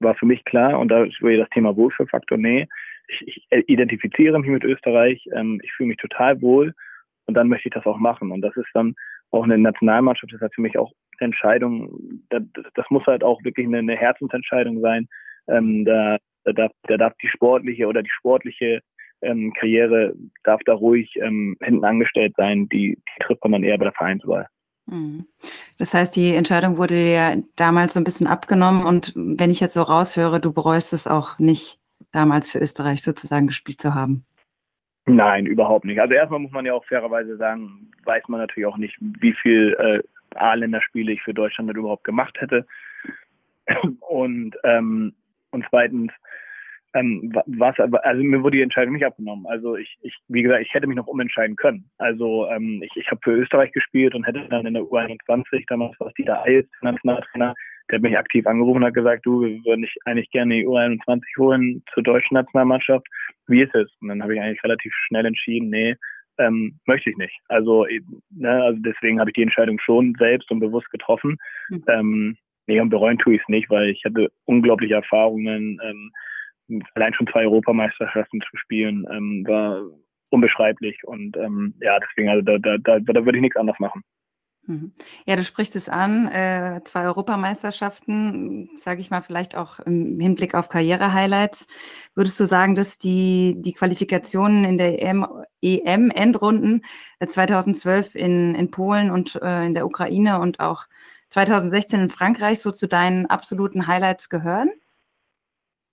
war 0.00 0.14
für 0.14 0.26
mich 0.26 0.44
klar, 0.44 0.78
und 0.78 0.88
da 0.88 1.04
ist 1.04 1.16
das 1.20 1.48
Thema 1.50 1.76
Wohlfühlfaktor, 1.76 2.38
nee, 2.38 2.66
ich, 3.08 3.44
ich 3.50 3.68
identifiziere 3.68 4.38
mich 4.38 4.50
mit 4.50 4.64
Österreich, 4.64 5.28
ähm, 5.34 5.60
ich 5.62 5.72
fühle 5.72 5.88
mich 5.88 5.98
total 5.98 6.40
wohl 6.40 6.74
und 7.26 7.34
dann 7.34 7.48
möchte 7.48 7.68
ich 7.68 7.74
das 7.74 7.86
auch 7.86 7.98
machen. 7.98 8.30
Und 8.30 8.40
das 8.40 8.56
ist 8.56 8.68
dann 8.72 8.94
auch 9.30 9.44
eine 9.44 9.58
Nationalmannschaft, 9.58 10.32
das 10.32 10.38
ist 10.38 10.42
halt 10.42 10.54
für 10.54 10.62
mich 10.62 10.78
auch 10.78 10.92
eine 11.18 11.26
Entscheidung, 11.26 12.22
das, 12.30 12.42
das 12.74 12.86
muss 12.90 13.06
halt 13.06 13.22
auch 13.22 13.42
wirklich 13.44 13.66
eine, 13.66 13.78
eine 13.78 13.96
Herzensentscheidung 13.96 14.80
sein. 14.80 15.06
Ähm, 15.48 15.84
da 15.84 16.18
da 16.44 16.52
darf, 16.52 16.72
da 16.84 16.96
darf 16.96 17.14
die 17.22 17.28
sportliche 17.28 17.86
oder 17.86 18.02
die 18.02 18.10
sportliche 18.10 18.80
ähm, 19.22 19.52
Karriere 19.58 20.14
darf 20.44 20.60
da 20.64 20.74
ruhig 20.74 21.14
ähm, 21.16 21.56
hinten 21.62 21.84
angestellt 21.84 22.34
sein. 22.36 22.68
Die, 22.68 22.96
die 22.96 23.24
trifft 23.24 23.42
man 23.44 23.52
dann 23.52 23.64
eher 23.64 23.78
bei 23.78 23.84
der 23.84 23.92
Vereinswahl. 23.92 24.46
Mhm. 24.86 25.26
Das 25.78 25.94
heißt, 25.94 26.14
die 26.16 26.34
Entscheidung 26.34 26.76
wurde 26.76 26.94
dir 26.94 27.42
damals 27.56 27.94
so 27.94 28.00
ein 28.00 28.04
bisschen 28.04 28.26
abgenommen 28.26 28.84
und 28.84 29.12
wenn 29.14 29.50
ich 29.50 29.60
jetzt 29.60 29.74
so 29.74 29.82
raushöre, 29.82 30.40
du 30.40 30.52
bereust 30.52 30.92
es 30.92 31.06
auch 31.06 31.38
nicht, 31.38 31.78
damals 32.12 32.50
für 32.50 32.58
Österreich 32.58 33.02
sozusagen 33.02 33.46
gespielt 33.46 33.80
zu 33.80 33.94
haben. 33.94 34.24
Nein, 35.06 35.46
überhaupt 35.46 35.84
nicht. 35.84 36.00
Also 36.00 36.14
erstmal 36.14 36.40
muss 36.40 36.52
man 36.52 36.66
ja 36.66 36.74
auch 36.74 36.84
fairerweise 36.84 37.36
sagen, 37.36 37.90
weiß 38.04 38.24
man 38.28 38.40
natürlich 38.40 38.66
auch 38.66 38.76
nicht, 38.76 38.96
wie 39.00 39.32
viel 39.32 39.76
äh, 39.78 40.36
A-Länderspiele 40.36 41.12
ich 41.12 41.22
für 41.22 41.34
Deutschland 41.34 41.70
überhaupt 41.76 42.04
gemacht 42.04 42.40
hätte. 42.40 42.66
Und 44.00 44.56
ähm, 44.64 45.14
und 45.50 45.64
zweitens, 45.68 46.12
ähm, 46.94 47.32
was, 47.46 47.78
also 47.78 48.22
mir 48.22 48.42
wurde 48.42 48.56
die 48.56 48.62
Entscheidung 48.62 48.94
nicht 48.94 49.06
abgenommen. 49.06 49.46
Also 49.46 49.76
ich, 49.76 49.96
ich, 50.02 50.16
wie 50.28 50.42
gesagt, 50.42 50.62
ich 50.62 50.74
hätte 50.74 50.86
mich 50.86 50.96
noch 50.96 51.06
umentscheiden 51.06 51.56
können. 51.56 51.88
Also 51.98 52.48
ähm, 52.48 52.82
ich, 52.82 52.90
ich 52.96 53.08
habe 53.10 53.20
für 53.22 53.32
Österreich 53.32 53.70
gespielt 53.72 54.14
und 54.14 54.24
hätte 54.24 54.46
dann 54.48 54.66
in 54.66 54.74
der 54.74 54.82
U21, 54.82 55.64
damals 55.68 55.98
war 56.00 56.08
es 56.08 56.14
Dieter 56.14 56.42
Eils, 56.42 56.68
Nationaltrainer, 56.82 57.54
der 57.90 57.96
hat 57.96 58.02
mich 58.02 58.18
aktiv 58.18 58.46
angerufen 58.46 58.78
und 58.78 58.84
hat 58.84 58.94
gesagt, 58.94 59.26
du, 59.26 59.42
wir 59.42 59.64
würden 59.64 59.82
dich 59.82 59.94
eigentlich 60.04 60.30
gerne 60.30 60.54
die 60.54 60.66
U21 60.66 61.22
holen 61.38 61.82
zur 61.92 62.02
deutschen 62.02 62.34
Nationalmannschaft. 62.34 63.06
Wie 63.46 63.62
ist 63.62 63.74
es? 63.74 63.90
Und 64.00 64.08
dann 64.08 64.22
habe 64.22 64.34
ich 64.34 64.40
eigentlich 64.40 64.62
relativ 64.62 64.92
schnell 65.06 65.26
entschieden, 65.26 65.70
nee, 65.70 65.96
ähm, 66.38 66.78
möchte 66.86 67.10
ich 67.10 67.16
nicht. 67.16 67.36
Also, 67.48 67.86
ne, 68.30 68.62
also 68.62 68.80
deswegen 68.82 69.20
habe 69.20 69.30
ich 69.30 69.34
die 69.34 69.42
Entscheidung 69.42 69.78
schon 69.80 70.14
selbst 70.18 70.50
und 70.50 70.60
bewusst 70.60 70.90
getroffen. 70.90 71.36
Mhm. 71.68 71.84
Ähm, 71.88 72.36
Nee, 72.70 72.80
und 72.80 72.90
bereuen 72.90 73.18
tue 73.18 73.34
ich 73.34 73.42
es 73.42 73.48
nicht, 73.48 73.68
weil 73.68 73.88
ich 73.88 74.04
hatte 74.04 74.30
unglaubliche 74.44 74.94
Erfahrungen. 74.94 75.80
Ähm, 75.82 76.12
allein 76.94 77.12
schon 77.14 77.26
zwei 77.26 77.42
Europameisterschaften 77.42 78.40
zu 78.48 78.56
spielen, 78.58 79.04
ähm, 79.10 79.44
war 79.44 79.82
unbeschreiblich. 80.28 81.02
Und 81.02 81.36
ähm, 81.36 81.74
ja, 81.80 81.98
deswegen, 81.98 82.28
also 82.28 82.42
da, 82.42 82.58
da, 82.58 82.78
da, 82.78 83.00
da 83.00 83.24
würde 83.24 83.38
ich 83.38 83.42
nichts 83.42 83.56
anderes 83.56 83.80
machen. 83.80 84.04
Mhm. 84.68 84.92
Ja, 85.26 85.34
du 85.34 85.42
sprichst 85.42 85.74
es 85.74 85.88
an, 85.88 86.28
äh, 86.28 86.80
zwei 86.84 87.06
Europameisterschaften, 87.06 88.70
sage 88.76 89.00
ich 89.00 89.10
mal, 89.10 89.22
vielleicht 89.22 89.56
auch 89.56 89.80
im 89.80 90.20
Hinblick 90.20 90.54
auf 90.54 90.68
Karriere-Highlights. 90.68 91.66
Würdest 92.14 92.38
du 92.38 92.44
sagen, 92.46 92.76
dass 92.76 92.98
die, 92.98 93.56
die 93.58 93.72
Qualifikationen 93.72 94.64
in 94.64 94.78
der 94.78 95.02
EM-Endrunden 95.60 96.84
EM 97.18 97.28
2012 97.28 98.14
in, 98.14 98.54
in 98.54 98.70
Polen 98.70 99.10
und 99.10 99.34
äh, 99.42 99.66
in 99.66 99.74
der 99.74 99.86
Ukraine 99.86 100.38
und 100.38 100.60
auch 100.60 100.86
2016 101.30 102.00
in 102.00 102.10
Frankreich 102.10 102.60
so 102.60 102.70
zu 102.70 102.86
deinen 102.86 103.26
absoluten 103.26 103.86
Highlights 103.86 104.28
gehören? 104.28 104.70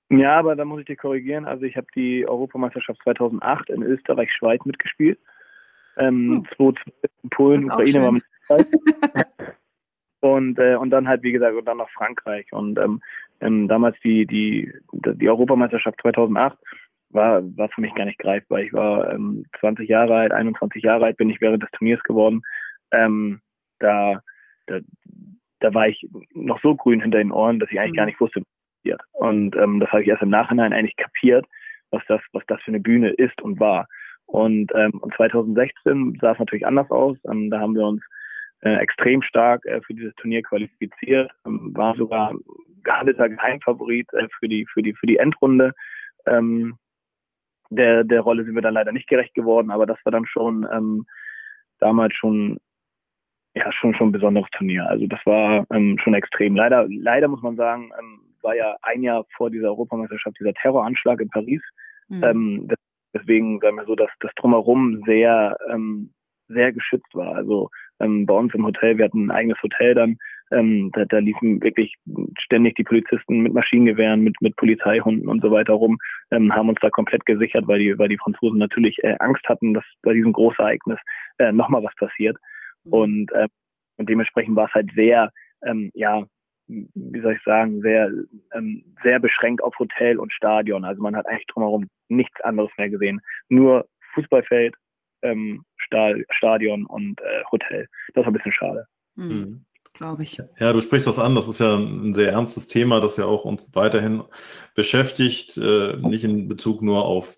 Ja, 0.10 0.38
aber 0.40 0.56
da 0.56 0.66
muss 0.66 0.80
ich 0.82 0.86
dir 0.86 0.96
korrigieren. 0.96 1.46
Also 1.46 1.64
ich 1.64 1.76
habe 1.76 1.88
die 1.96 2.28
Europameisterschaft 2.28 3.02
2008 3.04 3.70
in 3.70 3.84
Österreich-Schweiz 3.84 4.64
mitgespielt. 4.66 5.20
Ähm, 5.98 6.46
hm. 6.58 6.76
in 7.24 7.30
Polen, 7.30 7.66
Ukraine 7.66 8.02
war 8.02 8.12
mit 8.12 8.24
und, 10.22 10.60
äh, 10.60 10.76
und 10.76 10.90
dann 10.90 11.08
halt, 11.08 11.24
wie 11.24 11.32
gesagt, 11.32 11.56
und 11.56 11.66
dann 11.66 11.78
noch 11.78 11.90
Frankreich. 11.90 12.52
Und 12.54 12.78
ähm, 12.80 13.02
ähm, 13.42 13.68
damals 13.68 13.98
die, 14.04 14.26
die, 14.26 14.72
die 14.94 15.30
Europameisterschaft 15.30 16.00
2008 16.02 16.58
war, 17.10 17.42
war 17.58 17.70
für 17.70 17.82
mich 17.82 17.94
gar 17.96 18.06
nicht 18.06 18.20
greifbar. 18.20 18.60
Ich 18.60 18.74
war 18.74 19.12
ähm, 19.12 19.46
20 19.60 19.90
Jahre 19.90 20.16
alt, 20.16 20.32
21 20.32 20.84
Jahre 20.84 21.06
alt 21.06 21.18
bin 21.18 21.30
ich 21.30 21.42
während 21.42 21.64
des 21.64 21.72
Turniers 21.72 22.04
geworden. 22.04 22.42
Ähm, 22.92 23.42
da, 23.80 24.22
da, 24.68 24.80
da 25.60 25.74
war 25.74 25.88
ich 25.88 26.08
noch 26.34 26.62
so 26.62 26.76
grün 26.76 27.02
hinter 27.02 27.18
den 27.18 27.32
Ohren, 27.32 27.60
dass 27.60 27.72
ich 27.72 27.80
eigentlich 27.80 27.94
mhm. 27.94 27.98
gar 27.98 28.06
nicht 28.06 28.20
wusste, 28.20 28.42
was 28.42 28.78
passiert. 28.78 29.02
Und 29.14 29.56
ähm, 29.56 29.80
das 29.80 29.90
habe 29.92 30.04
ich 30.04 30.08
erst 30.08 30.24
im 30.24 30.30
Nachhinein 30.30 30.74
eigentlich 30.74 30.96
kapiert, 30.96 31.46
was 31.92 32.04
das, 32.08 32.22
was 32.34 32.44
das 32.48 32.62
für 32.62 32.72
eine 32.72 32.80
Bühne 32.80 33.10
ist 33.10 33.42
und 33.42 33.60
war. 33.60 33.88
Und, 34.26 34.72
ähm, 34.76 35.02
2016 35.16 36.18
sah 36.22 36.34
es 36.34 36.40
natürlich 36.40 36.68
anders 36.68 36.92
aus. 36.92 37.18
Ähm, 37.30 37.50
da 37.50 37.60
haben 37.60 37.76
wir 37.76 37.86
uns 37.86 38.04
äh, 38.62 38.76
extrem 38.78 39.22
stark 39.22 39.66
äh, 39.66 39.82
für 39.82 39.94
dieses 39.94 40.14
Turnier 40.16 40.42
qualifiziert, 40.44 41.32
ähm, 41.46 41.72
war 41.76 41.96
sogar 41.96 42.34
gehandelter 42.84 43.30
Geheimfavorit 43.30 44.12
äh, 44.14 44.28
für 44.40 44.48
die 44.48 44.66
für 44.66 44.82
die 44.82 44.94
für 44.94 45.08
die 45.08 45.18
Endrunde. 45.18 45.74
Ähm, 46.26 46.78
der 47.70 48.04
der 48.04 48.22
Rolle 48.22 48.44
sind 48.44 48.56
wir 48.56 48.62
dann 48.62 48.74
leider 48.74 48.92
nicht 48.92 49.08
gerecht 49.08 49.34
geworden, 49.34 49.72
aber 49.72 49.86
das 49.86 49.98
war 50.04 50.12
dann 50.12 50.26
schon 50.26 50.68
ähm, 50.72 51.06
damals 51.80 52.16
schon 52.16 52.58
ja 53.58 53.72
schon 53.72 53.94
schon 53.96 54.10
ein 54.10 54.14
besonderes 54.14 54.50
Turnier. 54.52 54.88
Also 54.88 55.08
das 55.08 55.20
war 55.26 55.66
ähm, 55.72 55.98
schon 56.04 56.14
extrem. 56.14 56.56
Leider 56.56 56.86
leider 56.90 57.28
muss 57.28 57.42
man 57.42 57.56
sagen, 57.56 57.92
ähm, 58.00 58.22
war 58.42 58.56
ja 58.56 58.76
ein 58.82 59.04
Jahr 59.04 59.26
vor 59.36 59.50
dieser 59.50 59.70
Europameisterschaft 59.70 60.40
dieser 60.40 60.54
Terroranschlag 60.54 61.20
in 61.20 61.30
Paris. 61.30 61.62
Mhm. 62.08 62.24
Ähm, 62.24 62.68
deswegen 63.14 63.60
sagen 63.60 63.78
wir 63.78 63.86
so, 63.86 63.96
dass 63.96 64.10
das 64.20 64.32
drumherum 64.36 65.04
sehr 65.06 65.58
ähm, 65.72 66.12
sehr 66.48 66.72
geschützt 66.72 67.14
war. 67.14 67.36
Also 67.36 67.70
ähm, 68.00 68.26
bei 68.26 68.34
uns 68.34 68.54
im 68.54 68.66
Hotel, 68.66 68.98
wir 68.98 69.06
hatten 69.06 69.28
ein 69.28 69.32
eigenes 69.32 69.62
Hotel 69.62 69.94
dann, 69.96 70.18
ähm, 70.52 70.92
da, 70.94 71.06
da 71.06 71.18
liefen 71.18 71.62
wirklich 71.62 71.96
ständig 72.40 72.76
die 72.76 72.84
Polizisten 72.84 73.42
mit 73.42 73.54
Maschinengewehren, 73.54 74.22
mit, 74.22 74.40
mit 74.42 74.56
Polizeihunden 74.56 75.28
und 75.28 75.42
so 75.42 75.52
weiter 75.52 75.74
rum, 75.74 75.98
ähm, 76.32 76.54
haben 76.54 76.70
uns 76.70 76.80
da 76.82 76.90
komplett 76.90 77.26
gesichert, 77.26 77.68
weil 77.68 77.80
die, 77.80 77.98
weil 78.00 78.08
die 78.08 78.18
Franzosen 78.18 78.60
natürlich 78.60 78.98
äh, 79.04 79.16
Angst 79.20 79.44
hatten, 79.48 79.74
dass 79.74 79.84
bei 80.04 80.14
diesem 80.14 80.34
Großereignis 80.34 81.00
äh, 81.38 81.52
nochmal 81.52 81.84
was 81.84 81.96
passiert. 81.96 82.38
Mhm. 82.88 82.94
Und, 82.94 83.32
äh, 83.34 83.48
und 83.98 84.10
dementsprechend 84.10 84.56
war 84.56 84.68
es 84.68 84.74
halt 84.74 84.92
sehr, 84.96 85.32
ähm, 85.66 85.92
ja, 85.94 86.26
wie 86.68 87.22
soll 87.22 87.34
ich 87.34 87.44
sagen, 87.44 87.82
sehr, 87.82 88.12
ähm, 88.54 88.84
sehr 89.04 89.20
beschränkt 89.20 89.64
auf 89.64 89.78
Hotel 89.80 90.20
und 90.20 90.34
Stadion. 90.34 90.84
Also 90.84 91.02
man 91.02 91.16
hat 91.16 91.26
eigentlich 91.26 91.48
drumherum 91.48 91.88
nichts 92.10 92.40
anderes 92.42 92.72
mehr 92.78 92.90
gesehen. 92.90 93.22
Nur 93.50 93.88
Fußballfeld, 94.14 94.76
ähm, 95.22 95.64
Stadion 96.30 96.86
und 96.86 97.20
äh, 97.22 97.44
Hotel. 97.52 97.88
Das 98.14 98.26
war 98.26 98.32
ein 98.32 98.34
bisschen 98.34 98.54
schade. 98.54 98.86
Mhm. 99.16 99.28
mhm. 99.28 99.66
Glaube 99.94 100.22
ich. 100.22 100.40
Ja, 100.60 100.74
du 100.74 100.82
sprichst 100.82 101.08
das 101.08 101.18
an. 101.18 101.34
Das 101.34 101.48
ist 101.48 101.58
ja 101.58 101.76
ein 101.76 102.14
sehr 102.14 102.32
ernstes 102.32 102.68
Thema, 102.68 103.00
das 103.00 103.18
ja 103.18 103.26
auch 103.26 103.46
uns 103.46 103.68
weiterhin 103.74 104.22
beschäftigt. 104.76 105.58
Äh, 105.58 105.98
nicht 105.98 106.24
in 106.24 106.48
Bezug 106.48 106.84
nur 106.84 107.06
auf 107.06 107.36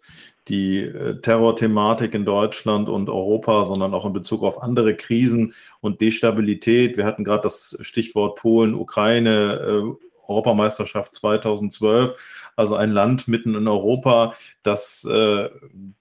die 0.47 0.79
äh, 0.79 1.19
Terrorthematik 1.21 2.13
in 2.13 2.25
Deutschland 2.25 2.89
und 2.89 3.09
Europa, 3.09 3.65
sondern 3.65 3.93
auch 3.93 4.05
in 4.05 4.13
Bezug 4.13 4.43
auf 4.43 4.61
andere 4.63 4.95
Krisen 4.95 5.53
und 5.81 6.01
Destabilität. 6.01 6.97
Wir 6.97 7.05
hatten 7.05 7.23
gerade 7.23 7.43
das 7.43 7.77
Stichwort 7.81 8.37
Polen, 8.39 8.73
Ukraine, 8.73 9.59
äh, 9.61 10.07
Europameisterschaft 10.27 11.15
2012. 11.15 12.13
Also 12.55 12.75
ein 12.75 12.91
Land 12.91 13.27
mitten 13.27 13.55
in 13.55 13.67
Europa, 13.67 14.35
das 14.63 15.05
äh, 15.05 15.49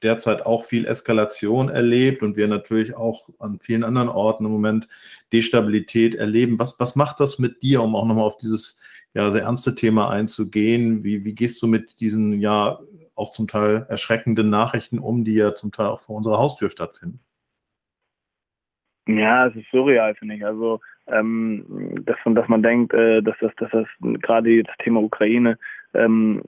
derzeit 0.03 0.44
auch 0.44 0.64
viel 0.64 0.87
Eskalation 0.87 1.68
erlebt 1.68 2.22
und 2.22 2.37
wir 2.37 2.48
natürlich 2.48 2.96
auch 2.96 3.29
an 3.38 3.61
vielen 3.61 3.85
anderen 3.85 4.09
Orten 4.09 4.44
im 4.44 4.51
Moment 4.51 4.88
Destabilität 5.33 6.16
erleben. 6.16 6.59
Was, 6.59 6.81
was 6.81 6.96
macht 6.96 7.20
das 7.20 7.38
mit 7.38 7.62
dir, 7.62 7.81
um 7.83 7.94
auch 7.94 8.05
nochmal 8.05 8.24
auf 8.24 8.38
dieses 8.38 8.81
ja, 9.14 9.31
sehr 9.31 9.42
ernste 9.42 9.77
Thema 9.77 10.11
einzugehen? 10.11 11.05
Wie, 11.05 11.24
wie 11.24 11.35
gehst 11.35 11.62
du 11.62 11.68
mit 11.68 12.01
diesen 12.01 12.40
ja 12.40 12.81
auch 13.18 13.33
zum 13.33 13.48
Teil 13.48 13.87
erschreckenden 13.88 14.50
Nachrichten 14.50 14.98
um, 14.98 15.24
die 15.24 15.35
ja 15.35 15.54
zum 15.54 15.72
Teil 15.72 15.87
auch 15.87 16.00
vor 16.00 16.16
unserer 16.16 16.38
Haustür 16.38 16.70
stattfinden? 16.70 17.20
Ja, 19.09 19.46
es 19.46 19.57
ist 19.57 19.70
surreal, 19.70 20.14
finde 20.14 20.35
ich. 20.35 20.44
Also, 20.44 20.81
ähm, 21.07 22.04
dass, 22.04 22.18
dass 22.24 22.48
man 22.48 22.62
denkt, 22.62 22.92
äh, 22.92 23.22
dass 23.22 23.37
das, 23.40 23.52
dass 23.57 23.70
das 23.70 23.87
gerade 24.20 24.62
das 24.62 24.76
Thema 24.78 25.00
Ukraine 25.00 25.59
ähm, 25.94 26.42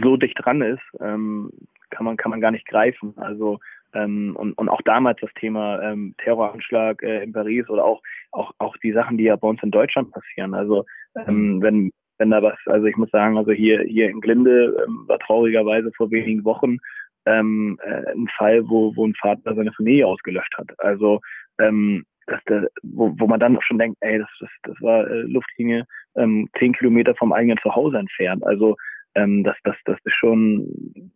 so 0.00 0.16
dicht 0.16 0.36
dran 0.38 0.62
ist, 0.62 0.82
ähm, 1.00 1.50
kann 1.90 2.04
man 2.04 2.16
kann 2.16 2.30
man 2.30 2.40
gar 2.40 2.52
nicht 2.52 2.66
greifen. 2.66 3.14
Also 3.16 3.58
ähm, 3.92 4.36
und, 4.36 4.52
und 4.52 4.68
auch 4.68 4.82
damals 4.82 5.20
das 5.20 5.32
Thema 5.34 5.82
ähm, 5.82 6.14
Terroranschlag 6.18 7.02
äh, 7.02 7.24
in 7.24 7.32
Paris 7.32 7.68
oder 7.68 7.84
auch 7.84 8.02
auch 8.30 8.52
auch 8.58 8.76
die 8.78 8.92
Sachen, 8.92 9.18
die 9.18 9.24
ja 9.24 9.36
bei 9.36 9.48
uns 9.48 9.62
in 9.62 9.72
Deutschland 9.72 10.12
passieren. 10.12 10.54
Also 10.54 10.84
ähm, 11.26 11.60
wenn 11.60 11.90
wenn 12.18 12.30
da 12.30 12.42
was, 12.42 12.58
also 12.66 12.86
ich 12.86 12.96
muss 12.96 13.10
sagen, 13.10 13.36
also 13.36 13.52
hier 13.52 13.82
hier 13.82 14.08
in 14.08 14.20
Glinde 14.20 14.84
ähm, 14.86 15.04
war 15.06 15.18
traurigerweise 15.18 15.90
vor 15.96 16.10
wenigen 16.10 16.44
Wochen 16.44 16.78
ähm, 17.26 17.78
äh, 17.82 18.12
ein 18.12 18.28
Fall, 18.36 18.68
wo, 18.68 18.94
wo 18.96 19.06
ein 19.06 19.14
Vater 19.14 19.54
seine 19.54 19.72
Familie 19.72 20.06
ausgelöscht 20.06 20.56
hat. 20.56 20.68
Also 20.78 21.20
ähm, 21.58 22.04
dass 22.26 22.42
der, 22.48 22.68
wo, 22.82 23.14
wo 23.18 23.26
man 23.26 23.40
dann 23.40 23.56
auch 23.56 23.62
schon 23.62 23.78
denkt, 23.78 23.98
ey, 24.00 24.18
das, 24.18 24.28
das, 24.40 24.50
das 24.62 24.80
war 24.80 25.08
äh, 25.08 25.22
Luftlinie 25.22 25.86
ähm, 26.16 26.48
zehn 26.58 26.72
Kilometer 26.72 27.14
vom 27.14 27.32
eigenen 27.32 27.58
Zuhause 27.58 27.98
entfernt. 27.98 28.44
Also 28.44 28.76
ähm, 29.14 29.44
das, 29.44 29.56
das, 29.64 29.76
das 29.84 29.98
ist 30.04 30.14
schon, 30.14 31.12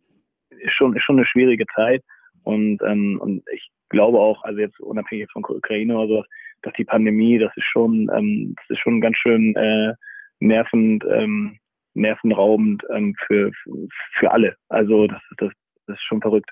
ist 0.49 0.73
schon, 0.73 0.95
ist 0.95 1.03
schon 1.03 1.17
eine 1.17 1.25
schwierige 1.25 1.65
Zeit. 1.75 2.03
Und, 2.43 2.81
ähm, 2.83 3.19
und 3.21 3.43
ich 3.53 3.69
glaube 3.89 4.19
auch, 4.19 4.43
also 4.43 4.59
jetzt 4.59 4.79
unabhängig 4.79 5.29
von 5.31 5.43
Ukraine 5.43 5.97
oder 5.97 6.07
so, 6.07 6.23
dass 6.63 6.73
die 6.73 6.85
Pandemie, 6.85 7.37
das 7.37 7.55
ist 7.55 7.65
schon, 7.65 8.09
ähm, 8.15 8.55
das 8.57 8.69
ist 8.69 8.79
schon 8.79 9.01
ganz 9.01 9.17
schön 9.17 9.55
äh, 9.55 9.93
nervend, 10.41 11.05
ähm, 11.09 11.57
nervenraubend 11.93 12.83
ähm, 12.93 13.15
für, 13.25 13.51
für 14.17 14.31
alle. 14.31 14.55
Also 14.69 15.07
das, 15.07 15.21
das, 15.37 15.51
das 15.87 15.97
ist 15.97 16.03
schon 16.03 16.21
verrückt. 16.21 16.49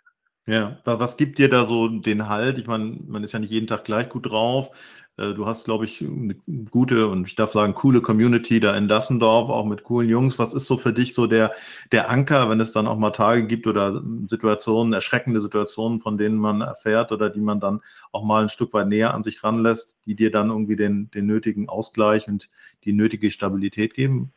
Ja, 0.49 0.79
was 0.83 1.15
gibt 1.17 1.37
dir 1.37 1.47
da 1.49 1.65
so 1.65 1.87
den 1.89 2.27
Halt? 2.27 2.57
Ich 2.57 2.65
meine, 2.65 2.97
man 3.07 3.23
ist 3.23 3.33
ja 3.33 3.39
nicht 3.39 3.51
jeden 3.51 3.67
Tag 3.67 3.83
gleich 3.85 4.09
gut 4.09 4.31
drauf. 4.31 4.71
Äh, 5.17 5.33
du 5.35 5.45
hast, 5.45 5.63
glaube 5.65 5.85
ich, 5.85 6.01
eine 6.01 6.35
gute 6.71 7.07
und 7.07 7.27
ich 7.27 7.35
darf 7.35 7.51
sagen, 7.51 7.75
coole 7.75 8.01
Community 8.01 8.59
da 8.59 8.75
in 8.75 8.87
Dassendorf, 8.87 9.49
auch 9.51 9.65
mit 9.65 9.83
coolen 9.83 10.09
Jungs. 10.09 10.39
Was 10.39 10.55
ist 10.55 10.65
so 10.65 10.75
für 10.77 10.91
dich 10.91 11.13
so 11.13 11.27
der, 11.27 11.51
der 11.91 12.09
Anker, 12.09 12.49
wenn 12.49 12.59
es 12.61 12.71
dann 12.71 12.87
auch 12.87 12.97
mal 12.97 13.11
Tage 13.11 13.45
gibt 13.45 13.67
oder 13.67 14.01
Situationen, 14.27 14.91
erschreckende 14.93 15.39
Situationen, 15.39 15.99
von 15.99 16.17
denen 16.17 16.37
man 16.37 16.61
erfährt 16.61 17.11
oder 17.11 17.29
die 17.29 17.41
man 17.41 17.59
dann 17.59 17.81
auch 18.11 18.23
mal 18.23 18.41
ein 18.41 18.49
Stück 18.49 18.73
weit 18.73 18.87
näher 18.87 19.13
an 19.13 19.21
sich 19.23 19.43
ranlässt, 19.43 19.99
die 20.07 20.15
dir 20.15 20.31
dann 20.31 20.49
irgendwie 20.49 20.75
den, 20.77 21.11
den 21.11 21.27
nötigen 21.27 21.69
Ausgleich 21.69 22.27
und 22.27 22.49
die 22.85 22.93
nötige 22.93 23.29
Stabilität 23.29 23.93
geben? 23.93 24.33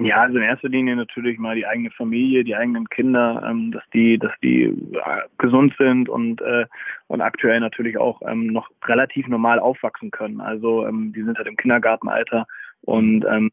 Ja, 0.00 0.22
also 0.22 0.38
in 0.38 0.44
erster 0.44 0.68
Linie 0.68 0.94
natürlich 0.94 1.38
mal 1.38 1.56
die 1.56 1.66
eigene 1.66 1.90
Familie, 1.90 2.44
die 2.44 2.54
eigenen 2.54 2.88
Kinder, 2.88 3.42
ähm, 3.44 3.72
dass 3.72 3.82
die, 3.92 4.16
dass 4.16 4.30
die 4.40 4.62
äh, 4.62 5.22
gesund 5.38 5.74
sind 5.76 6.08
und 6.08 6.40
äh, 6.40 6.66
und 7.08 7.20
aktuell 7.20 7.58
natürlich 7.58 7.98
auch 7.98 8.22
ähm, 8.24 8.46
noch 8.46 8.70
relativ 8.84 9.26
normal 9.26 9.58
aufwachsen 9.58 10.12
können. 10.12 10.40
Also 10.40 10.86
ähm, 10.86 11.12
die 11.12 11.24
sind 11.24 11.36
halt 11.36 11.48
im 11.48 11.56
Kindergartenalter 11.56 12.46
und 12.82 13.24
ähm, 13.24 13.50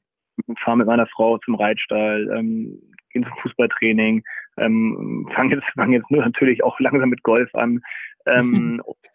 fahren 0.64 0.78
mit 0.78 0.88
meiner 0.88 1.08
Frau 1.08 1.40
zum 1.40 1.56
Reitstall, 1.56 2.30
ähm, 2.38 2.80
gehen 3.10 3.24
zum 3.24 3.38
Fußballtraining, 3.42 4.24
ähm, 4.58 5.28
fangen 5.34 5.50
jetzt 5.50 5.66
fangen 5.74 5.94
jetzt 5.94 6.12
nur 6.12 6.22
natürlich 6.24 6.64
auch 6.64 6.80
langsam 6.80 7.10
mit 7.10 7.24
Golf 7.24 7.54
an. 7.56 7.82
Ähm, 8.28 8.84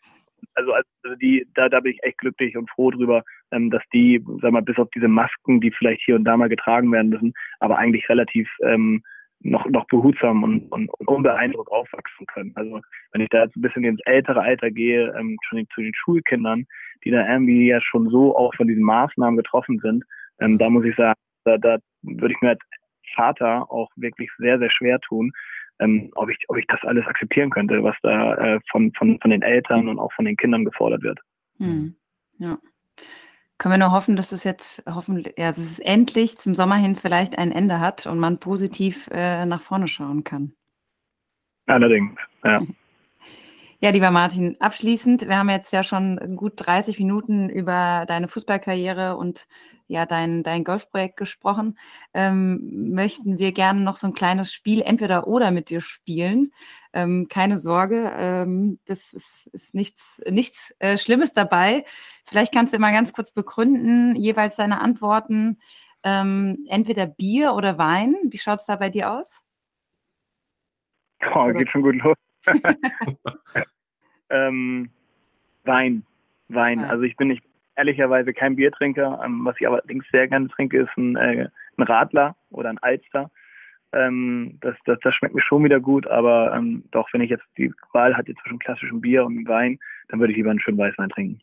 also, 0.55 0.72
also 0.72 1.16
die, 1.20 1.46
da, 1.55 1.68
da 1.68 1.81
bin 1.81 1.92
ich 1.92 2.03
echt 2.03 2.18
glücklich 2.18 2.57
und 2.57 2.70
froh 2.70 2.90
drüber, 2.90 3.22
ähm, 3.50 3.70
dass 3.70 3.83
die, 3.92 4.24
sag 4.40 4.53
mal, 4.53 4.62
bis 4.62 4.79
auf 4.79 4.88
diese 4.94 5.09
Masken, 5.09 5.61
die 5.61 5.70
vielleicht 5.70 6.03
hier 6.05 6.16
und 6.16 6.24
da 6.24 6.37
mal 6.37 6.48
getragen 6.48 6.90
werden 6.92 7.11
müssen, 7.11 7.33
aber 7.59 7.79
eigentlich 7.79 8.09
relativ 8.09 8.48
ähm, 8.62 9.03
noch, 9.42 9.66
noch 9.66 9.87
behutsam 9.87 10.42
und, 10.42 10.70
und, 10.70 10.88
und 10.90 11.09
unbeeindruckt 11.09 11.70
aufwachsen 11.70 12.26
können. 12.26 12.53
Also 12.55 12.81
wenn 13.12 13.22
ich 13.22 13.29
da 13.31 13.44
jetzt 13.44 13.57
ein 13.57 13.62
bisschen 13.62 13.85
ins 13.85 14.00
ältere 14.05 14.40
Alter 14.40 14.70
gehe, 14.70 15.14
ähm, 15.18 15.38
schon 15.48 15.66
zu 15.74 15.81
den 15.81 15.94
Schulkindern, 15.94 16.66
die 17.05 17.11
da 17.11 17.26
irgendwie 17.26 17.68
ja 17.68 17.81
schon 17.81 18.09
so 18.11 18.37
auch 18.37 18.55
von 18.55 18.68
diesen 18.68 18.85
Maßnahmen 18.85 19.37
getroffen 19.37 19.79
sind, 19.83 20.05
ähm, 20.40 20.59
da 20.59 20.68
muss 20.68 20.85
ich 20.85 20.94
sagen, 20.96 21.18
da, 21.44 21.57
da 21.57 21.79
würde 22.03 22.35
ich 22.35 22.40
mir 22.40 22.50
als 22.50 22.61
Vater 23.14 23.70
auch 23.70 23.90
wirklich 23.96 24.31
sehr, 24.38 24.59
sehr 24.59 24.70
schwer 24.70 25.00
tun, 25.00 25.33
ähm, 25.81 26.11
ob, 26.14 26.31
ich, 26.31 26.38
ob 26.49 26.57
ich 26.57 26.66
das 26.69 26.81
alles 26.83 27.07
akzeptieren 27.07 27.51
könnte, 27.51 27.83
was 27.83 27.97
da 28.03 28.35
äh, 28.35 28.61
von, 28.71 28.93
von, 28.93 29.19
von 29.21 29.31
den 29.31 29.43
Eltern 29.43 29.88
und 29.88 29.99
auch 29.99 30.12
von 30.12 30.25
den 30.25 30.37
Kindern 30.37 30.64
gefordert 30.64 31.03
wird. 31.03 31.19
Hm. 31.59 31.97
Ja. 32.38 32.59
Können 33.59 33.74
wir 33.74 33.78
nur 33.78 33.93
hoffen, 33.93 34.16
dass 34.16 34.33
es 34.33 34.45
jetzt 34.45 34.83
hoffentlich, 34.89 35.35
ja, 35.37 35.49
dass 35.49 35.59
es 35.59 35.78
endlich 35.81 36.39
zum 36.39 36.55
Sommer 36.55 36.76
hin 36.76 36.97
vielleicht 36.97 37.37
ein 37.37 37.53
Ende 37.53 37.81
hat 37.81 38.07
und 38.07 38.18
man 38.18 38.39
positiv 38.39 39.09
äh, 39.12 39.45
nach 39.45 39.61
vorne 39.61 39.89
schauen 39.89 40.24
kann. 40.24 40.55
Allerdings, 41.66 42.18
ja. 42.45 42.62
Ja, 43.83 43.89
lieber 43.89 44.11
Martin, 44.11 44.61
abschließend, 44.61 45.26
wir 45.26 45.39
haben 45.39 45.49
jetzt 45.49 45.72
ja 45.72 45.83
schon 45.83 46.37
gut 46.37 46.53
30 46.57 46.99
Minuten 46.99 47.49
über 47.49 48.05
deine 48.07 48.28
Fußballkarriere 48.28 49.16
und 49.16 49.49
ja 49.87 50.05
dein, 50.05 50.43
dein 50.43 50.64
Golfprojekt 50.64 51.16
gesprochen. 51.16 51.78
Ähm, 52.12 52.93
möchten 52.93 53.39
wir 53.39 53.53
gerne 53.53 53.81
noch 53.81 53.97
so 53.97 54.07
ein 54.07 54.12
kleines 54.12 54.53
Spiel 54.53 54.83
entweder 54.83 55.26
oder 55.26 55.51
mit 55.51 55.70
dir 55.70 55.81
spielen. 55.81 56.53
Ähm, 56.93 57.28
keine 57.31 57.57
Sorge, 57.57 58.12
ähm, 58.14 58.81
das 58.85 59.14
ist, 59.14 59.47
ist 59.53 59.74
nichts, 59.74 60.20
nichts 60.28 60.74
äh, 60.78 60.99
Schlimmes 60.99 61.33
dabei. 61.33 61.87
Vielleicht 62.26 62.53
kannst 62.53 62.74
du 62.74 62.78
mal 62.78 62.93
ganz 62.93 63.14
kurz 63.14 63.33
begründen, 63.33 64.14
jeweils 64.14 64.57
deine 64.57 64.83
Antworten. 64.83 65.59
Ähm, 66.03 66.66
entweder 66.68 67.07
Bier 67.07 67.55
oder 67.55 67.78
Wein. 67.78 68.14
Wie 68.24 68.39
schaut 68.39 68.61
es 68.61 68.66
da 68.66 68.76
bei 68.76 68.91
dir 68.91 69.11
aus? 69.11 69.26
Oh, 71.35 71.51
geht 71.55 71.70
schon 71.70 71.81
gut 71.81 71.95
los. 71.97 72.16
ähm, 74.30 74.91
Wein. 75.64 76.05
Wein. 76.49 76.84
Also 76.84 77.05
ich 77.05 77.16
bin 77.16 77.28
nicht 77.28 77.43
ehrlicherweise 77.76 78.32
kein 78.32 78.57
Biertrinker. 78.57 79.20
Ähm, 79.24 79.45
was 79.45 79.57
ich 79.59 79.66
allerdings 79.66 80.05
sehr 80.11 80.28
gerne 80.28 80.49
trinke, 80.49 80.82
ist 80.82 80.97
ein, 80.97 81.16
äh, 81.16 81.49
ein 81.76 81.82
Radler 81.82 82.36
oder 82.51 82.68
ein 82.70 82.78
Alster. 82.78 83.30
Ähm, 83.93 84.59
das, 84.61 84.76
das, 84.84 84.99
das 85.03 85.14
schmeckt 85.14 85.34
mir 85.34 85.43
schon 85.43 85.64
wieder 85.64 85.80
gut, 85.80 86.07
aber 86.07 86.55
ähm, 86.55 86.84
doch, 86.93 87.09
wenn 87.12 87.22
ich 87.22 87.30
jetzt 87.30 87.47
die 87.59 87.72
Wahl 87.93 88.16
hatte 88.16 88.34
zwischen 88.34 88.61
klassischem 88.61 89.01
Bier 89.01 89.24
und 89.24 89.49
Wein, 89.49 89.78
dann 90.09 90.20
würde 90.20 90.32
ich 90.32 90.36
lieber 90.36 90.51
einen 90.51 90.61
schönen 90.61 90.78
Weißwein 90.78 91.09
trinken. 91.09 91.41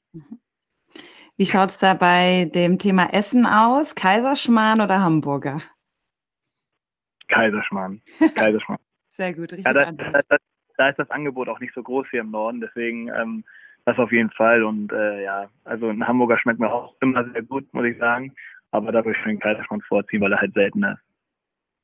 Wie 1.36 1.46
schaut 1.46 1.70
es 1.70 1.78
da 1.78 1.94
bei 1.94 2.50
dem 2.54 2.80
Thema 2.80 3.14
Essen 3.14 3.46
aus? 3.46 3.96
Kaiserschmarrn 3.96 4.82
oder 4.82 5.02
Hamburger? 5.02 5.62
Kaiserschmarrn. 7.28 8.02
Kaiserschmarrn. 8.36 8.80
Sehr 9.12 9.34
gut, 9.34 9.52
richtig. 9.52 9.66
Ja, 9.66 9.74
da, 9.74 9.92
da, 9.92 10.38
da, 10.78 10.90
ist 10.90 11.00
das 11.00 11.10
Angebot 11.12 11.50
auch 11.50 11.60
nicht 11.60 11.74
so 11.74 11.84
groß 11.84 12.08
hier 12.10 12.22
im 12.22 12.32
Norden, 12.32 12.62
deswegen 12.62 13.10
ähm, 13.10 13.44
das 13.86 13.98
auf 14.00 14.12
jeden 14.12 14.32
Fall. 14.32 14.64
Und 14.64 14.92
äh, 14.92 15.24
ja, 15.24 15.50
also 15.64 15.90
ein 15.90 16.06
Hamburger 16.06 16.38
schmeckt 16.38 16.60
mir 16.60 16.72
auch 16.72 16.96
immer 17.02 17.24
sehr 17.32 17.42
gut, 17.42 17.74
muss 17.74 17.86
ich 17.86 17.98
sagen. 17.98 18.34
Aber 18.72 18.92
da 18.92 19.04
würde 19.04 19.18
ich 19.18 19.24
den 19.24 19.40
Kaiserschmarrn 19.40 19.82
vorziehen, 19.82 20.22
weil 20.22 20.34
er 20.34 20.42
halt 20.42 20.54
seltener 20.54 20.94
ist. 20.94 21.02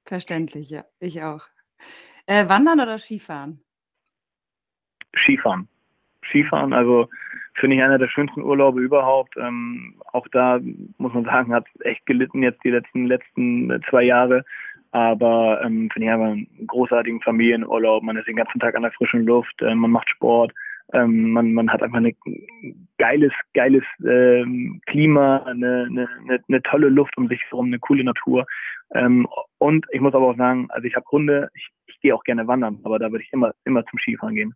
Verständlich, 0.06 0.70
ja. 0.70 0.84
Ich 1.00 1.24
auch. 1.24 1.48
Äh, 2.26 2.48
Wandern 2.50 2.82
oder 2.82 3.00
Skifahren? 3.00 3.62
Skifahren. 5.16 5.68
Skifahren, 6.30 6.74
also 6.74 7.10
finde 7.56 7.78
ich 7.78 7.84
einer 7.84 8.00
der 8.00 8.10
schönsten 8.10 8.42
Urlaube 8.42 8.82
überhaupt. 8.82 9.38
Ähm, 9.38 10.02
auch 10.12 10.28
da 10.30 10.60
muss 10.98 11.14
man 11.14 11.24
sagen, 11.26 11.54
hat 11.54 11.68
echt 11.82 12.06
gelitten 12.06 12.44
jetzt 12.44 12.64
die 12.64 12.72
letzten 12.72 13.06
letzten 13.06 13.82
zwei 13.90 14.04
Jahre. 14.04 14.44
Aber 14.94 15.60
ähm, 15.64 15.90
finde 15.92 16.06
ich 16.06 16.12
einfach 16.12 16.28
einen 16.28 16.68
großartigen 16.68 17.20
Familienurlaub. 17.22 18.04
Man 18.04 18.16
ist 18.16 18.28
den 18.28 18.36
ganzen 18.36 18.60
Tag 18.60 18.76
an 18.76 18.84
der 18.84 18.92
frischen 18.92 19.26
Luft, 19.26 19.60
äh, 19.64 19.74
man 19.74 19.90
macht 19.90 20.08
Sport, 20.08 20.54
ähm, 20.94 21.32
man, 21.32 21.52
man 21.54 21.72
hat 21.72 21.82
einfach 21.82 21.98
ein 21.98 22.16
geiles, 23.00 23.34
geiles 23.56 23.84
ähm, 24.06 24.82
Klima, 24.86 25.38
eine, 25.48 25.88
eine, 25.90 26.08
eine, 26.48 26.62
tolle 26.62 26.90
Luft 26.90 27.18
um 27.18 27.28
sich 27.28 27.42
herum, 27.50 27.66
eine 27.66 27.80
coole 27.80 28.04
Natur. 28.04 28.46
Ähm, 28.94 29.28
und 29.58 29.88
ich 29.92 30.00
muss 30.00 30.14
aber 30.14 30.28
auch 30.28 30.38
sagen, 30.38 30.68
also 30.70 30.88
ich 30.88 30.96
habe 30.96 31.08
Hunde, 31.12 31.50
ich, 31.56 31.68
ich 31.88 32.00
gehe 32.02 32.14
auch 32.14 32.24
gerne 32.24 32.46
wandern, 32.48 32.80
aber 32.84 33.00
da 33.00 33.12
würde 33.12 33.24
ich 33.24 33.34
immer, 33.34 33.52
immer 33.66 33.84
zum 33.88 33.98
Skifahren 33.98 34.36
gehen. 34.36 34.54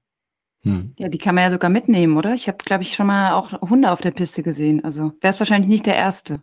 Hm. 0.61 0.93
Ja, 0.99 1.09
die 1.09 1.17
kann 1.17 1.33
man 1.33 1.45
ja 1.45 1.49
sogar 1.49 1.71
mitnehmen, 1.71 2.15
oder? 2.15 2.35
Ich 2.35 2.47
habe, 2.47 2.59
glaube 2.63 2.83
ich, 2.83 2.93
schon 2.93 3.07
mal 3.07 3.33
auch 3.33 3.59
Hunde 3.67 3.89
auf 3.89 4.01
der 4.01 4.11
Piste 4.11 4.43
gesehen. 4.43 4.83
Also 4.83 5.13
wäre 5.21 5.31
es 5.31 5.39
wahrscheinlich 5.39 5.69
nicht 5.69 5.87
der 5.87 5.95
erste. 5.95 6.41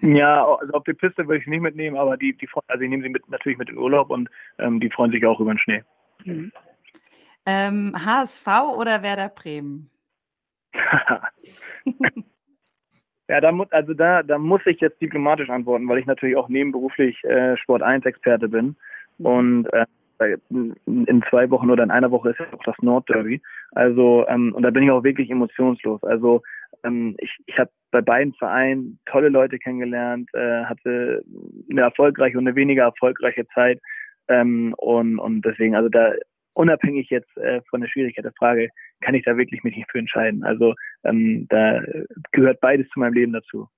Ja, 0.00 0.44
also 0.44 0.72
auf 0.72 0.84
der 0.84 0.94
Piste 0.94 1.26
würde 1.26 1.38
ich 1.38 1.44
sie 1.44 1.50
nicht 1.50 1.60
mitnehmen, 1.60 1.96
aber 1.96 2.16
die, 2.16 2.32
die 2.32 2.48
also 2.66 2.82
ich 2.82 2.90
nehme 2.90 3.02
sie 3.02 3.08
mit, 3.08 3.28
natürlich 3.28 3.58
mit 3.58 3.68
in 3.68 3.78
Urlaub 3.78 4.10
und 4.10 4.28
ähm, 4.58 4.80
die 4.80 4.90
freuen 4.90 5.12
sich 5.12 5.24
auch 5.24 5.40
über 5.40 5.52
den 5.54 5.58
Schnee. 5.58 5.84
Mhm. 6.24 6.52
Ähm, 7.46 7.94
HSV 8.04 8.46
oder 8.76 9.02
Werder 9.02 9.28
Bremen? 9.28 9.90
ja, 13.28 13.40
da 13.40 13.52
muss, 13.52 13.70
also 13.72 13.94
da, 13.94 14.22
da 14.22 14.38
muss 14.38 14.60
ich 14.66 14.80
jetzt 14.80 15.00
diplomatisch 15.00 15.48
antworten, 15.48 15.88
weil 15.88 15.98
ich 15.98 16.06
natürlich 16.06 16.36
auch 16.36 16.48
nebenberuflich 16.48 17.24
äh, 17.24 17.56
Sport 17.56 17.82
1 17.82 18.04
Experte 18.04 18.48
bin. 18.48 18.76
Mhm. 19.18 19.26
Und 19.26 19.66
äh, 19.72 19.86
in 20.84 21.24
zwei 21.30 21.48
Wochen 21.50 21.70
oder 21.70 21.84
in 21.84 21.90
einer 21.90 22.10
Woche 22.10 22.30
ist 22.30 22.40
ja 22.40 22.46
auch 22.52 22.64
das 22.64 22.76
Nordderby. 22.80 23.40
Also, 23.72 24.26
ähm, 24.28 24.52
und 24.54 24.62
da 24.62 24.70
bin 24.70 24.82
ich 24.82 24.90
auch 24.90 25.04
wirklich 25.04 25.30
emotionslos. 25.30 26.02
Also, 26.02 26.42
ähm, 26.84 27.16
ich, 27.18 27.30
ich 27.46 27.58
habe 27.58 27.70
bei 27.90 28.00
beiden 28.00 28.34
Vereinen 28.34 28.98
tolle 29.06 29.28
Leute 29.28 29.58
kennengelernt, 29.58 30.28
äh, 30.34 30.64
hatte 30.64 31.22
eine 31.70 31.80
erfolgreiche 31.80 32.38
und 32.38 32.46
eine 32.46 32.56
weniger 32.56 32.84
erfolgreiche 32.84 33.46
Zeit. 33.54 33.80
Ähm, 34.28 34.74
und, 34.76 35.18
und 35.18 35.42
deswegen, 35.42 35.74
also 35.74 35.88
da 35.88 36.12
unabhängig 36.54 37.08
jetzt 37.08 37.34
äh, 37.36 37.62
von 37.70 37.80
der 37.80 37.88
Schwierigkeit 37.88 38.24
der 38.24 38.32
Frage, 38.32 38.68
kann 39.00 39.14
ich 39.14 39.24
da 39.24 39.36
wirklich 39.36 39.62
mich 39.62 39.76
nicht 39.76 39.90
für 39.90 39.98
entscheiden. 39.98 40.44
Also 40.44 40.74
ähm, 41.04 41.46
da 41.48 41.80
gehört 42.32 42.60
beides 42.60 42.88
zu 42.88 42.98
meinem 43.00 43.14
Leben 43.14 43.32
dazu. 43.32 43.68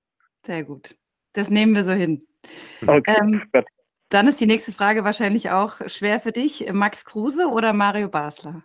Sehr 0.45 0.63
gut. 0.63 0.95
Das 1.33 1.49
nehmen 1.49 1.75
wir 1.75 1.83
so 1.83 1.93
hin. 1.93 2.25
Okay. 2.85 3.15
Ähm, 3.21 3.43
dann 4.09 4.27
ist 4.27 4.41
die 4.41 4.47
nächste 4.47 4.73
Frage 4.73 5.05
wahrscheinlich 5.05 5.51
auch 5.51 5.79
schwer 5.87 6.19
für 6.19 6.33
dich. 6.33 6.69
Max 6.73 7.05
Kruse 7.05 7.47
oder 7.47 7.71
Mario 7.71 8.09
Basler? 8.09 8.63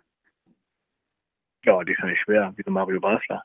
Ja, 1.63 1.81
die 1.83 1.93
ist 1.93 1.99
ja 1.99 2.05
nicht 2.07 2.21
schwer. 2.21 2.53
Wieso 2.57 2.71
Mario 2.71 2.99
Basler? 2.99 3.43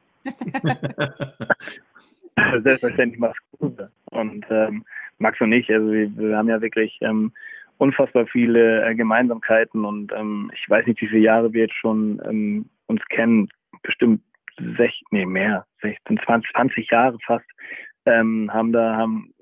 Selbstverständlich 2.62 3.20
Max 3.20 3.38
Kruse. 3.58 3.90
Und 4.10 4.46
ähm, 4.50 4.84
Max 5.18 5.40
und 5.40 5.52
ich, 5.52 5.70
also 5.70 5.92
wir, 5.92 6.16
wir 6.16 6.36
haben 6.36 6.48
ja 6.48 6.60
wirklich 6.60 6.98
ähm, 7.02 7.32
unfassbar 7.78 8.26
viele 8.26 8.84
äh, 8.84 8.94
Gemeinsamkeiten 8.94 9.84
und 9.84 10.12
ähm, 10.12 10.50
ich 10.54 10.68
weiß 10.68 10.86
nicht, 10.86 11.00
wie 11.02 11.08
viele 11.08 11.22
Jahre 11.22 11.52
wir 11.52 11.62
jetzt 11.62 11.74
schon 11.74 12.20
ähm, 12.24 12.66
uns 12.86 13.02
kennen, 13.08 13.48
bestimmt 13.82 14.22
16, 14.58 14.88
nee, 15.10 15.26
mehr, 15.26 15.66
16, 15.80 16.20
20, 16.24 16.52
20 16.52 16.90
Jahre 16.90 17.18
fast, 17.26 17.46
ähm, 18.06 18.52
haben 18.52 18.72
da, 18.72 18.96
haben 18.96 19.34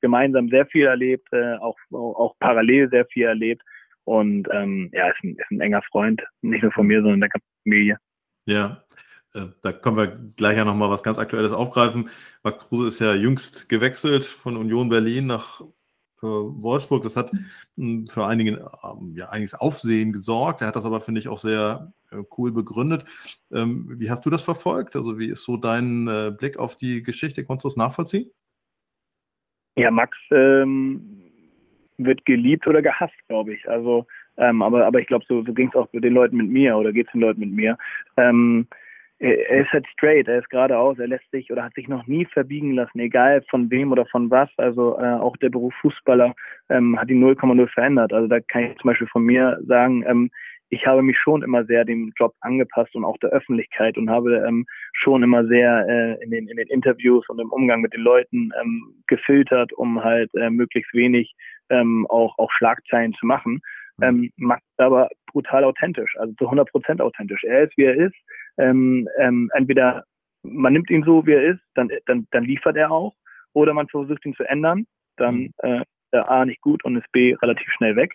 gemeinsam 0.00 0.48
sehr 0.48 0.66
viel 0.66 0.86
erlebt, 0.86 1.28
äh, 1.32 1.56
auch, 1.56 1.76
auch, 1.92 2.14
auch 2.14 2.34
parallel 2.38 2.88
sehr 2.90 3.06
viel 3.06 3.26
erlebt 3.26 3.62
und 4.04 4.48
ähm, 4.52 4.90
ja, 4.92 5.08
ist 5.08 5.22
ein, 5.22 5.36
ist 5.36 5.50
ein 5.50 5.60
enger 5.60 5.82
Freund, 5.90 6.22
nicht 6.40 6.62
nur 6.62 6.72
von 6.72 6.86
mir, 6.86 7.02
sondern 7.02 7.20
der 7.20 7.28
ganzen 7.28 7.48
Familie. 7.64 7.98
Ja, 8.46 8.81
da 9.32 9.72
können 9.72 9.96
wir 9.96 10.06
gleich 10.36 10.56
ja 10.56 10.64
nochmal 10.64 10.90
was 10.90 11.02
ganz 11.02 11.18
Aktuelles 11.18 11.52
aufgreifen. 11.52 12.10
Max 12.42 12.68
Kruse 12.68 12.88
ist 12.88 12.98
ja 13.00 13.14
jüngst 13.14 13.68
gewechselt 13.68 14.24
von 14.24 14.56
Union 14.56 14.88
Berlin 14.88 15.26
nach 15.26 15.62
Wolfsburg. 16.22 17.02
Das 17.02 17.16
hat 17.16 17.30
hm, 17.76 18.06
für 18.08 18.26
einigen, 18.26 18.58
ähm, 18.84 19.14
ja, 19.16 19.30
einiges 19.30 19.54
Aufsehen 19.54 20.12
gesorgt. 20.12 20.60
Er 20.60 20.68
hat 20.68 20.76
das 20.76 20.84
aber, 20.84 21.00
finde 21.00 21.20
ich, 21.20 21.28
auch 21.28 21.38
sehr 21.38 21.92
äh, 22.10 22.22
cool 22.38 22.52
begründet. 22.52 23.04
Ähm, 23.52 23.86
wie 23.98 24.10
hast 24.10 24.24
du 24.24 24.30
das 24.30 24.42
verfolgt? 24.42 24.96
Also, 24.96 25.18
wie 25.18 25.28
ist 25.28 25.44
so 25.44 25.56
dein 25.56 26.06
äh, 26.08 26.32
Blick 26.36 26.56
auf 26.58 26.76
die 26.76 27.02
Geschichte? 27.02 27.44
Konntest 27.44 27.64
du 27.64 27.68
das 27.68 27.76
nachvollziehen? 27.76 28.30
Ja, 29.76 29.90
Max 29.90 30.16
ähm, 30.30 31.22
wird 31.96 32.24
geliebt 32.24 32.66
oder 32.66 32.82
gehasst, 32.82 33.16
glaube 33.28 33.54
ich. 33.54 33.68
Also, 33.68 34.06
ähm, 34.36 34.62
aber, 34.62 34.86
aber 34.86 35.00
ich 35.00 35.06
glaube, 35.06 35.24
so, 35.26 35.44
so 35.44 35.52
ging 35.52 35.68
es 35.68 35.74
auch 35.74 35.88
den 35.92 36.12
Leuten 36.12 36.36
mit 36.36 36.48
mir 36.48 36.76
oder 36.76 36.92
geht 36.92 37.06
es 37.06 37.12
den 37.12 37.22
Leuten 37.22 37.40
mit 37.40 37.52
mir. 37.52 37.78
Ähm, 38.16 38.68
er 39.22 39.62
ist 39.62 39.72
halt 39.72 39.86
straight, 39.86 40.26
er 40.26 40.40
ist 40.40 40.50
geradeaus, 40.50 40.98
er 40.98 41.06
lässt 41.06 41.30
sich 41.30 41.50
oder 41.52 41.62
hat 41.62 41.74
sich 41.74 41.86
noch 41.86 42.06
nie 42.08 42.24
verbiegen 42.26 42.72
lassen, 42.72 42.98
egal 42.98 43.42
von 43.48 43.70
wem 43.70 43.92
oder 43.92 44.04
von 44.06 44.30
was. 44.30 44.50
Also 44.56 44.98
äh, 44.98 45.14
auch 45.14 45.36
der 45.36 45.48
Beruf 45.48 45.72
Fußballer 45.80 46.34
ähm, 46.70 46.98
hat 46.98 47.08
ihn 47.08 47.22
0,0 47.22 47.68
verändert. 47.68 48.12
Also 48.12 48.26
da 48.26 48.40
kann 48.40 48.64
ich 48.64 48.78
zum 48.78 48.88
Beispiel 48.88 49.06
von 49.06 49.22
mir 49.22 49.60
sagen, 49.64 50.04
ähm, 50.08 50.30
ich 50.70 50.86
habe 50.86 51.02
mich 51.02 51.18
schon 51.18 51.42
immer 51.42 51.64
sehr 51.66 51.84
dem 51.84 52.12
Job 52.18 52.34
angepasst 52.40 52.94
und 52.96 53.04
auch 53.04 53.18
der 53.18 53.30
Öffentlichkeit 53.30 53.96
und 53.96 54.10
habe 54.10 54.44
ähm, 54.48 54.66
schon 54.92 55.22
immer 55.22 55.46
sehr 55.46 55.86
äh, 55.86 56.24
in, 56.24 56.30
den, 56.30 56.48
in 56.48 56.56
den 56.56 56.66
Interviews 56.68 57.28
und 57.28 57.38
im 57.38 57.50
Umgang 57.50 57.80
mit 57.82 57.92
den 57.92 58.00
Leuten 58.00 58.50
ähm, 58.60 58.94
gefiltert, 59.06 59.72
um 59.74 60.02
halt 60.02 60.34
äh, 60.34 60.50
möglichst 60.50 60.92
wenig 60.94 61.34
ähm, 61.68 62.06
auch, 62.08 62.36
auch 62.38 62.50
Schlagzeilen 62.50 63.12
zu 63.12 63.26
machen. 63.26 63.60
Mhm. 63.98 64.04
Ähm, 64.04 64.30
macht 64.36 64.62
aber 64.78 65.10
brutal 65.26 65.62
authentisch, 65.62 66.16
also 66.18 66.32
zu 66.34 66.44
100 66.46 66.70
Prozent 66.70 67.00
authentisch. 67.00 67.44
Er 67.44 67.64
ist, 67.64 67.76
wie 67.76 67.84
er 67.84 67.94
ist 67.94 68.16
ähm, 68.58 69.08
ähm, 69.18 69.50
entweder 69.54 70.04
man 70.42 70.72
nimmt 70.72 70.90
ihn 70.90 71.04
so, 71.04 71.24
wie 71.26 71.32
er 71.32 71.44
ist, 71.52 71.62
dann, 71.74 71.88
dann, 72.06 72.26
dann 72.30 72.44
liefert 72.44 72.76
er 72.76 72.90
auch, 72.90 73.14
oder 73.52 73.74
man 73.74 73.88
versucht 73.88 74.24
ihn 74.26 74.34
zu 74.34 74.44
ändern, 74.44 74.86
dann 75.16 75.52
mhm. 75.62 75.84
äh, 76.12 76.16
A 76.16 76.44
nicht 76.44 76.60
gut 76.60 76.84
und 76.84 76.96
ist 76.96 77.10
B 77.12 77.34
relativ 77.40 77.70
schnell 77.72 77.96
weg. 77.96 78.14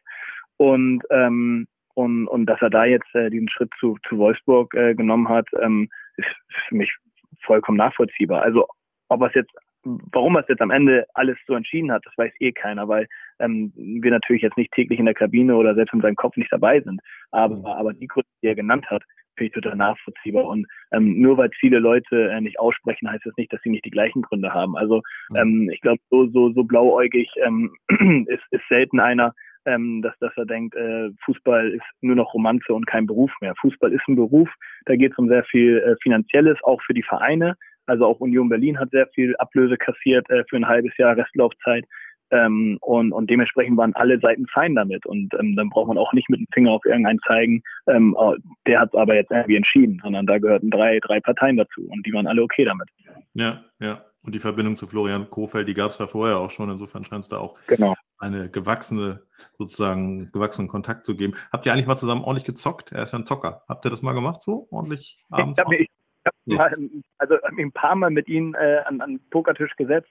Und 0.57 1.03
ähm, 1.09 1.67
und, 1.97 2.27
und 2.27 2.45
dass 2.45 2.61
er 2.61 2.69
da 2.69 2.85
jetzt 2.85 3.13
äh, 3.15 3.31
diesen 3.31 3.49
Schritt 3.49 3.71
zu, 3.79 3.97
zu 4.07 4.19
Wolfsburg 4.19 4.71
äh, 4.75 4.93
genommen 4.93 5.29
hat, 5.29 5.47
ähm, 5.59 5.89
ist 6.17 6.27
für 6.67 6.75
mich 6.75 6.95
vollkommen 7.41 7.79
nachvollziehbar. 7.79 8.43
Also 8.43 8.67
ob 9.09 9.23
es 9.23 9.33
jetzt, 9.33 9.51
warum 9.83 10.35
er 10.35 10.41
es 10.41 10.47
jetzt 10.47 10.61
am 10.61 10.69
Ende 10.69 11.07
alles 11.15 11.39
so 11.47 11.55
entschieden 11.55 11.91
hat, 11.91 12.05
das 12.05 12.15
weiß 12.15 12.31
eh 12.39 12.51
keiner, 12.51 12.87
weil 12.87 13.07
ähm, 13.39 13.73
wir 13.75 14.11
natürlich 14.11 14.43
jetzt 14.43 14.57
nicht 14.57 14.71
täglich 14.73 14.99
in 14.99 15.05
der 15.05 15.15
Kabine 15.15 15.55
oder 15.55 15.73
selbst 15.73 15.91
in 15.91 16.01
seinem 16.01 16.15
Kopf 16.15 16.37
nicht 16.37 16.51
dabei 16.51 16.81
sind. 16.81 17.01
Aber, 17.31 17.55
mhm. 17.55 17.65
aber 17.65 17.93
die 17.93 18.05
Gründe, 18.05 18.29
die 18.43 18.47
er 18.47 18.55
genannt 18.55 18.87
hat, 18.91 19.01
finde 19.37 19.47
ich 19.47 19.53
total 19.53 19.77
nachvollziehbar. 19.77 20.45
Und 20.45 20.67
ähm, 20.91 21.21
nur 21.21 21.37
weil 21.37 21.49
viele 21.59 21.79
Leute 21.79 22.29
äh, 22.29 22.41
nicht 22.41 22.59
aussprechen, 22.59 23.09
heißt 23.09 23.25
das 23.25 23.37
nicht, 23.37 23.53
dass 23.53 23.61
sie 23.61 23.69
nicht 23.69 23.85
die 23.85 23.91
gleichen 23.91 24.21
Gründe 24.21 24.53
haben. 24.53 24.75
Also 24.75 25.01
ähm, 25.35 25.69
ich 25.71 25.81
glaube, 25.81 25.99
so, 26.09 26.27
so, 26.27 26.51
so 26.53 26.63
blauäugig 26.63 27.29
ähm, 27.45 27.71
ist, 28.27 28.43
ist 28.51 28.67
selten 28.69 28.99
einer, 28.99 29.33
ähm, 29.65 30.01
dass, 30.01 30.17
dass 30.19 30.35
er 30.37 30.45
denkt, 30.45 30.75
äh, 30.75 31.09
Fußball 31.25 31.71
ist 31.71 31.85
nur 32.01 32.15
noch 32.15 32.33
Romanze 32.33 32.73
und 32.73 32.87
kein 32.87 33.05
Beruf 33.05 33.31
mehr. 33.41 33.53
Fußball 33.61 33.91
ist 33.91 34.07
ein 34.07 34.15
Beruf, 34.15 34.49
da 34.85 34.95
geht 34.95 35.11
es 35.11 35.17
um 35.17 35.27
sehr 35.27 35.43
viel 35.43 35.77
äh, 35.79 35.95
Finanzielles, 36.01 36.57
auch 36.63 36.81
für 36.81 36.93
die 36.93 37.03
Vereine. 37.03 37.55
Also 37.85 38.05
auch 38.05 38.19
Union 38.19 38.49
Berlin 38.49 38.79
hat 38.79 38.91
sehr 38.91 39.07
viel 39.07 39.35
Ablöse 39.37 39.77
kassiert 39.77 40.29
äh, 40.29 40.43
für 40.49 40.57
ein 40.57 40.67
halbes 40.67 40.95
Jahr 40.97 41.15
Restlaufzeit. 41.15 41.85
Ähm, 42.31 42.77
und, 42.81 43.13
und 43.13 43.29
dementsprechend 43.29 43.77
waren 43.77 43.95
alle 43.95 44.19
Seiten 44.19 44.47
fein 44.47 44.75
damit. 44.75 45.05
Und 45.05 45.33
ähm, 45.39 45.55
dann 45.55 45.69
braucht 45.69 45.87
man 45.87 45.97
auch 45.97 46.13
nicht 46.13 46.29
mit 46.29 46.39
dem 46.39 46.47
Finger 46.53 46.71
auf 46.71 46.85
irgendeinen 46.85 47.19
zeigen, 47.25 47.63
ähm, 47.87 48.15
oh, 48.17 48.35
der 48.65 48.81
hat 48.81 48.89
es 48.93 48.99
aber 48.99 49.15
jetzt 49.15 49.31
irgendwie 49.31 49.55
entschieden, 49.55 49.99
sondern 50.03 50.25
da 50.25 50.37
gehörten 50.37 50.69
drei, 50.69 50.99
drei 50.99 51.19
Parteien 51.19 51.57
dazu 51.57 51.81
und 51.89 52.05
die 52.05 52.13
waren 52.13 52.27
alle 52.27 52.43
okay 52.43 52.65
damit. 52.65 52.89
Ja, 53.33 53.63
ja. 53.79 54.03
Und 54.23 54.35
die 54.35 54.39
Verbindung 54.39 54.75
zu 54.75 54.87
Florian 54.87 55.29
Kofeld, 55.29 55.69
die 55.69 55.73
gab 55.73 55.91
es 55.91 55.99
ja 55.99 56.07
vorher 56.07 56.37
auch 56.37 56.49
schon. 56.49 56.69
Insofern 56.69 57.05
scheint 57.05 57.23
es 57.23 57.29
da 57.29 57.37
auch 57.37 57.57
genau. 57.67 57.95
eine 58.17 58.49
gewachsene, 58.49 59.21
sozusagen 59.57 60.31
gewachsenen 60.33 60.67
Kontakt 60.67 61.05
zu 61.05 61.15
geben. 61.15 61.35
Habt 61.49 61.65
ihr 61.65 61.71
eigentlich 61.71 61.87
mal 61.87 61.95
zusammen 61.95 62.23
ordentlich 62.23 62.43
gezockt? 62.43 62.91
Er 62.91 63.03
ist 63.03 63.13
ja 63.13 63.19
ein 63.19 63.25
Zocker. 63.25 63.63
Habt 63.69 63.85
ihr 63.85 63.91
das 63.91 64.01
mal 64.01 64.11
gemacht 64.11 64.41
so? 64.41 64.67
Ordentlich 64.69 65.17
abends? 65.29 65.57
Ich 65.57 65.63
habe 65.63 65.77
mich, 65.77 65.89
hab 66.25 66.33
ja. 66.45 66.87
also 67.19 67.35
hab 67.35 67.51
mich 67.53 67.65
ein 67.65 67.71
paar 67.71 67.95
Mal 67.95 68.09
mit 68.09 68.27
ihm 68.27 68.53
äh, 68.55 68.79
an, 68.79 68.99
an 68.99 69.11
den 69.11 69.29
Pokertisch 69.29 69.73
gesetzt 69.77 70.09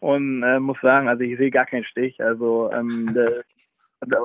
und 0.00 0.42
äh, 0.42 0.60
muss 0.60 0.80
sagen, 0.80 1.08
also 1.08 1.22
ich 1.22 1.38
sehe 1.38 1.50
gar 1.50 1.66
keinen 1.66 1.84
Stich. 1.84 2.20
Also 2.22 2.70
ähm, 2.72 3.12
der, 3.14 3.44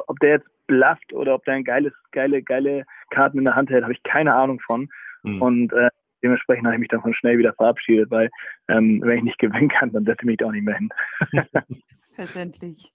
ob 0.07 0.19
der 0.19 0.29
jetzt 0.31 0.47
blufft 0.67 1.13
oder 1.13 1.35
ob 1.35 1.45
der 1.45 1.55
ein 1.55 1.63
geiles, 1.63 1.93
geile, 2.11 2.41
geile 2.43 2.85
Karten 3.09 3.39
in 3.39 3.45
der 3.45 3.55
Hand 3.55 3.69
hält, 3.69 3.83
habe 3.83 3.93
ich 3.93 4.03
keine 4.03 4.33
Ahnung 4.33 4.59
von. 4.59 4.89
Mhm. 5.23 5.41
Und 5.41 5.73
äh, 5.73 5.89
dementsprechend 6.23 6.65
habe 6.65 6.75
ich 6.75 6.81
mich 6.81 6.89
davon 6.89 7.13
schnell 7.13 7.37
wieder 7.37 7.53
verabschiedet, 7.53 8.09
weil 8.11 8.29
ähm, 8.67 9.01
wenn 9.03 9.19
ich 9.19 9.23
nicht 9.23 9.39
gewinnen 9.39 9.69
kann, 9.69 9.91
dann 9.91 10.05
setze 10.05 10.21
ich 10.21 10.25
mich 10.25 10.37
da 10.37 10.47
auch 10.47 10.51
nicht 10.51 10.65
mehr 10.65 10.77
hin. 10.77 10.89
Verständlich. 12.15 12.91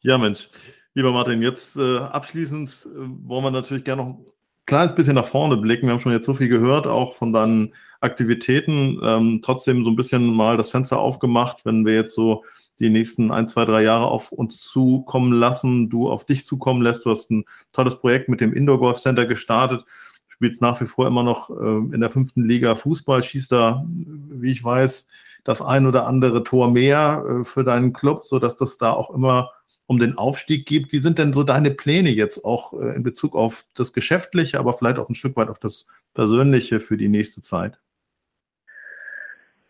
Ja, 0.00 0.18
Mensch. 0.18 0.48
Lieber 0.94 1.12
Martin, 1.12 1.42
jetzt 1.42 1.76
äh, 1.76 1.98
abschließend 1.98 2.86
äh, 2.86 2.98
wollen 3.28 3.44
wir 3.44 3.50
natürlich 3.50 3.84
gerne 3.84 4.02
noch 4.02 4.33
kleines 4.66 4.94
bisschen 4.94 5.14
nach 5.14 5.26
vorne 5.26 5.56
blicken. 5.56 5.86
Wir 5.86 5.92
haben 5.92 6.00
schon 6.00 6.12
jetzt 6.12 6.26
so 6.26 6.34
viel 6.34 6.48
gehört, 6.48 6.86
auch 6.86 7.16
von 7.16 7.32
deinen 7.32 7.74
Aktivitäten. 8.00 8.98
Ähm, 9.02 9.40
trotzdem 9.42 9.84
so 9.84 9.90
ein 9.90 9.96
bisschen 9.96 10.34
mal 10.34 10.56
das 10.56 10.70
Fenster 10.70 10.98
aufgemacht, 10.98 11.64
wenn 11.64 11.84
wir 11.84 11.94
jetzt 11.94 12.14
so 12.14 12.44
die 12.78 12.90
nächsten 12.90 13.30
ein, 13.30 13.46
zwei, 13.46 13.64
drei 13.64 13.82
Jahre 13.82 14.06
auf 14.06 14.32
uns 14.32 14.60
zukommen 14.60 15.32
lassen, 15.32 15.90
du 15.90 16.10
auf 16.10 16.24
dich 16.24 16.44
zukommen 16.44 16.82
lässt. 16.82 17.04
Du 17.04 17.10
hast 17.10 17.30
ein 17.30 17.44
tolles 17.72 17.96
Projekt 17.96 18.28
mit 18.28 18.40
dem 18.40 18.52
Indoor 18.52 18.78
Golf 18.78 18.98
Center 18.98 19.26
gestartet, 19.26 19.84
spielst 20.26 20.60
nach 20.60 20.80
wie 20.80 20.86
vor 20.86 21.06
immer 21.06 21.22
noch 21.22 21.50
äh, 21.50 21.94
in 21.94 22.00
der 22.00 22.10
fünften 22.10 22.44
Liga 22.44 22.74
Fußball, 22.74 23.22
schießt 23.22 23.52
da, 23.52 23.84
wie 23.86 24.52
ich 24.52 24.64
weiß, 24.64 25.08
das 25.44 25.62
ein 25.62 25.86
oder 25.86 26.06
andere 26.06 26.42
Tor 26.42 26.70
mehr 26.70 27.24
äh, 27.28 27.44
für 27.44 27.64
deinen 27.64 27.92
Club, 27.92 28.24
sodass 28.24 28.56
das 28.56 28.76
da 28.76 28.92
auch 28.92 29.10
immer 29.14 29.50
um 29.86 29.98
den 29.98 30.16
Aufstieg 30.16 30.66
gibt. 30.66 30.92
Wie 30.92 31.00
sind 31.00 31.18
denn 31.18 31.32
so 31.32 31.42
deine 31.42 31.70
Pläne 31.70 32.10
jetzt 32.10 32.44
auch 32.44 32.72
äh, 32.74 32.94
in 32.96 33.02
Bezug 33.02 33.34
auf 33.34 33.64
das 33.74 33.92
Geschäftliche, 33.92 34.58
aber 34.58 34.72
vielleicht 34.72 34.98
auch 34.98 35.08
ein 35.08 35.14
Stück 35.14 35.36
weit 35.36 35.48
auf 35.48 35.58
das 35.58 35.86
Persönliche 36.14 36.80
für 36.80 36.96
die 36.96 37.08
nächste 37.08 37.42
Zeit? 37.42 37.78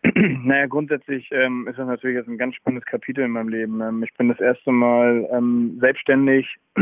Naja, 0.43 0.67
grundsätzlich 0.67 1.29
ähm, 1.31 1.67
ist 1.67 1.79
das 1.79 1.87
natürlich 1.87 2.15
jetzt 2.15 2.27
ein 2.27 2.37
ganz 2.37 2.55
spannendes 2.55 2.85
Kapitel 2.85 3.23
in 3.23 3.31
meinem 3.31 3.49
Leben. 3.49 3.81
Ähm, 3.81 4.03
ich 4.03 4.13
bin 4.13 4.29
das 4.29 4.39
erste 4.39 4.71
Mal 4.71 5.27
ähm, 5.31 5.77
selbstständig, 5.79 6.47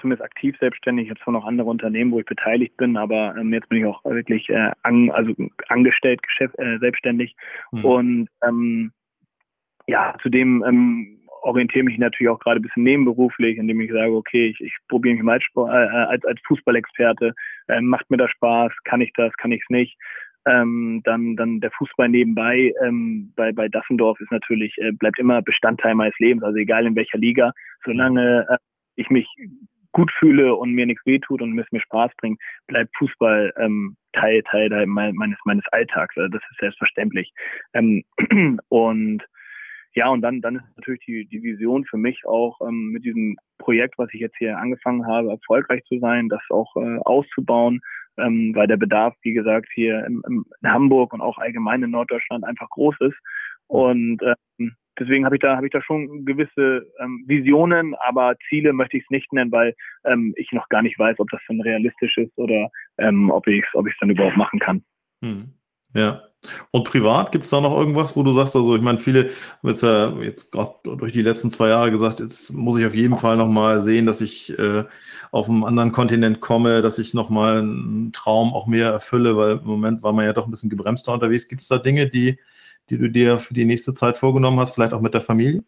zumindest 0.00 0.22
aktiv 0.22 0.56
selbstständig, 0.58 1.08
jetzt 1.08 1.22
zwar 1.22 1.32
noch 1.32 1.44
andere 1.44 1.68
Unternehmen, 1.68 2.10
wo 2.10 2.20
ich 2.20 2.26
beteiligt 2.26 2.76
bin, 2.76 2.96
aber 2.96 3.34
ähm, 3.36 3.52
jetzt 3.52 3.68
bin 3.68 3.78
ich 3.78 3.84
auch 3.84 4.02
wirklich 4.04 4.48
äh, 4.48 4.70
an, 4.82 5.10
also 5.10 5.34
angestellt, 5.68 6.22
Geschäft, 6.22 6.58
äh, 6.58 6.78
selbstständig. 6.78 7.36
Mhm. 7.72 7.84
Und 7.84 8.28
ähm, 8.42 8.92
ja, 9.86 10.16
zudem 10.22 10.64
ähm, 10.66 11.19
orientiere 11.42 11.84
mich 11.84 11.98
natürlich 11.98 12.30
auch 12.30 12.38
gerade 12.38 12.60
ein 12.60 12.62
bisschen 12.62 12.84
nebenberuflich, 12.84 13.58
indem 13.58 13.80
ich 13.80 13.90
sage, 13.92 14.12
okay, 14.12 14.48
ich, 14.48 14.60
ich 14.60 14.74
probiere 14.88 15.14
mich 15.14 15.22
mal 15.22 15.34
als, 15.34 15.44
äh, 15.56 15.60
als, 15.60 16.24
als 16.24 16.40
Fußballexperte, 16.46 17.34
äh, 17.68 17.80
macht 17.80 18.10
mir 18.10 18.16
das 18.16 18.30
Spaß, 18.30 18.72
kann 18.84 19.00
ich 19.00 19.12
das, 19.14 19.32
kann 19.36 19.52
ich 19.52 19.62
es 19.62 19.70
nicht. 19.70 19.96
Ähm, 20.46 21.02
dann, 21.04 21.36
dann 21.36 21.60
der 21.60 21.70
Fußball 21.72 22.08
nebenbei 22.08 22.72
ähm, 22.82 23.32
bei, 23.36 23.52
bei 23.52 23.68
Dassendorf 23.68 24.18
ist 24.20 24.32
natürlich, 24.32 24.74
äh, 24.78 24.90
bleibt 24.92 25.18
immer 25.18 25.42
Bestandteil 25.42 25.94
meines 25.94 26.18
Lebens, 26.18 26.42
also 26.42 26.56
egal 26.56 26.86
in 26.86 26.96
welcher 26.96 27.18
Liga, 27.18 27.52
solange 27.84 28.46
äh, 28.48 28.56
ich 28.96 29.10
mich 29.10 29.28
gut 29.92 30.10
fühle 30.18 30.54
und 30.54 30.72
mir 30.72 30.86
nichts 30.86 31.04
wehtut 31.04 31.42
und 31.42 31.58
es 31.58 31.72
mir 31.72 31.80
Spaß 31.80 32.12
bringt, 32.18 32.40
bleibt 32.68 32.96
Fußball 32.96 33.52
ähm, 33.58 33.96
Teil, 34.12 34.42
Teil, 34.50 34.70
Teil 34.70 34.86
meines, 34.86 35.38
meines 35.44 35.64
Alltags. 35.72 36.16
Also 36.16 36.28
das 36.28 36.42
ist 36.50 36.60
selbstverständlich. 36.60 37.32
Ähm, 37.74 38.04
und 38.68 39.22
ja, 39.94 40.08
und 40.08 40.22
dann, 40.22 40.40
dann 40.40 40.56
ist 40.56 40.76
natürlich 40.76 41.04
die, 41.04 41.26
die 41.26 41.42
Vision 41.42 41.84
für 41.84 41.96
mich 41.96 42.24
auch 42.24 42.60
ähm, 42.60 42.90
mit 42.92 43.04
diesem 43.04 43.36
Projekt, 43.58 43.98
was 43.98 44.08
ich 44.12 44.20
jetzt 44.20 44.36
hier 44.38 44.56
angefangen 44.56 45.06
habe, 45.06 45.30
erfolgreich 45.30 45.82
zu 45.84 45.98
sein, 45.98 46.28
das 46.28 46.42
auch 46.48 46.76
äh, 46.76 46.98
auszubauen, 47.04 47.80
ähm, 48.16 48.52
weil 48.54 48.68
der 48.68 48.76
Bedarf, 48.76 49.14
wie 49.22 49.32
gesagt, 49.32 49.68
hier 49.74 50.04
im, 50.06 50.22
im, 50.26 50.44
in 50.62 50.70
Hamburg 50.70 51.12
und 51.12 51.20
auch 51.20 51.38
allgemein 51.38 51.82
in 51.82 51.90
Norddeutschland 51.90 52.44
einfach 52.44 52.68
groß 52.70 52.94
ist. 53.00 53.18
Und 53.66 54.20
ähm, 54.22 54.76
deswegen 54.98 55.24
habe 55.24 55.36
ich 55.36 55.40
da 55.40 55.56
habe 55.56 55.66
ich 55.66 55.72
da 55.72 55.82
schon 55.82 56.24
gewisse 56.24 56.86
ähm, 57.00 57.24
Visionen, 57.26 57.94
aber 57.96 58.36
Ziele 58.48 58.72
möchte 58.72 58.96
ich 58.96 59.04
es 59.04 59.10
nicht 59.10 59.32
nennen, 59.32 59.50
weil 59.50 59.74
ähm, 60.04 60.34
ich 60.36 60.52
noch 60.52 60.68
gar 60.68 60.82
nicht 60.82 60.98
weiß, 60.98 61.18
ob 61.18 61.28
das 61.30 61.40
dann 61.48 61.60
realistisch 61.60 62.16
ist 62.16 62.36
oder 62.36 62.70
ähm, 62.98 63.30
ob 63.30 63.46
ich 63.46 63.64
es 63.64 63.74
ob 63.74 63.88
ich 63.88 63.96
dann 64.00 64.10
überhaupt 64.10 64.36
machen 64.36 64.60
kann. 64.60 64.84
Hm. 65.22 65.52
Ja. 65.94 66.22
Und 66.70 66.84
privat 66.84 67.32
gibt 67.32 67.44
es 67.44 67.50
da 67.50 67.60
noch 67.60 67.76
irgendwas, 67.76 68.16
wo 68.16 68.22
du 68.22 68.32
sagst, 68.32 68.56
also 68.56 68.74
ich 68.74 68.80
meine, 68.82 68.98
viele 68.98 69.30
haben 69.62 69.68
jetzt 69.68 69.82
ja 69.82 70.10
jetzt 70.20 70.50
gerade 70.52 70.74
durch 70.84 71.12
die 71.12 71.22
letzten 71.22 71.50
zwei 71.50 71.68
Jahre 71.68 71.90
gesagt, 71.90 72.20
jetzt 72.20 72.50
muss 72.50 72.78
ich 72.78 72.86
auf 72.86 72.94
jeden 72.94 73.18
Fall 73.18 73.36
nochmal 73.36 73.82
sehen, 73.82 74.06
dass 74.06 74.22
ich 74.22 74.58
äh, 74.58 74.84
auf 75.32 75.48
einem 75.48 75.64
anderen 75.64 75.92
Kontinent 75.92 76.40
komme, 76.40 76.80
dass 76.80 76.98
ich 76.98 77.12
nochmal 77.12 77.58
einen 77.58 78.12
Traum 78.12 78.54
auch 78.54 78.66
mehr 78.66 78.90
erfülle, 78.90 79.36
weil 79.36 79.58
im 79.58 79.66
Moment 79.66 80.02
war 80.02 80.12
man 80.12 80.24
ja 80.24 80.32
doch 80.32 80.46
ein 80.46 80.50
bisschen 80.50 80.70
gebremster 80.70 81.12
unterwegs. 81.12 81.46
Gibt 81.48 81.62
es 81.62 81.68
da 81.68 81.78
Dinge, 81.78 82.08
die, 82.08 82.38
die 82.88 82.98
du 82.98 83.10
dir 83.10 83.38
für 83.38 83.54
die 83.54 83.66
nächste 83.66 83.92
Zeit 83.94 84.16
vorgenommen 84.16 84.60
hast, 84.60 84.74
vielleicht 84.74 84.94
auch 84.94 85.02
mit 85.02 85.14
der 85.14 85.20
Familie? 85.20 85.62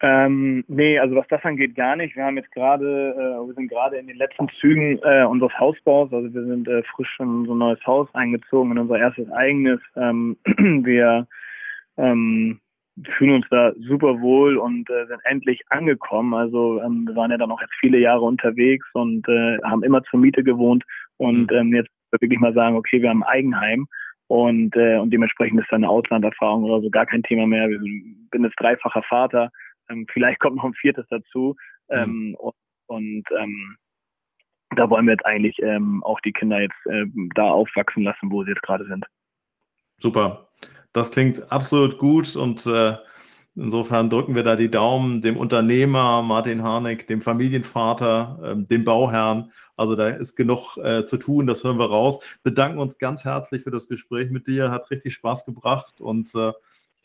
Ähm, 0.00 0.64
nee, 0.66 0.98
also 0.98 1.14
was 1.14 1.26
das 1.28 1.44
angeht, 1.44 1.76
gar 1.76 1.96
nicht. 1.96 2.16
Wir 2.16 2.24
haben 2.24 2.36
jetzt 2.36 2.50
gerade, 2.52 3.14
äh, 3.16 3.46
wir 3.46 3.54
sind 3.54 3.68
gerade 3.68 3.96
in 3.96 4.06
den 4.06 4.16
letzten 4.16 4.48
Zügen 4.60 4.98
äh, 5.02 5.24
unseres 5.24 5.56
Hausbaus. 5.58 6.12
Also 6.12 6.34
wir 6.34 6.44
sind 6.44 6.68
äh, 6.68 6.82
frisch 6.94 7.16
in 7.20 7.28
unser 7.28 7.54
neues 7.54 7.86
Haus 7.86 8.08
eingezogen, 8.12 8.72
in 8.72 8.78
unser 8.78 8.98
erstes 8.98 9.30
eigenes. 9.30 9.80
Ähm, 9.96 10.36
wir 10.84 11.26
ähm, 11.96 12.60
fühlen 13.16 13.36
uns 13.36 13.46
da 13.50 13.72
super 13.78 14.20
wohl 14.20 14.56
und 14.56 14.88
äh, 14.90 15.06
sind 15.06 15.20
endlich 15.24 15.62
angekommen. 15.70 16.34
Also 16.34 16.80
ähm, 16.82 17.06
wir 17.06 17.16
waren 17.16 17.30
ja 17.30 17.38
dann 17.38 17.50
auch 17.50 17.60
jetzt 17.60 17.74
viele 17.80 17.98
Jahre 17.98 18.22
unterwegs 18.22 18.86
und 18.94 19.28
äh, 19.28 19.58
haben 19.62 19.84
immer 19.84 20.02
zur 20.04 20.20
Miete 20.20 20.42
gewohnt 20.42 20.84
und 21.16 21.50
mhm. 21.50 21.56
ähm, 21.56 21.74
jetzt 21.74 21.90
wirklich 22.10 22.40
mal 22.40 22.54
sagen, 22.54 22.76
okay, 22.76 23.00
wir 23.00 23.10
haben 23.10 23.22
ein 23.22 23.30
Eigenheim 23.30 23.86
und, 24.28 24.76
äh, 24.76 24.98
und 24.98 25.10
dementsprechend 25.10 25.60
ist 25.60 25.70
da 25.70 25.76
eine 25.76 25.88
Auslanderfahrung 25.88 26.64
oder 26.64 26.80
so 26.80 26.90
gar 26.90 27.06
kein 27.06 27.22
Thema 27.22 27.46
mehr. 27.46 27.68
Wir 27.68 27.78
sind, 27.78 28.28
bin 28.30 28.44
jetzt 28.44 28.60
dreifacher 28.60 29.02
Vater 29.02 29.50
ähm, 29.90 30.06
vielleicht 30.12 30.40
kommt 30.40 30.56
noch 30.56 30.64
ein 30.64 30.74
viertes 30.74 31.06
dazu. 31.08 31.56
Mhm. 31.88 31.96
Ähm, 31.96 32.36
und, 32.38 32.54
und 32.86 33.24
ähm, 33.38 33.76
da 34.76 34.90
wollen 34.90 35.06
wir 35.06 35.12
jetzt 35.12 35.26
eigentlich 35.26 35.56
ähm, 35.62 36.02
auch 36.04 36.20
die 36.20 36.32
Kinder 36.32 36.60
jetzt 36.60 36.76
ähm, 36.90 37.30
da 37.34 37.50
aufwachsen 37.50 38.02
lassen, 38.02 38.30
wo 38.30 38.44
sie 38.44 38.50
jetzt 38.50 38.62
gerade 38.62 38.86
sind. 38.86 39.04
Super. 39.98 40.48
Das 40.92 41.10
klingt 41.10 41.50
absolut 41.50 41.98
gut 41.98 42.36
und 42.36 42.66
äh, 42.66 42.96
insofern 43.56 44.10
drücken 44.10 44.34
wir 44.34 44.42
da 44.42 44.56
die 44.56 44.70
Daumen 44.70 45.22
dem 45.22 45.36
Unternehmer 45.36 46.22
Martin 46.22 46.62
Harnik, 46.62 47.06
dem 47.06 47.20
Familienvater, 47.20 48.38
ähm, 48.44 48.68
dem 48.68 48.84
Bauherrn. 48.84 49.52
Also 49.76 49.96
da 49.96 50.08
ist 50.08 50.36
genug 50.36 50.76
äh, 50.76 51.04
zu 51.04 51.16
tun, 51.16 51.46
das 51.46 51.64
hören 51.64 51.78
wir 51.78 51.90
raus. 51.90 52.20
Bedanken 52.44 52.78
uns 52.78 52.98
ganz 52.98 53.24
herzlich 53.24 53.62
für 53.62 53.72
das 53.72 53.88
Gespräch 53.88 54.30
mit 54.30 54.46
dir, 54.46 54.70
hat 54.70 54.90
richtig 54.90 55.14
Spaß 55.14 55.44
gebracht 55.44 56.00
und 56.00 56.32
äh, 56.34 56.52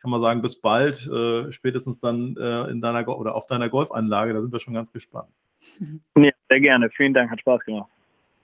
kann 0.02 0.12
man 0.12 0.22
sagen, 0.22 0.42
bis 0.42 0.60
bald, 0.60 1.06
äh, 1.08 1.52
spätestens 1.52 2.00
dann 2.00 2.36
äh, 2.38 2.70
in 2.70 2.82
deiner 2.82 3.08
oder 3.08 3.36
auf 3.36 3.46
deiner 3.48 3.70
Golfanlage. 3.70 4.34
Da 4.34 4.42
sind 4.42 4.52
wir 4.52 4.60
schon 4.60 4.74
ganz 4.74 4.92
gespannt. 4.92 5.30
Ja, 6.18 6.32
sehr 6.50 6.60
gerne. 6.60 6.90
Vielen 6.90 7.14
Dank, 7.14 7.32
hat 7.32 7.40
Spaß 7.40 7.62
gemacht. 7.64 7.90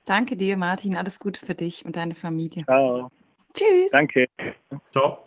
Danke 0.06 0.38
dir, 0.38 0.56
Martin. 0.56 0.96
Alles 0.96 1.20
Gute 1.20 1.44
für 1.46 1.56
dich 1.56 1.84
und 1.84 1.98
deine 1.98 2.16
Familie. 2.16 2.64
Ciao. 2.64 3.12
Tschüss. 3.54 3.92
Danke. 3.92 4.28
Ciao. 4.92 5.20